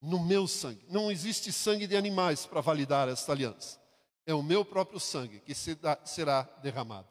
No 0.00 0.24
meu 0.24 0.46
sangue. 0.46 0.84
Não 0.88 1.10
existe 1.10 1.52
sangue 1.52 1.86
de 1.86 1.96
animais 1.96 2.46
para 2.46 2.60
validar 2.60 3.08
esta 3.08 3.32
aliança. 3.32 3.78
É 4.24 4.32
o 4.34 4.42
meu 4.42 4.64
próprio 4.64 5.00
sangue 5.00 5.40
que 5.40 5.54
será 5.54 6.42
derramado. 6.62 7.08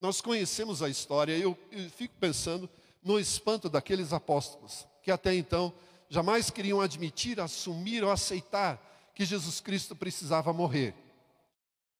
Nós 0.00 0.20
conhecemos 0.20 0.82
a 0.82 0.88
história 0.88 1.36
e 1.36 1.42
eu, 1.42 1.58
eu 1.72 1.90
fico 1.90 2.14
pensando 2.20 2.70
no 3.02 3.18
espanto 3.18 3.68
daqueles 3.68 4.12
apóstolos 4.12 4.86
que 5.02 5.10
até 5.10 5.34
então 5.34 5.72
jamais 6.08 6.50
queriam 6.50 6.80
admitir, 6.80 7.40
assumir 7.40 8.02
ou 8.02 8.10
aceitar 8.10 9.10
que 9.14 9.24
Jesus 9.24 9.60
Cristo 9.60 9.96
precisava 9.96 10.52
morrer 10.52 10.94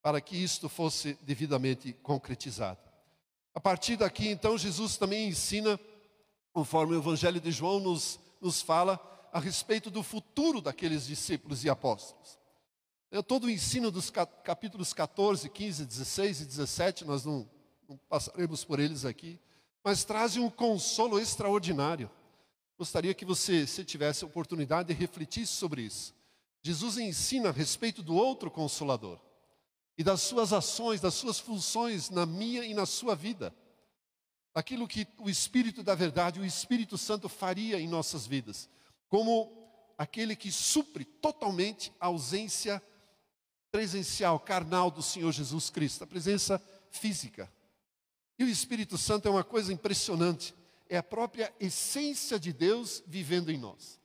para 0.03 0.21
que 0.21 0.37
isto 0.37 0.69
fosse 0.69 1.19
devidamente 1.23 1.93
concretizado. 2.03 2.79
A 3.55 3.61
partir 3.61 3.97
daqui, 3.97 4.29
então, 4.29 4.57
Jesus 4.57 4.97
também 4.97 5.29
ensina, 5.29 5.79
conforme 6.53 6.95
o 6.95 6.99
Evangelho 6.99 7.41
de 7.41 7.51
João 7.51 7.81
nos, 7.81 8.19
nos 8.41 8.63
fala, 8.63 9.01
a 9.33 9.41
respeito 9.41 9.91
do 9.91 10.03
futuro 10.03 10.61
daqueles 10.61 11.07
discípulos 11.07 11.65
e 11.65 11.69
apóstolos. 11.69 12.39
Todo 13.27 13.45
o 13.45 13.51
ensino 13.51 13.91
dos 13.91 14.11
capítulos 14.11 14.93
14, 14.93 15.49
15, 15.49 15.85
16 15.85 16.41
e 16.43 16.45
17, 16.45 17.05
nós 17.05 17.25
não, 17.25 17.49
não 17.89 17.99
passaremos 18.09 18.65
por 18.65 18.79
eles 18.79 19.05
aqui, 19.05 19.41
mas 19.83 20.05
trazem 20.05 20.43
um 20.43 20.51
consolo 20.51 21.19
extraordinário. 21.19 22.11
Gostaria 22.79 23.13
que 23.13 23.25
você, 23.25 23.67
se 23.67 23.85
tivesse 23.85 24.25
oportunidade, 24.25 24.93
refletisse 24.93 25.53
sobre 25.53 25.83
isso. 25.83 26.15
Jesus 26.63 26.97
ensina 26.97 27.49
a 27.49 27.53
respeito 27.53 28.03
do 28.03 28.15
outro 28.15 28.51
consolador 28.51 29.19
e 29.97 30.05
das 30.05 30.23
suas 30.23 30.53
ações, 30.53 31.01
das 31.01 31.15
suas 31.15 31.41
funções 31.41 32.09
na 32.09 32.25
minha 32.25 32.65
e 32.65 32.73
na 32.75 32.87
sua 32.87 33.17
vida. 33.17 33.53
Aquilo 34.55 34.87
que 34.87 35.09
o 35.19 35.29
Espírito 35.29 35.83
da 35.83 35.95
Verdade, 35.95 36.41
o 36.41 36.45
Espírito 36.45 36.97
Santo 36.97 37.29
faria 37.29 37.81
em 37.81 37.89
nossas 37.89 38.27
vidas, 38.27 38.69
como 39.09 39.53
aquele 39.97 40.37
que 40.37 40.53
supre 40.53 41.05
totalmente 41.05 41.93
a 41.99 42.07
ausência 42.07 42.81
presencial, 43.73 44.39
carnal 44.39 44.89
do 44.89 45.03
Senhor 45.03 45.33
Jesus 45.33 45.69
Cristo, 45.69 46.05
a 46.05 46.07
presença 46.07 46.63
física. 46.91 47.53
E 48.39 48.45
o 48.45 48.49
Espírito 48.49 48.97
Santo 48.97 49.27
é 49.27 49.31
uma 49.31 49.43
coisa 49.43 49.73
impressionante, 49.73 50.55
é 50.89 50.97
a 50.97 51.03
própria 51.03 51.53
essência 51.61 52.39
de 52.39 52.53
Deus 52.53 53.03
vivendo 53.07 53.51
em 53.51 53.59
nós. 53.59 54.01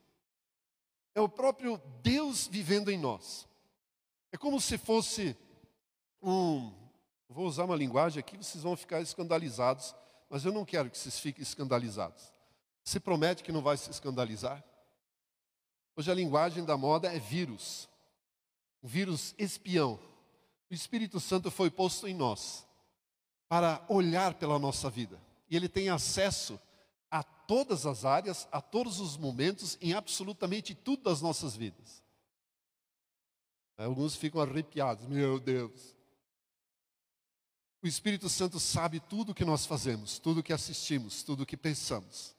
É 1.15 1.21
o 1.21 1.29
próprio 1.29 1.81
Deus 2.01 2.47
vivendo 2.47 2.89
em 2.89 2.97
nós. 2.97 3.47
É 4.31 4.37
como 4.37 4.59
se 4.59 4.77
fosse 4.77 5.37
um. 6.21 6.73
Vou 7.29 7.45
usar 7.45 7.65
uma 7.65 7.75
linguagem 7.75 8.19
aqui, 8.19 8.37
vocês 8.37 8.63
vão 8.63 8.75
ficar 8.75 9.01
escandalizados, 9.01 9.95
mas 10.29 10.45
eu 10.45 10.51
não 10.51 10.65
quero 10.65 10.89
que 10.89 10.97
vocês 10.97 11.19
fiquem 11.19 11.41
escandalizados. 11.41 12.31
Você 12.83 12.99
promete 12.99 13.43
que 13.43 13.51
não 13.51 13.61
vai 13.61 13.77
se 13.77 13.89
escandalizar? 13.89 14.63
Hoje 15.95 16.11
a 16.11 16.15
linguagem 16.15 16.65
da 16.65 16.75
moda 16.75 17.13
é 17.13 17.19
vírus, 17.19 17.87
um 18.81 18.87
vírus 18.87 19.33
espião. 19.37 19.99
O 20.69 20.73
Espírito 20.73 21.19
Santo 21.19 21.51
foi 21.51 21.69
posto 21.69 22.07
em 22.07 22.15
nós 22.15 22.65
para 23.47 23.83
olhar 23.87 24.33
pela 24.33 24.57
nossa 24.57 24.89
vida. 24.89 25.19
E 25.49 25.55
ele 25.55 25.69
tem 25.69 25.89
acesso 25.89 26.59
todas 27.53 27.85
as 27.85 28.03
áreas, 28.03 28.47
a 28.51 28.59
todos 28.59 28.99
os 28.99 29.15
momentos, 29.15 29.77
em 29.79 29.93
absolutamente 29.93 30.73
tudo 30.73 31.03
das 31.03 31.21
nossas 31.21 31.55
vidas. 31.55 32.01
Alguns 33.77 34.15
ficam 34.15 34.41
arrepiados, 34.41 35.05
meu 35.05 35.39
Deus. 35.39 35.95
O 37.83 37.85
Espírito 37.85 38.27
Santo 38.27 38.59
sabe 38.59 38.99
tudo 38.99 39.33
o 39.33 39.35
que 39.35 39.45
nós 39.45 39.67
fazemos, 39.67 40.17
tudo 40.17 40.39
o 40.39 40.43
que 40.43 40.51
assistimos, 40.51 41.21
tudo 41.21 41.43
o 41.43 41.45
que 41.45 41.55
pensamos. 41.55 42.35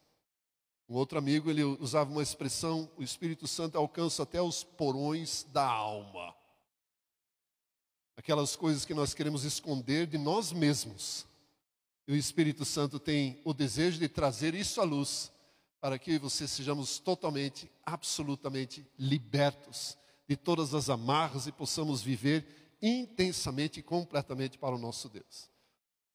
Um 0.89 0.97
outro 0.97 1.17
amigo, 1.17 1.49
ele 1.49 1.63
usava 1.63 2.11
uma 2.11 2.21
expressão, 2.21 2.91
o 2.97 3.03
Espírito 3.05 3.47
Santo 3.47 3.79
alcança 3.79 4.25
até 4.25 4.43
os 4.43 4.65
porões 4.65 5.45
da 5.53 5.65
alma 5.65 6.35
aquelas 8.17 8.55
coisas 8.55 8.85
que 8.85 8.95
nós 8.95 9.13
queremos 9.13 9.45
esconder 9.45 10.07
de 10.07 10.17
nós 10.17 10.53
mesmos. 10.53 11.27
E 12.07 12.13
o 12.13 12.17
Espírito 12.17 12.65
Santo 12.65 12.99
tem 12.99 13.41
o 13.45 13.55
desejo 13.55 13.99
de 13.99 14.09
trazer 14.09 14.55
isso 14.55 14.81
à 14.81 14.85
luz, 14.85 15.33
para 15.81 15.99
que 15.99 16.19
você 16.19 16.47
sejamos 16.49 16.99
totalmente, 16.99 17.71
absolutamente 17.85 18.87
libertos 18.99 19.97
de 20.29 20.37
todas 20.37 20.75
as 20.75 20.89
amarras 20.89 21.47
e 21.47 21.53
possamos 21.53 22.03
viver 22.03 22.47
intensamente 22.81 23.81
e 23.81 23.83
completamente 23.83 24.59
para 24.59 24.75
o 24.75 24.79
nosso 24.79 25.09
Deus. 25.09 25.51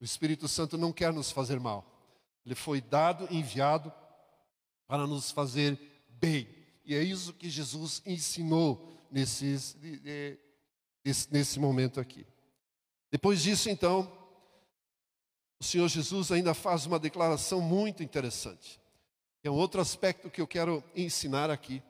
O 0.00 0.04
Espírito 0.04 0.48
Santo 0.48 0.78
não 0.78 0.92
quer 0.92 1.12
nos 1.12 1.30
fazer 1.30 1.60
mal. 1.60 1.84
Ele 2.44 2.54
foi 2.54 2.80
dado, 2.80 3.28
enviado 3.30 3.92
para 4.86 5.06
nos 5.06 5.30
fazer 5.30 5.78
bem. 6.08 6.48
E 6.84 6.94
é 6.94 7.02
isso 7.02 7.32
que 7.32 7.50
Jesus 7.50 8.02
ensinou 8.06 9.06
nesses, 9.10 9.76
nesse 11.30 11.60
momento 11.60 12.00
aqui. 12.00 12.26
Depois 13.10 13.42
disso, 13.42 13.68
então, 13.68 14.10
o 15.60 15.64
Senhor 15.64 15.88
Jesus 15.88 16.32
ainda 16.32 16.54
faz 16.54 16.86
uma 16.86 16.98
declaração 16.98 17.60
muito 17.60 18.02
interessante. 18.02 18.80
É 19.44 19.50
um 19.50 19.54
outro 19.54 19.80
aspecto 19.80 20.30
que 20.30 20.40
eu 20.40 20.46
quero 20.46 20.82
ensinar 20.96 21.50
aqui. 21.50 21.82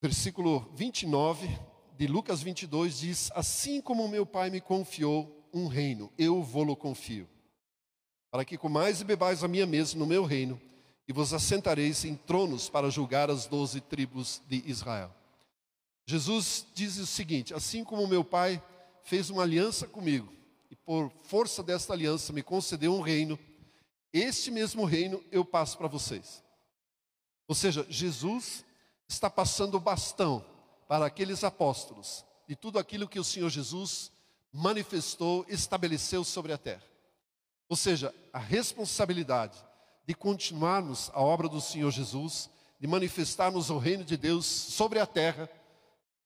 Versículo 0.00 0.70
29 0.74 1.48
de 1.98 2.06
Lucas 2.06 2.40
22 2.40 3.00
diz: 3.00 3.32
Assim 3.34 3.80
como 3.80 4.08
meu 4.08 4.24
Pai 4.24 4.48
me 4.48 4.60
confiou 4.60 5.48
um 5.52 5.66
reino, 5.66 6.12
eu 6.16 6.42
vou-lo 6.42 6.76
confio, 6.76 7.28
para 8.30 8.44
que 8.44 8.56
comais 8.56 9.00
e 9.00 9.04
bebais 9.04 9.42
a 9.44 9.48
minha 9.48 9.66
mesa 9.66 9.98
no 9.98 10.06
meu 10.06 10.24
reino, 10.24 10.60
e 11.06 11.12
vos 11.12 11.34
assentareis 11.34 12.04
em 12.04 12.14
tronos 12.14 12.68
para 12.68 12.90
julgar 12.90 13.28
as 13.28 13.46
doze 13.46 13.80
tribos 13.80 14.40
de 14.48 14.62
Israel. 14.66 15.12
Jesus 16.06 16.64
diz 16.74 16.98
o 16.98 17.06
seguinte: 17.06 17.52
assim 17.52 17.84
como 17.84 18.06
meu 18.06 18.24
pai 18.24 18.62
fez 19.02 19.30
uma 19.30 19.42
aliança 19.42 19.86
comigo, 19.86 20.32
por 20.84 21.10
força 21.24 21.62
desta 21.62 21.92
aliança 21.92 22.32
me 22.32 22.42
concedeu 22.42 22.94
um 22.94 23.00
reino, 23.00 23.38
este 24.12 24.50
mesmo 24.50 24.84
reino 24.84 25.22
eu 25.30 25.44
passo 25.44 25.78
para 25.78 25.88
vocês. 25.88 26.42
Ou 27.48 27.54
seja, 27.54 27.86
Jesus 27.88 28.64
está 29.08 29.28
passando 29.28 29.76
o 29.76 29.80
bastão 29.80 30.44
para 30.88 31.06
aqueles 31.06 31.44
apóstolos 31.44 32.24
de 32.46 32.56
tudo 32.56 32.78
aquilo 32.78 33.08
que 33.08 33.20
o 33.20 33.24
Senhor 33.24 33.48
Jesus 33.48 34.10
manifestou, 34.52 35.46
estabeleceu 35.48 36.24
sobre 36.24 36.52
a 36.52 36.58
terra. 36.58 36.84
Ou 37.68 37.76
seja, 37.76 38.14
a 38.32 38.38
responsabilidade 38.38 39.62
de 40.06 40.14
continuarmos 40.14 41.10
a 41.14 41.20
obra 41.22 41.48
do 41.48 41.60
Senhor 41.60 41.90
Jesus, 41.90 42.50
de 42.78 42.86
manifestarmos 42.86 43.70
o 43.70 43.78
reino 43.78 44.04
de 44.04 44.16
Deus 44.16 44.44
sobre 44.44 44.98
a 44.98 45.06
terra 45.06 45.48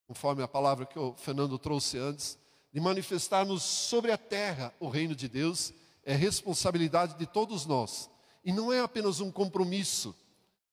conforme 0.07 0.43
a 0.43 0.49
palavra 0.49 0.87
que 0.87 0.99
o 0.99 1.15
Fernando 1.15 1.59
trouxe 1.59 1.99
antes, 1.99 2.39
de 2.73 2.81
manifestarmos 2.81 3.63
sobre 3.63 4.13
a 4.13 4.19
terra 4.19 4.73
o 4.79 4.89
reino 4.89 5.15
de 5.15 5.29
Deus, 5.29 5.73
é 6.05 6.15
responsabilidade 6.15 7.17
de 7.17 7.27
todos 7.27 7.67
nós. 7.67 8.11
E 8.45 8.53
não 8.53 8.73
é 8.73 8.81
apenas 8.81 9.21
um 9.21 9.31
compromisso 9.31 10.15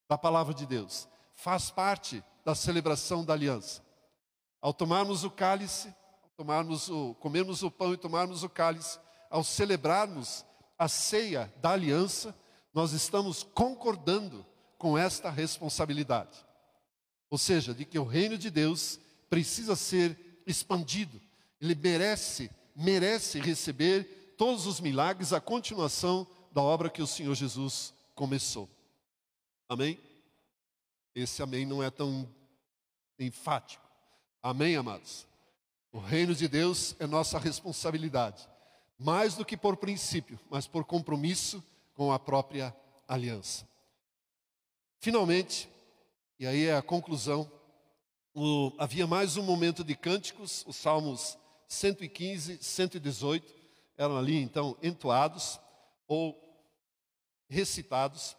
da 0.08 0.18
palavra 0.18 0.54
de 0.54 0.66
Deus, 0.66 1.08
faz 1.34 1.72
parte 1.72 2.24
da 2.46 2.54
celebração 2.54 3.24
da 3.24 3.34
aliança. 3.34 3.82
Ao 4.62 4.74
tomarmos 4.74 5.24
o 5.24 5.32
cálice, 5.32 5.88
ao 6.24 6.30
tomarmos 6.38 6.90
o, 6.90 7.16
comermos 7.16 7.64
o 7.64 7.72
pão 7.72 7.94
e 7.94 7.98
tomarmos 7.98 8.44
o 8.44 8.50
cálice, 8.50 9.00
ao 9.30 9.44
celebrarmos 9.44 10.46
a 10.78 10.88
ceia 10.88 11.52
da 11.58 11.72
aliança, 11.72 12.36
nós 12.74 12.92
estamos 12.92 13.44
concordando 13.44 14.46
com 14.78 14.98
esta 14.98 15.30
responsabilidade. 15.30 16.46
Ou 17.30 17.38
seja, 17.38 17.74
de 17.74 17.86
que 17.86 17.98
o 17.98 18.04
reino 18.04 18.38
de 18.38 18.52
Deus 18.52 19.00
precisa 19.30 19.76
ser 19.76 20.44
expandido. 20.46 21.20
Ele 21.64 21.76
merece, 21.76 22.52
merece 22.76 23.40
receber 23.40 24.36
todos 24.38 24.68
os 24.68 24.82
milagres, 24.82 25.32
a 25.32 25.40
continuação 25.40 26.28
da 26.52 26.62
obra 26.62 26.90
que 26.90 27.02
o 27.02 27.08
Senhor 27.08 27.34
Jesus 27.34 27.94
começou. 28.14 28.70
Amém? 29.70 29.98
Esse 31.16 31.42
amém 31.42 31.66
não 31.66 31.82
é 31.82 31.90
tão 31.90 32.30
enfático. 33.18 33.82
Amém, 34.42 34.76
amados? 34.76 35.26
O 35.90 36.00
reino 36.00 36.36
de 36.36 36.50
Deus 36.50 36.98
é 37.00 37.08
nossa 37.08 37.40
responsabilidade, 37.40 38.46
mais 39.00 39.36
do 39.36 39.46
que 39.46 39.56
por 39.56 39.78
princípio, 39.78 40.38
mas 40.50 40.68
por 40.68 40.84
compromisso 40.84 41.64
com 41.94 42.12
a 42.12 42.20
própria 42.20 42.76
aliança. 43.08 43.66
Finalmente, 45.00 45.70
e 46.38 46.46
aí 46.46 46.66
é 46.66 46.76
a 46.76 46.82
conclusão, 46.82 47.50
o, 48.36 48.74
havia 48.78 49.08
mais 49.08 49.38
um 49.38 49.44
momento 49.44 49.82
de 49.82 49.96
cânticos, 49.96 50.66
os 50.68 50.76
salmos 50.76 51.38
115, 51.74 52.60
118 52.62 53.54
eram 53.98 54.18
ali 54.18 54.42
então 54.42 54.78
entoados 54.82 55.60
ou 56.08 56.40
recitados. 57.50 58.36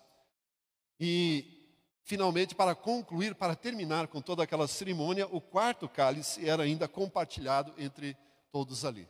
E 0.99 1.79
finalmente, 2.05 2.55
para 2.55 2.75
concluir, 2.75 3.35
para 3.35 3.55
terminar 3.55 4.09
com 4.09 4.21
toda 4.21 4.43
aquela 4.43 4.69
cerimônia, 4.69 5.27
o 5.27 5.41
quarto 5.41 5.89
cálice 5.89 6.49
era 6.49 6.63
ainda 6.63 6.87
compartilhado 6.87 7.75
entre 7.79 8.17
todos 8.53 8.85
ali. 8.85 9.09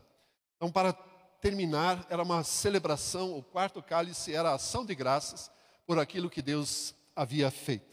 Então, 0.56 0.70
para 0.70 0.92
terminar, 1.40 2.06
era 2.08 2.22
uma 2.22 2.42
celebração, 2.42 3.36
o 3.36 3.42
quarto 3.42 3.82
cálice 3.82 4.34
era 4.34 4.50
a 4.50 4.54
ação 4.54 4.84
de 4.84 4.94
graças 4.94 5.50
por 5.86 5.98
aquilo 5.98 6.30
que 6.30 6.40
Deus 6.40 6.94
havia 7.14 7.50
feito. 7.50 7.92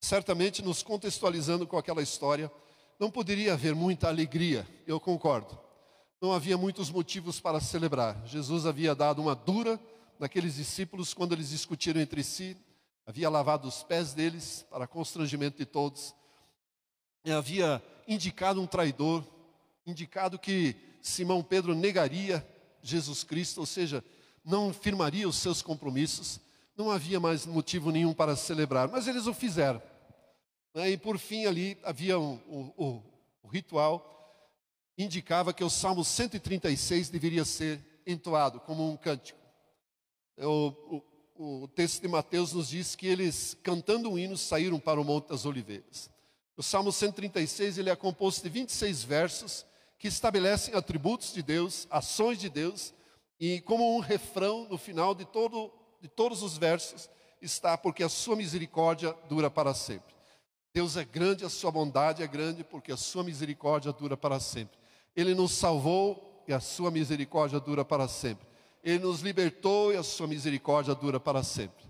Certamente, 0.00 0.62
nos 0.62 0.82
contextualizando 0.82 1.66
com 1.66 1.76
aquela 1.76 2.02
história, 2.02 2.50
não 2.98 3.10
poderia 3.10 3.52
haver 3.52 3.74
muita 3.74 4.08
alegria, 4.08 4.66
eu 4.86 4.98
concordo. 4.98 5.65
Não 6.26 6.32
havia 6.32 6.58
muitos 6.58 6.90
motivos 6.90 7.38
para 7.38 7.60
celebrar. 7.60 8.20
Jesus 8.26 8.66
havia 8.66 8.96
dado 8.96 9.22
uma 9.22 9.32
dura 9.32 9.78
naqueles 10.18 10.56
discípulos 10.56 11.14
quando 11.14 11.30
eles 11.30 11.50
discutiram 11.50 12.00
entre 12.00 12.24
si, 12.24 12.56
havia 13.06 13.30
lavado 13.30 13.68
os 13.68 13.84
pés 13.84 14.12
deles 14.12 14.66
para 14.68 14.88
constrangimento 14.88 15.56
de 15.56 15.64
todos, 15.64 16.12
e 17.24 17.30
havia 17.30 17.80
indicado 18.08 18.60
um 18.60 18.66
traidor, 18.66 19.22
indicado 19.86 20.36
que 20.36 20.74
Simão 21.00 21.44
Pedro 21.44 21.76
negaria 21.76 22.44
Jesus 22.82 23.22
Cristo, 23.22 23.60
ou 23.60 23.66
seja, 23.66 24.02
não 24.44 24.72
firmaria 24.72 25.28
os 25.28 25.36
seus 25.36 25.62
compromissos, 25.62 26.40
não 26.76 26.90
havia 26.90 27.20
mais 27.20 27.46
motivo 27.46 27.92
nenhum 27.92 28.12
para 28.12 28.34
celebrar, 28.34 28.88
mas 28.88 29.06
eles 29.06 29.28
o 29.28 29.32
fizeram. 29.32 29.80
Né? 30.74 30.90
E 30.90 30.96
por 30.96 31.18
fim 31.18 31.46
ali 31.46 31.78
havia 31.84 32.18
um, 32.18 32.40
um, 32.48 32.72
um, 32.76 33.02
o 33.44 33.46
ritual, 33.46 34.15
indicava 34.96 35.52
que 35.52 35.64
o 35.64 35.70
Salmo 35.70 36.04
136 36.04 37.08
deveria 37.08 37.44
ser 37.44 37.80
entoado 38.06 38.60
como 38.60 38.88
um 38.88 38.96
cântico. 38.96 39.38
O, 40.38 41.02
o, 41.36 41.62
o 41.62 41.68
texto 41.68 42.02
de 42.02 42.08
Mateus 42.08 42.52
nos 42.52 42.68
diz 42.68 42.94
que 42.94 43.06
eles, 43.06 43.56
cantando 43.62 44.10
um 44.10 44.18
hino, 44.18 44.36
saíram 44.36 44.78
para 44.78 45.00
o 45.00 45.04
Monte 45.04 45.28
das 45.28 45.44
Oliveiras. 45.44 46.10
O 46.56 46.62
Salmo 46.62 46.90
136 46.90 47.78
ele 47.78 47.90
é 47.90 47.96
composto 47.96 48.42
de 48.42 48.48
26 48.48 49.04
versos 49.04 49.66
que 49.98 50.08
estabelecem 50.08 50.74
atributos 50.74 51.32
de 51.32 51.42
Deus, 51.42 51.86
ações 51.90 52.38
de 52.38 52.48
Deus, 52.48 52.94
e 53.38 53.60
como 53.62 53.96
um 53.96 54.00
refrão 54.00 54.66
no 54.68 54.78
final 54.78 55.14
de, 55.14 55.24
todo, 55.26 55.70
de 56.00 56.08
todos 56.08 56.42
os 56.42 56.56
versos 56.56 57.10
está 57.40 57.76
porque 57.76 58.02
a 58.02 58.08
sua 58.08 58.36
misericórdia 58.36 59.14
dura 59.28 59.50
para 59.50 59.74
sempre. 59.74 60.14
Deus 60.72 60.96
é 60.96 61.04
grande, 61.04 61.44
a 61.44 61.48
sua 61.48 61.70
bondade 61.70 62.22
é 62.22 62.26
grande, 62.26 62.64
porque 62.64 62.92
a 62.92 62.96
sua 62.96 63.24
misericórdia 63.24 63.92
dura 63.92 64.16
para 64.16 64.40
sempre. 64.40 64.78
Ele 65.16 65.34
nos 65.34 65.52
salvou 65.52 66.44
e 66.46 66.52
a 66.52 66.60
sua 66.60 66.90
misericórdia 66.90 67.58
dura 67.58 67.84
para 67.84 68.06
sempre. 68.06 68.46
Ele 68.84 69.00
nos 69.00 69.20
libertou 69.20 69.92
e 69.92 69.96
a 69.96 70.02
sua 70.02 70.26
misericórdia 70.26 70.94
dura 70.94 71.18
para 71.18 71.42
sempre. 71.42 71.84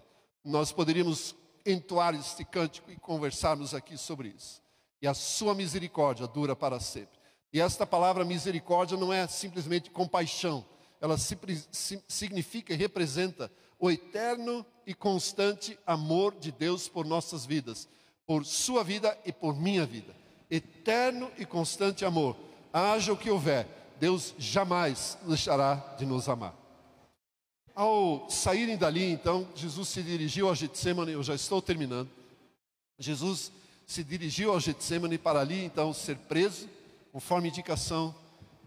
Nós 0.44 0.72
poderíamos 0.72 1.34
entoar 1.64 2.14
este 2.14 2.44
cântico 2.44 2.90
e 2.90 2.96
conversarmos 2.96 3.74
aqui 3.74 3.98
sobre 3.98 4.28
isso. 4.28 4.62
E 5.02 5.06
a 5.06 5.12
sua 5.12 5.54
misericórdia 5.54 6.26
dura 6.26 6.54
para 6.54 6.78
sempre. 6.78 7.18
E 7.52 7.60
esta 7.60 7.86
palavra 7.86 8.24
misericórdia 8.24 8.96
não 8.96 9.12
é 9.12 9.26
simplesmente 9.26 9.90
compaixão, 9.90 10.64
ela 11.00 11.16
significa 11.18 12.72
e 12.72 12.76
representa 12.76 13.50
o 13.78 13.90
eterno 13.90 14.64
e 14.86 14.94
constante 14.94 15.78
amor 15.86 16.34
de 16.34 16.50
Deus 16.50 16.88
por 16.88 17.04
nossas 17.04 17.44
vidas, 17.44 17.88
por 18.26 18.44
sua 18.44 18.82
vida 18.82 19.16
e 19.24 19.32
por 19.32 19.54
minha 19.54 19.84
vida. 19.84 20.14
Eterno 20.50 21.30
e 21.38 21.44
constante 21.44 22.04
amor. 22.04 22.36
Haja 22.78 23.10
o 23.10 23.16
que 23.16 23.30
houver, 23.30 23.66
Deus 23.98 24.34
jamais 24.36 25.16
deixará 25.26 25.76
de 25.98 26.04
nos 26.04 26.28
amar. 26.28 26.54
Ao 27.74 28.28
saírem 28.28 28.76
dali, 28.76 29.02
então, 29.02 29.48
Jesus 29.54 29.88
se 29.88 30.02
dirigiu 30.02 30.46
ao 30.46 30.54
Getsemane, 30.54 31.12
eu 31.12 31.22
já 31.22 31.34
estou 31.34 31.62
terminando. 31.62 32.10
Jesus 32.98 33.50
se 33.86 34.04
dirigiu 34.04 34.52
ao 34.52 34.60
Getsemane 34.60 35.16
para 35.16 35.40
ali, 35.40 35.64
então, 35.64 35.94
ser 35.94 36.18
preso, 36.18 36.68
conforme 37.12 37.48
indicação 37.48 38.14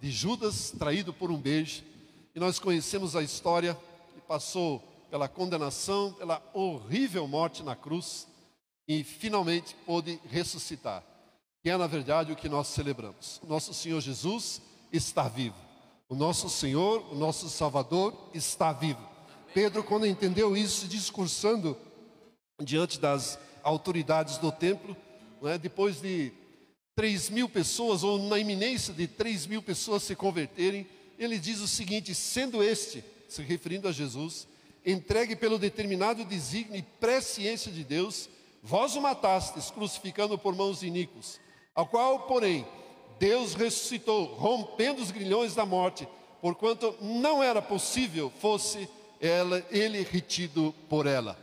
de 0.01 0.09
Judas, 0.09 0.71
traído 0.71 1.13
por 1.13 1.29
um 1.29 1.37
beijo. 1.37 1.83
E 2.33 2.39
nós 2.39 2.57
conhecemos 2.57 3.15
a 3.15 3.21
história, 3.21 3.77
que 4.15 4.21
passou 4.21 4.79
pela 5.11 5.27
condenação, 5.27 6.13
pela 6.13 6.41
horrível 6.51 7.27
morte 7.27 7.61
na 7.61 7.75
cruz, 7.75 8.27
e 8.87 9.03
finalmente 9.03 9.75
pôde 9.85 10.19
ressuscitar. 10.27 11.03
Que 11.61 11.69
é, 11.69 11.77
na 11.77 11.87
verdade, 11.87 12.31
o 12.31 12.35
que 12.35 12.47
nós 12.47 12.67
celebramos. 12.67 13.41
Nosso 13.47 13.73
Senhor 13.73 13.99
Jesus 13.99 14.61
está 14.91 15.27
vivo. 15.27 15.55
O 16.07 16.15
nosso 16.15 16.49
Senhor, 16.49 17.11
o 17.11 17.15
nosso 17.15 17.49
Salvador 17.49 18.29
está 18.33 18.71
vivo. 18.71 19.07
Pedro, 19.53 19.83
quando 19.83 20.05
entendeu 20.05 20.55
isso, 20.55 20.87
discursando 20.87 21.77
diante 22.61 22.99
das 22.99 23.37
autoridades 23.61 24.37
do 24.37 24.51
templo, 24.51 24.95
né, 25.41 25.57
depois 25.57 26.01
de 26.01 26.31
três 26.95 27.29
mil 27.29 27.47
pessoas, 27.47 28.03
ou 28.03 28.17
na 28.17 28.39
iminência 28.39 28.93
de 28.93 29.07
três 29.07 29.45
mil 29.45 29.61
pessoas 29.61 30.03
se 30.03 30.15
converterem, 30.15 30.87
ele 31.17 31.37
diz 31.37 31.59
o 31.59 31.67
seguinte: 31.67 32.15
sendo 32.15 32.63
este, 32.63 33.03
se 33.27 33.41
referindo 33.41 33.87
a 33.87 33.91
Jesus, 33.91 34.47
entregue 34.85 35.35
pelo 35.35 35.59
determinado 35.59 36.23
desígnio 36.25 36.79
e 36.79 36.81
presciência 36.81 37.71
de 37.71 37.83
Deus, 37.83 38.29
vós 38.63 38.95
o 38.95 39.01
matastes, 39.01 39.69
crucificando 39.69 40.37
por 40.37 40.55
mãos 40.55 40.83
iníquos, 40.83 41.39
ao 41.79 41.85
qual, 41.85 42.19
porém, 42.23 42.67
Deus 43.17 43.53
ressuscitou, 43.53 44.35
rompendo 44.35 45.01
os 45.01 45.11
grilhões 45.11 45.55
da 45.55 45.65
morte, 45.65 46.05
porquanto 46.41 46.93
não 46.99 47.41
era 47.41 47.61
possível 47.61 48.29
fosse 48.41 48.89
ela, 49.21 49.63
ele 49.71 50.03
retido 50.03 50.75
por 50.89 51.07
ela. 51.07 51.39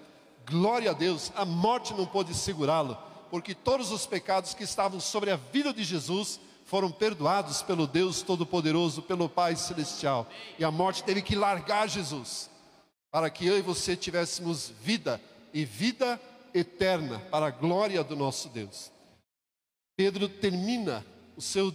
Glória 0.47 0.91
a 0.91 0.93
Deus, 0.93 1.33
a 1.35 1.47
morte 1.47 1.95
não 1.95 2.05
pôde 2.05 2.35
segurá-lo, 2.35 2.99
porque 3.31 3.55
todos 3.55 3.91
os 3.91 4.05
pecados 4.05 4.53
que 4.53 4.63
estavam 4.63 5.01
sobre 5.01 5.31
a 5.31 5.37
vida 5.37 5.73
de 5.73 5.83
Jesus 5.83 6.39
foram 6.67 6.91
perdoados 6.91 7.63
pelo 7.63 7.87
Deus 7.87 8.21
Todo-Poderoso, 8.21 9.01
pelo 9.01 9.31
Pai 9.31 9.57
Celestial. 9.57 10.27
E 10.59 10.65
a 10.67 10.71
morte 10.71 11.03
teve 11.03 11.23
que 11.23 11.35
largar 11.35 11.89
Jesus, 11.89 12.51
para 13.11 13.31
que 13.31 13.47
eu 13.47 13.57
e 13.57 13.63
você 13.63 13.97
tivéssemos 13.97 14.71
vida 14.83 15.19
e 15.55 15.65
vida 15.65 16.21
eterna, 16.53 17.21
para 17.31 17.47
a 17.47 17.51
glória 17.51 18.05
do 18.05 18.15
nosso 18.15 18.51
Deus. 18.51 18.95
Pedro 19.97 20.29
termina 20.29 21.05
o 21.37 21.41
seu 21.41 21.75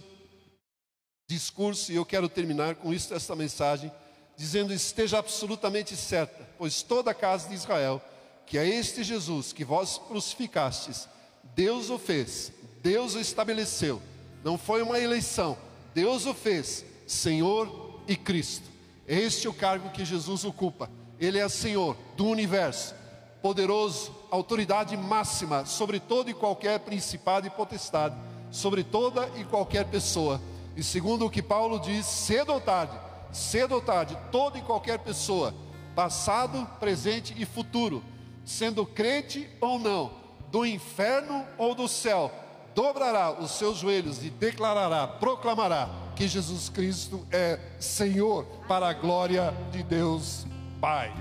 discurso, 1.28 1.90
e 1.90 1.96
eu 1.96 2.04
quero 2.04 2.28
terminar 2.28 2.76
com 2.76 2.92
isso, 2.94 3.12
esta 3.12 3.34
mensagem, 3.34 3.90
dizendo: 4.36 4.72
esteja 4.72 5.18
absolutamente 5.18 5.96
certa, 5.96 6.48
pois 6.56 6.82
toda 6.82 7.10
a 7.10 7.14
casa 7.14 7.48
de 7.48 7.54
Israel, 7.54 8.00
que 8.46 8.56
é 8.56 8.68
este 8.68 9.02
Jesus 9.02 9.52
que 9.52 9.64
vós 9.64 9.98
crucificastes, 9.98 11.08
Deus 11.54 11.90
o 11.90 11.98
fez, 11.98 12.52
Deus 12.80 13.14
o 13.14 13.20
estabeleceu, 13.20 14.00
não 14.44 14.56
foi 14.56 14.82
uma 14.82 15.00
eleição, 15.00 15.58
Deus 15.92 16.24
o 16.26 16.34
fez, 16.34 16.84
Senhor 17.06 18.02
e 18.06 18.16
Cristo. 18.16 18.70
Este 19.06 19.46
é 19.46 19.50
o 19.50 19.54
cargo 19.54 19.90
que 19.90 20.04
Jesus 20.04 20.44
ocupa, 20.44 20.88
Ele 21.18 21.38
é 21.38 21.48
Senhor 21.48 21.96
do 22.16 22.26
universo, 22.26 22.94
poderoso, 23.42 24.14
autoridade 24.30 24.96
máxima 24.96 25.66
sobre 25.66 25.98
todo 25.98 26.30
e 26.30 26.34
qualquer 26.34 26.78
principado 26.80 27.46
e 27.46 27.50
potestade 27.50 28.14
sobre 28.50 28.84
toda 28.84 29.28
e 29.36 29.44
qualquer 29.44 29.86
pessoa. 29.86 30.40
E 30.76 30.82
segundo 30.82 31.26
o 31.26 31.30
que 31.30 31.42
Paulo 31.42 31.80
diz, 31.80 32.06
cedo 32.06 32.52
ou 32.52 32.60
tarde, 32.60 32.96
cedo 33.32 33.74
ou 33.74 33.80
tarde, 33.80 34.16
toda 34.30 34.58
e 34.58 34.62
qualquer 34.62 34.98
pessoa, 35.00 35.54
passado, 35.94 36.66
presente 36.78 37.34
e 37.36 37.44
futuro, 37.44 38.02
sendo 38.44 38.86
crente 38.86 39.48
ou 39.60 39.78
não, 39.78 40.12
do 40.50 40.64
inferno 40.64 41.46
ou 41.58 41.74
do 41.74 41.88
céu, 41.88 42.30
dobrará 42.74 43.32
os 43.32 43.52
seus 43.52 43.78
joelhos 43.78 44.22
e 44.24 44.30
declarará, 44.30 45.06
proclamará 45.06 45.88
que 46.14 46.28
Jesus 46.28 46.68
Cristo 46.68 47.26
é 47.30 47.58
Senhor 47.78 48.44
para 48.68 48.88
a 48.88 48.92
glória 48.92 49.52
de 49.70 49.82
Deus 49.82 50.46
Pai. 50.80 51.12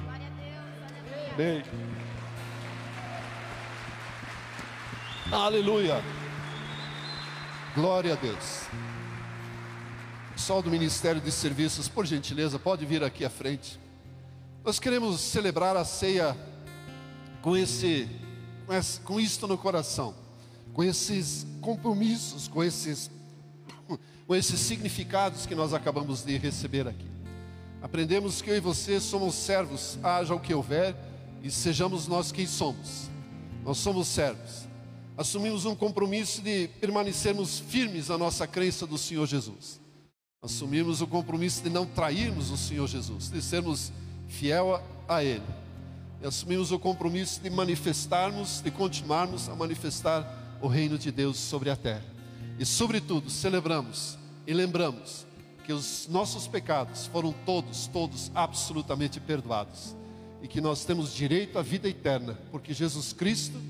Amém. 1.34 2.01
Aleluia. 5.32 6.03
Glória 7.73 8.11
a 8.11 8.15
Deus. 8.17 8.63
Pessoal 10.34 10.61
do 10.61 10.69
Ministério 10.69 11.21
de 11.21 11.32
Serviços, 11.32 11.88
por 11.88 12.05
gentileza, 12.05 12.59
pode 12.59 12.86
vir 12.86 13.01
aqui 13.01 13.23
à 13.23 13.29
frente. 13.29 13.79
Nós 14.61 14.77
queremos 14.77 15.21
celebrar 15.21 15.77
a 15.77 15.86
ceia 15.86 16.36
com 17.41 17.55
esse, 17.55 18.09
com, 18.67 18.73
esse, 18.73 18.99
com 18.99 19.19
isto 19.21 19.47
no 19.47 19.57
coração, 19.57 20.13
com 20.73 20.84
esses 20.84 21.47
compromissos, 21.61 22.49
com 22.49 22.61
esses, 22.61 23.09
com 24.27 24.36
esses 24.36 24.59
significados 24.59 25.45
que 25.45 25.55
nós 25.55 25.73
acabamos 25.73 26.25
de 26.25 26.38
receber 26.38 26.89
aqui. 26.89 27.09
Aprendemos 27.82 28.41
que 28.41 28.49
eu 28.49 28.57
e 28.57 28.59
você 28.59 28.99
somos 28.99 29.34
servos, 29.36 29.97
haja 30.03 30.36
o 30.36 30.41
que 30.41 30.53
houver, 30.53 30.93
e 31.41 31.49
sejamos 31.49 32.05
nós 32.05 32.34
quem 32.34 32.45
somos. 32.45 33.09
Nós 33.63 33.77
somos 33.77 34.09
servos. 34.09 34.70
Assumimos 35.22 35.65
um 35.65 35.76
compromisso 35.76 36.41
de 36.41 36.67
permanecermos 36.80 37.59
firmes 37.59 38.07
na 38.07 38.17
nossa 38.17 38.47
crença 38.47 38.88
do 38.88 38.97
Senhor 38.97 39.28
Jesus. 39.28 39.80
Assumimos 40.41 40.99
o 40.99 41.05
compromisso 41.05 41.61
de 41.61 41.69
não 41.69 41.86
trairmos 41.86 42.49
o 42.49 42.57
Senhor 42.57 42.88
Jesus, 42.88 43.30
de 43.30 43.39
sermos 43.39 43.91
fiel 44.28 44.82
a 45.07 45.24
Ele. 45.24 45.45
E 46.24 46.26
assumimos 46.26 46.72
o 46.72 46.80
compromisso 46.80 47.39
de 47.39 47.51
manifestarmos, 47.51 48.61
de 48.61 48.72
continuarmos 48.72 49.47
a 49.47 49.53
manifestar 49.53 50.57
o 50.59 50.67
reino 50.67 50.97
de 50.97 51.11
Deus 51.11 51.38
sobre 51.38 51.69
a 51.69 51.76
terra. 51.76 52.03
E, 52.57 52.65
sobretudo, 52.65 53.30
celebramos 53.30 54.17
e 54.47 54.55
lembramos 54.55 55.28
que 55.63 55.72
os 55.72 56.07
nossos 56.07 56.47
pecados 56.47 57.05
foram 57.05 57.32
todos, 57.45 57.86
todos 57.86 58.32
absolutamente 58.34 59.19
perdoados. 59.19 59.95
E 60.41 60.47
que 60.47 60.59
nós 60.59 60.84
temos 60.84 61.13
direito 61.13 61.59
à 61.59 61.61
vida 61.61 61.88
eterna, 61.88 62.39
porque 62.49 62.74
Jesus 62.74 63.13
Cristo 63.13 63.61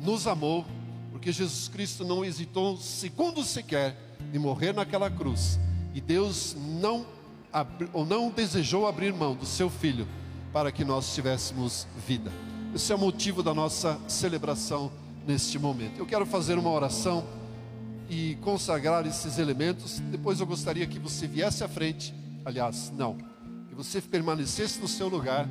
nos 0.00 0.26
amou, 0.26 0.64
porque 1.10 1.32
Jesus 1.32 1.68
Cristo 1.68 2.04
não 2.04 2.24
hesitou 2.24 2.76
segundo 2.76 3.44
sequer 3.44 3.96
de 4.32 4.38
morrer 4.38 4.72
naquela 4.72 5.10
cruz 5.10 5.58
e 5.94 6.00
Deus 6.00 6.54
não, 6.80 7.06
ou 7.92 8.04
não 8.04 8.30
desejou 8.30 8.86
abrir 8.86 9.14
mão 9.14 9.34
do 9.34 9.46
seu 9.46 9.70
filho 9.70 10.06
para 10.52 10.70
que 10.70 10.84
nós 10.84 11.14
tivéssemos 11.14 11.86
vida. 12.06 12.30
Esse 12.74 12.92
é 12.92 12.94
o 12.94 12.98
motivo 12.98 13.42
da 13.42 13.54
nossa 13.54 13.98
celebração 14.06 14.92
neste 15.26 15.58
momento. 15.58 15.98
Eu 15.98 16.04
quero 16.04 16.26
fazer 16.26 16.58
uma 16.58 16.70
oração 16.70 17.24
e 18.10 18.36
consagrar 18.42 19.06
esses 19.06 19.38
elementos. 19.38 19.98
Depois 19.98 20.38
eu 20.38 20.46
gostaria 20.46 20.86
que 20.86 20.98
você 20.98 21.26
viesse 21.26 21.64
à 21.64 21.68
frente. 21.68 22.14
Aliás, 22.44 22.92
não, 22.94 23.16
que 23.68 23.74
você 23.74 24.00
permanecesse 24.00 24.78
no 24.78 24.86
seu 24.86 25.08
lugar 25.08 25.48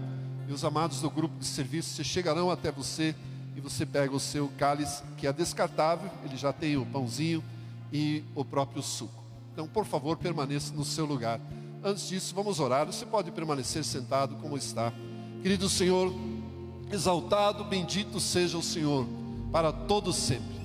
e 0.48 0.54
os 0.54 0.64
amados 0.64 1.02
do 1.02 1.10
grupo 1.10 1.40
de 1.40 1.46
serviço 1.46 2.04
chegarão 2.04 2.52
até 2.52 2.72
você 2.72 3.16
e 3.56 3.62
você 3.62 3.86
pega 3.86 4.14
o 4.14 4.20
seu 4.20 4.52
cálice, 4.58 5.02
que 5.18 5.26
é 5.26 5.32
descartável, 5.32 6.12
ele 6.26 6.36
já 6.36 6.52
tem 6.52 6.76
o 6.76 6.86
pãozinho 6.86 7.44
e 7.92 8.22
o 8.36 8.44
próprio 8.44 8.84
suco. 8.84 9.24
Então, 9.54 9.66
por 9.66 9.86
favor, 9.86 10.18
permaneça 10.18 10.74
no 10.74 10.84
seu 10.84 11.06
lugar. 11.06 11.40
Antes 11.82 12.10
disso, 12.10 12.36
vamos 12.36 12.60
orar. 12.60 12.86
Você 12.86 13.06
pode 13.06 13.32
permanecer 13.32 13.86
sentado 13.86 14.36
como 14.36 14.58
está. 14.58 14.92
Querido 15.42 15.70
Senhor, 15.70 16.14
exaltado, 16.92 17.64
bendito 17.64 18.20
seja 18.20 18.58
o 18.58 18.64
Senhor 18.64 19.08
para 19.52 19.72
todos 19.72 20.18
sempre. 20.18 20.56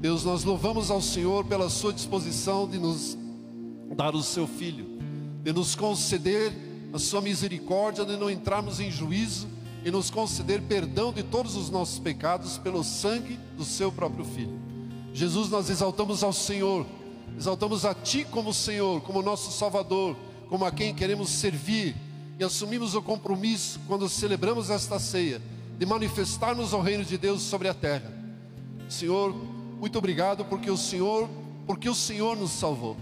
Deus, 0.00 0.24
nós 0.24 0.42
louvamos 0.42 0.90
ao 0.90 1.00
Senhor 1.00 1.44
pela 1.44 1.70
sua 1.70 1.92
disposição 1.92 2.68
de 2.68 2.76
nos 2.76 3.16
dar 3.96 4.16
o 4.16 4.22
seu 4.22 4.48
filho, 4.48 4.98
de 5.44 5.52
nos 5.52 5.76
conceder 5.76 6.52
a 6.92 6.98
sua 6.98 7.20
misericórdia, 7.20 8.04
de 8.04 8.16
não 8.16 8.28
entrarmos 8.28 8.80
em 8.80 8.90
juízo 8.90 9.46
e 9.84 9.90
nos 9.90 10.10
conceder 10.10 10.62
perdão 10.62 11.12
de 11.12 11.22
todos 11.22 11.56
os 11.56 11.70
nossos 11.70 11.98
pecados 11.98 12.58
pelo 12.58 12.84
sangue 12.84 13.38
do 13.56 13.64
seu 13.64 13.90
próprio 13.90 14.24
filho. 14.24 14.60
Jesus, 15.12 15.48
nós 15.50 15.68
exaltamos 15.68 16.22
ao 16.22 16.32
Senhor 16.32 16.86
Exaltamos 17.36 17.84
a 17.84 17.94
Ti 17.94 18.26
como 18.30 18.52
Senhor, 18.52 19.00
como 19.00 19.22
nosso 19.22 19.50
Salvador, 19.52 20.16
como 20.48 20.64
a 20.64 20.70
quem 20.70 20.94
queremos 20.94 21.30
servir 21.30 21.96
e 22.38 22.44
assumimos 22.44 22.94
o 22.94 23.02
compromisso 23.02 23.80
quando 23.86 24.08
celebramos 24.08 24.70
esta 24.70 24.98
ceia 24.98 25.40
de 25.78 25.86
manifestarmos 25.86 26.72
o 26.72 26.80
reino 26.80 27.04
de 27.04 27.16
Deus 27.16 27.42
sobre 27.42 27.68
a 27.68 27.74
terra. 27.74 28.12
Senhor, 28.88 29.34
muito 29.80 29.98
obrigado 29.98 30.44
porque 30.44 30.70
o 30.70 30.76
Senhor, 30.76 31.28
porque 31.66 31.88
o 31.88 31.94
Senhor 31.94 32.36
nos 32.36 32.50
salvou. 32.50 32.96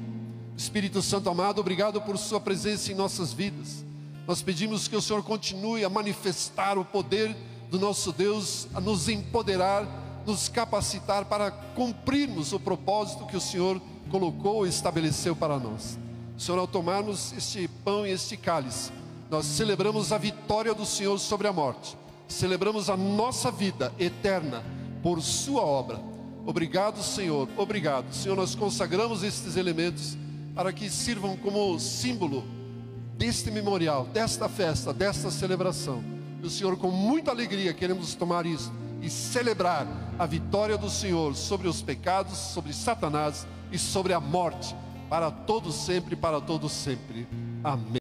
Espírito 0.57 1.03
Santo 1.03 1.29
amado, 1.29 1.61
obrigado 1.61 2.01
por 2.01 2.17
sua 2.17 2.41
presença 2.41 2.93
em 2.93 2.95
nossas 2.95 3.33
vidas. 3.33 3.85
Nós 4.27 4.43
pedimos 4.43 4.87
que 4.87 4.97
o 4.97 5.03
Senhor 5.03 5.23
continue 5.23 5.85
a 5.85 5.89
manifestar 5.89 6.79
o 6.79 6.85
poder 6.85 7.37
do 7.71 7.79
nosso 7.79 8.13
Deus, 8.13 8.69
a 8.75 8.81
nos 8.81 9.09
empoderar, 9.09 9.87
nos 10.27 10.49
capacitar 10.49 11.25
para 11.25 11.51
cumprirmos 11.51 12.53
o 12.53 12.61
propósito 12.61 13.27
que 13.27 13.37
o 13.37 13.41
Senhor 13.41 13.81
colocou 14.11 14.67
e 14.67 14.69
estabeleceu 14.69 15.35
para 15.35 15.59
nós. 15.59 15.99
Senhor, 16.37 16.59
ao 16.59 16.67
tomarmos 16.67 17.33
este 17.33 17.69
pão 17.85 18.07
e 18.07 18.11
este 18.11 18.37
cálice, 18.37 18.91
nós 19.31 19.47
celebramos 19.47 20.13
a 20.13 20.19
vitória 20.19 20.75
do 20.75 20.85
Senhor 20.85 21.19
sobre 21.19 21.47
a 21.47 21.53
morte, 21.53 21.97
celebramos 22.27 22.91
a 22.91 22.97
nossa 22.97 23.51
vida 23.51 23.93
eterna 23.99 24.65
por 25.03 25.23
Sua 25.23 25.63
obra. 25.63 26.01
Obrigado, 26.45 27.03
Senhor, 27.03 27.49
obrigado. 27.57 28.13
Senhor, 28.13 28.35
nós 28.35 28.55
consagramos 28.55 29.23
estes 29.23 29.57
elementos 29.57 30.17
para 30.55 30.73
que 30.73 30.91
sirvam 30.91 31.37
como 31.37 31.79
símbolo 31.79 32.45
deste 33.21 33.51
memorial, 33.51 34.07
desta 34.07 34.49
festa, 34.49 34.95
desta 34.95 35.31
celebração. 35.31 36.03
E 36.43 36.47
o 36.47 36.49
Senhor, 36.49 36.79
com 36.79 36.91
muita 36.91 37.31
alegria, 37.31 37.75
queremos 37.75 38.15
tomar 38.15 38.47
isso 38.47 38.73
e 39.03 39.11
celebrar 39.11 39.87
a 40.19 40.25
vitória 40.25 40.79
do 40.79 40.89
Senhor 40.89 41.37
sobre 41.37 41.69
os 41.69 41.83
pecados, 41.83 42.39
sobre 42.39 42.73
Satanás 42.73 43.47
e 43.71 43.79
sobre 43.79 44.15
a 44.15 44.21
morte, 44.21 44.75
para 45.11 45.31
todos 45.31 45.75
sempre, 45.75 46.17
para 46.17 46.41
todos 46.41 46.73
sempre. 46.73 47.29
Amém. 47.63 47.99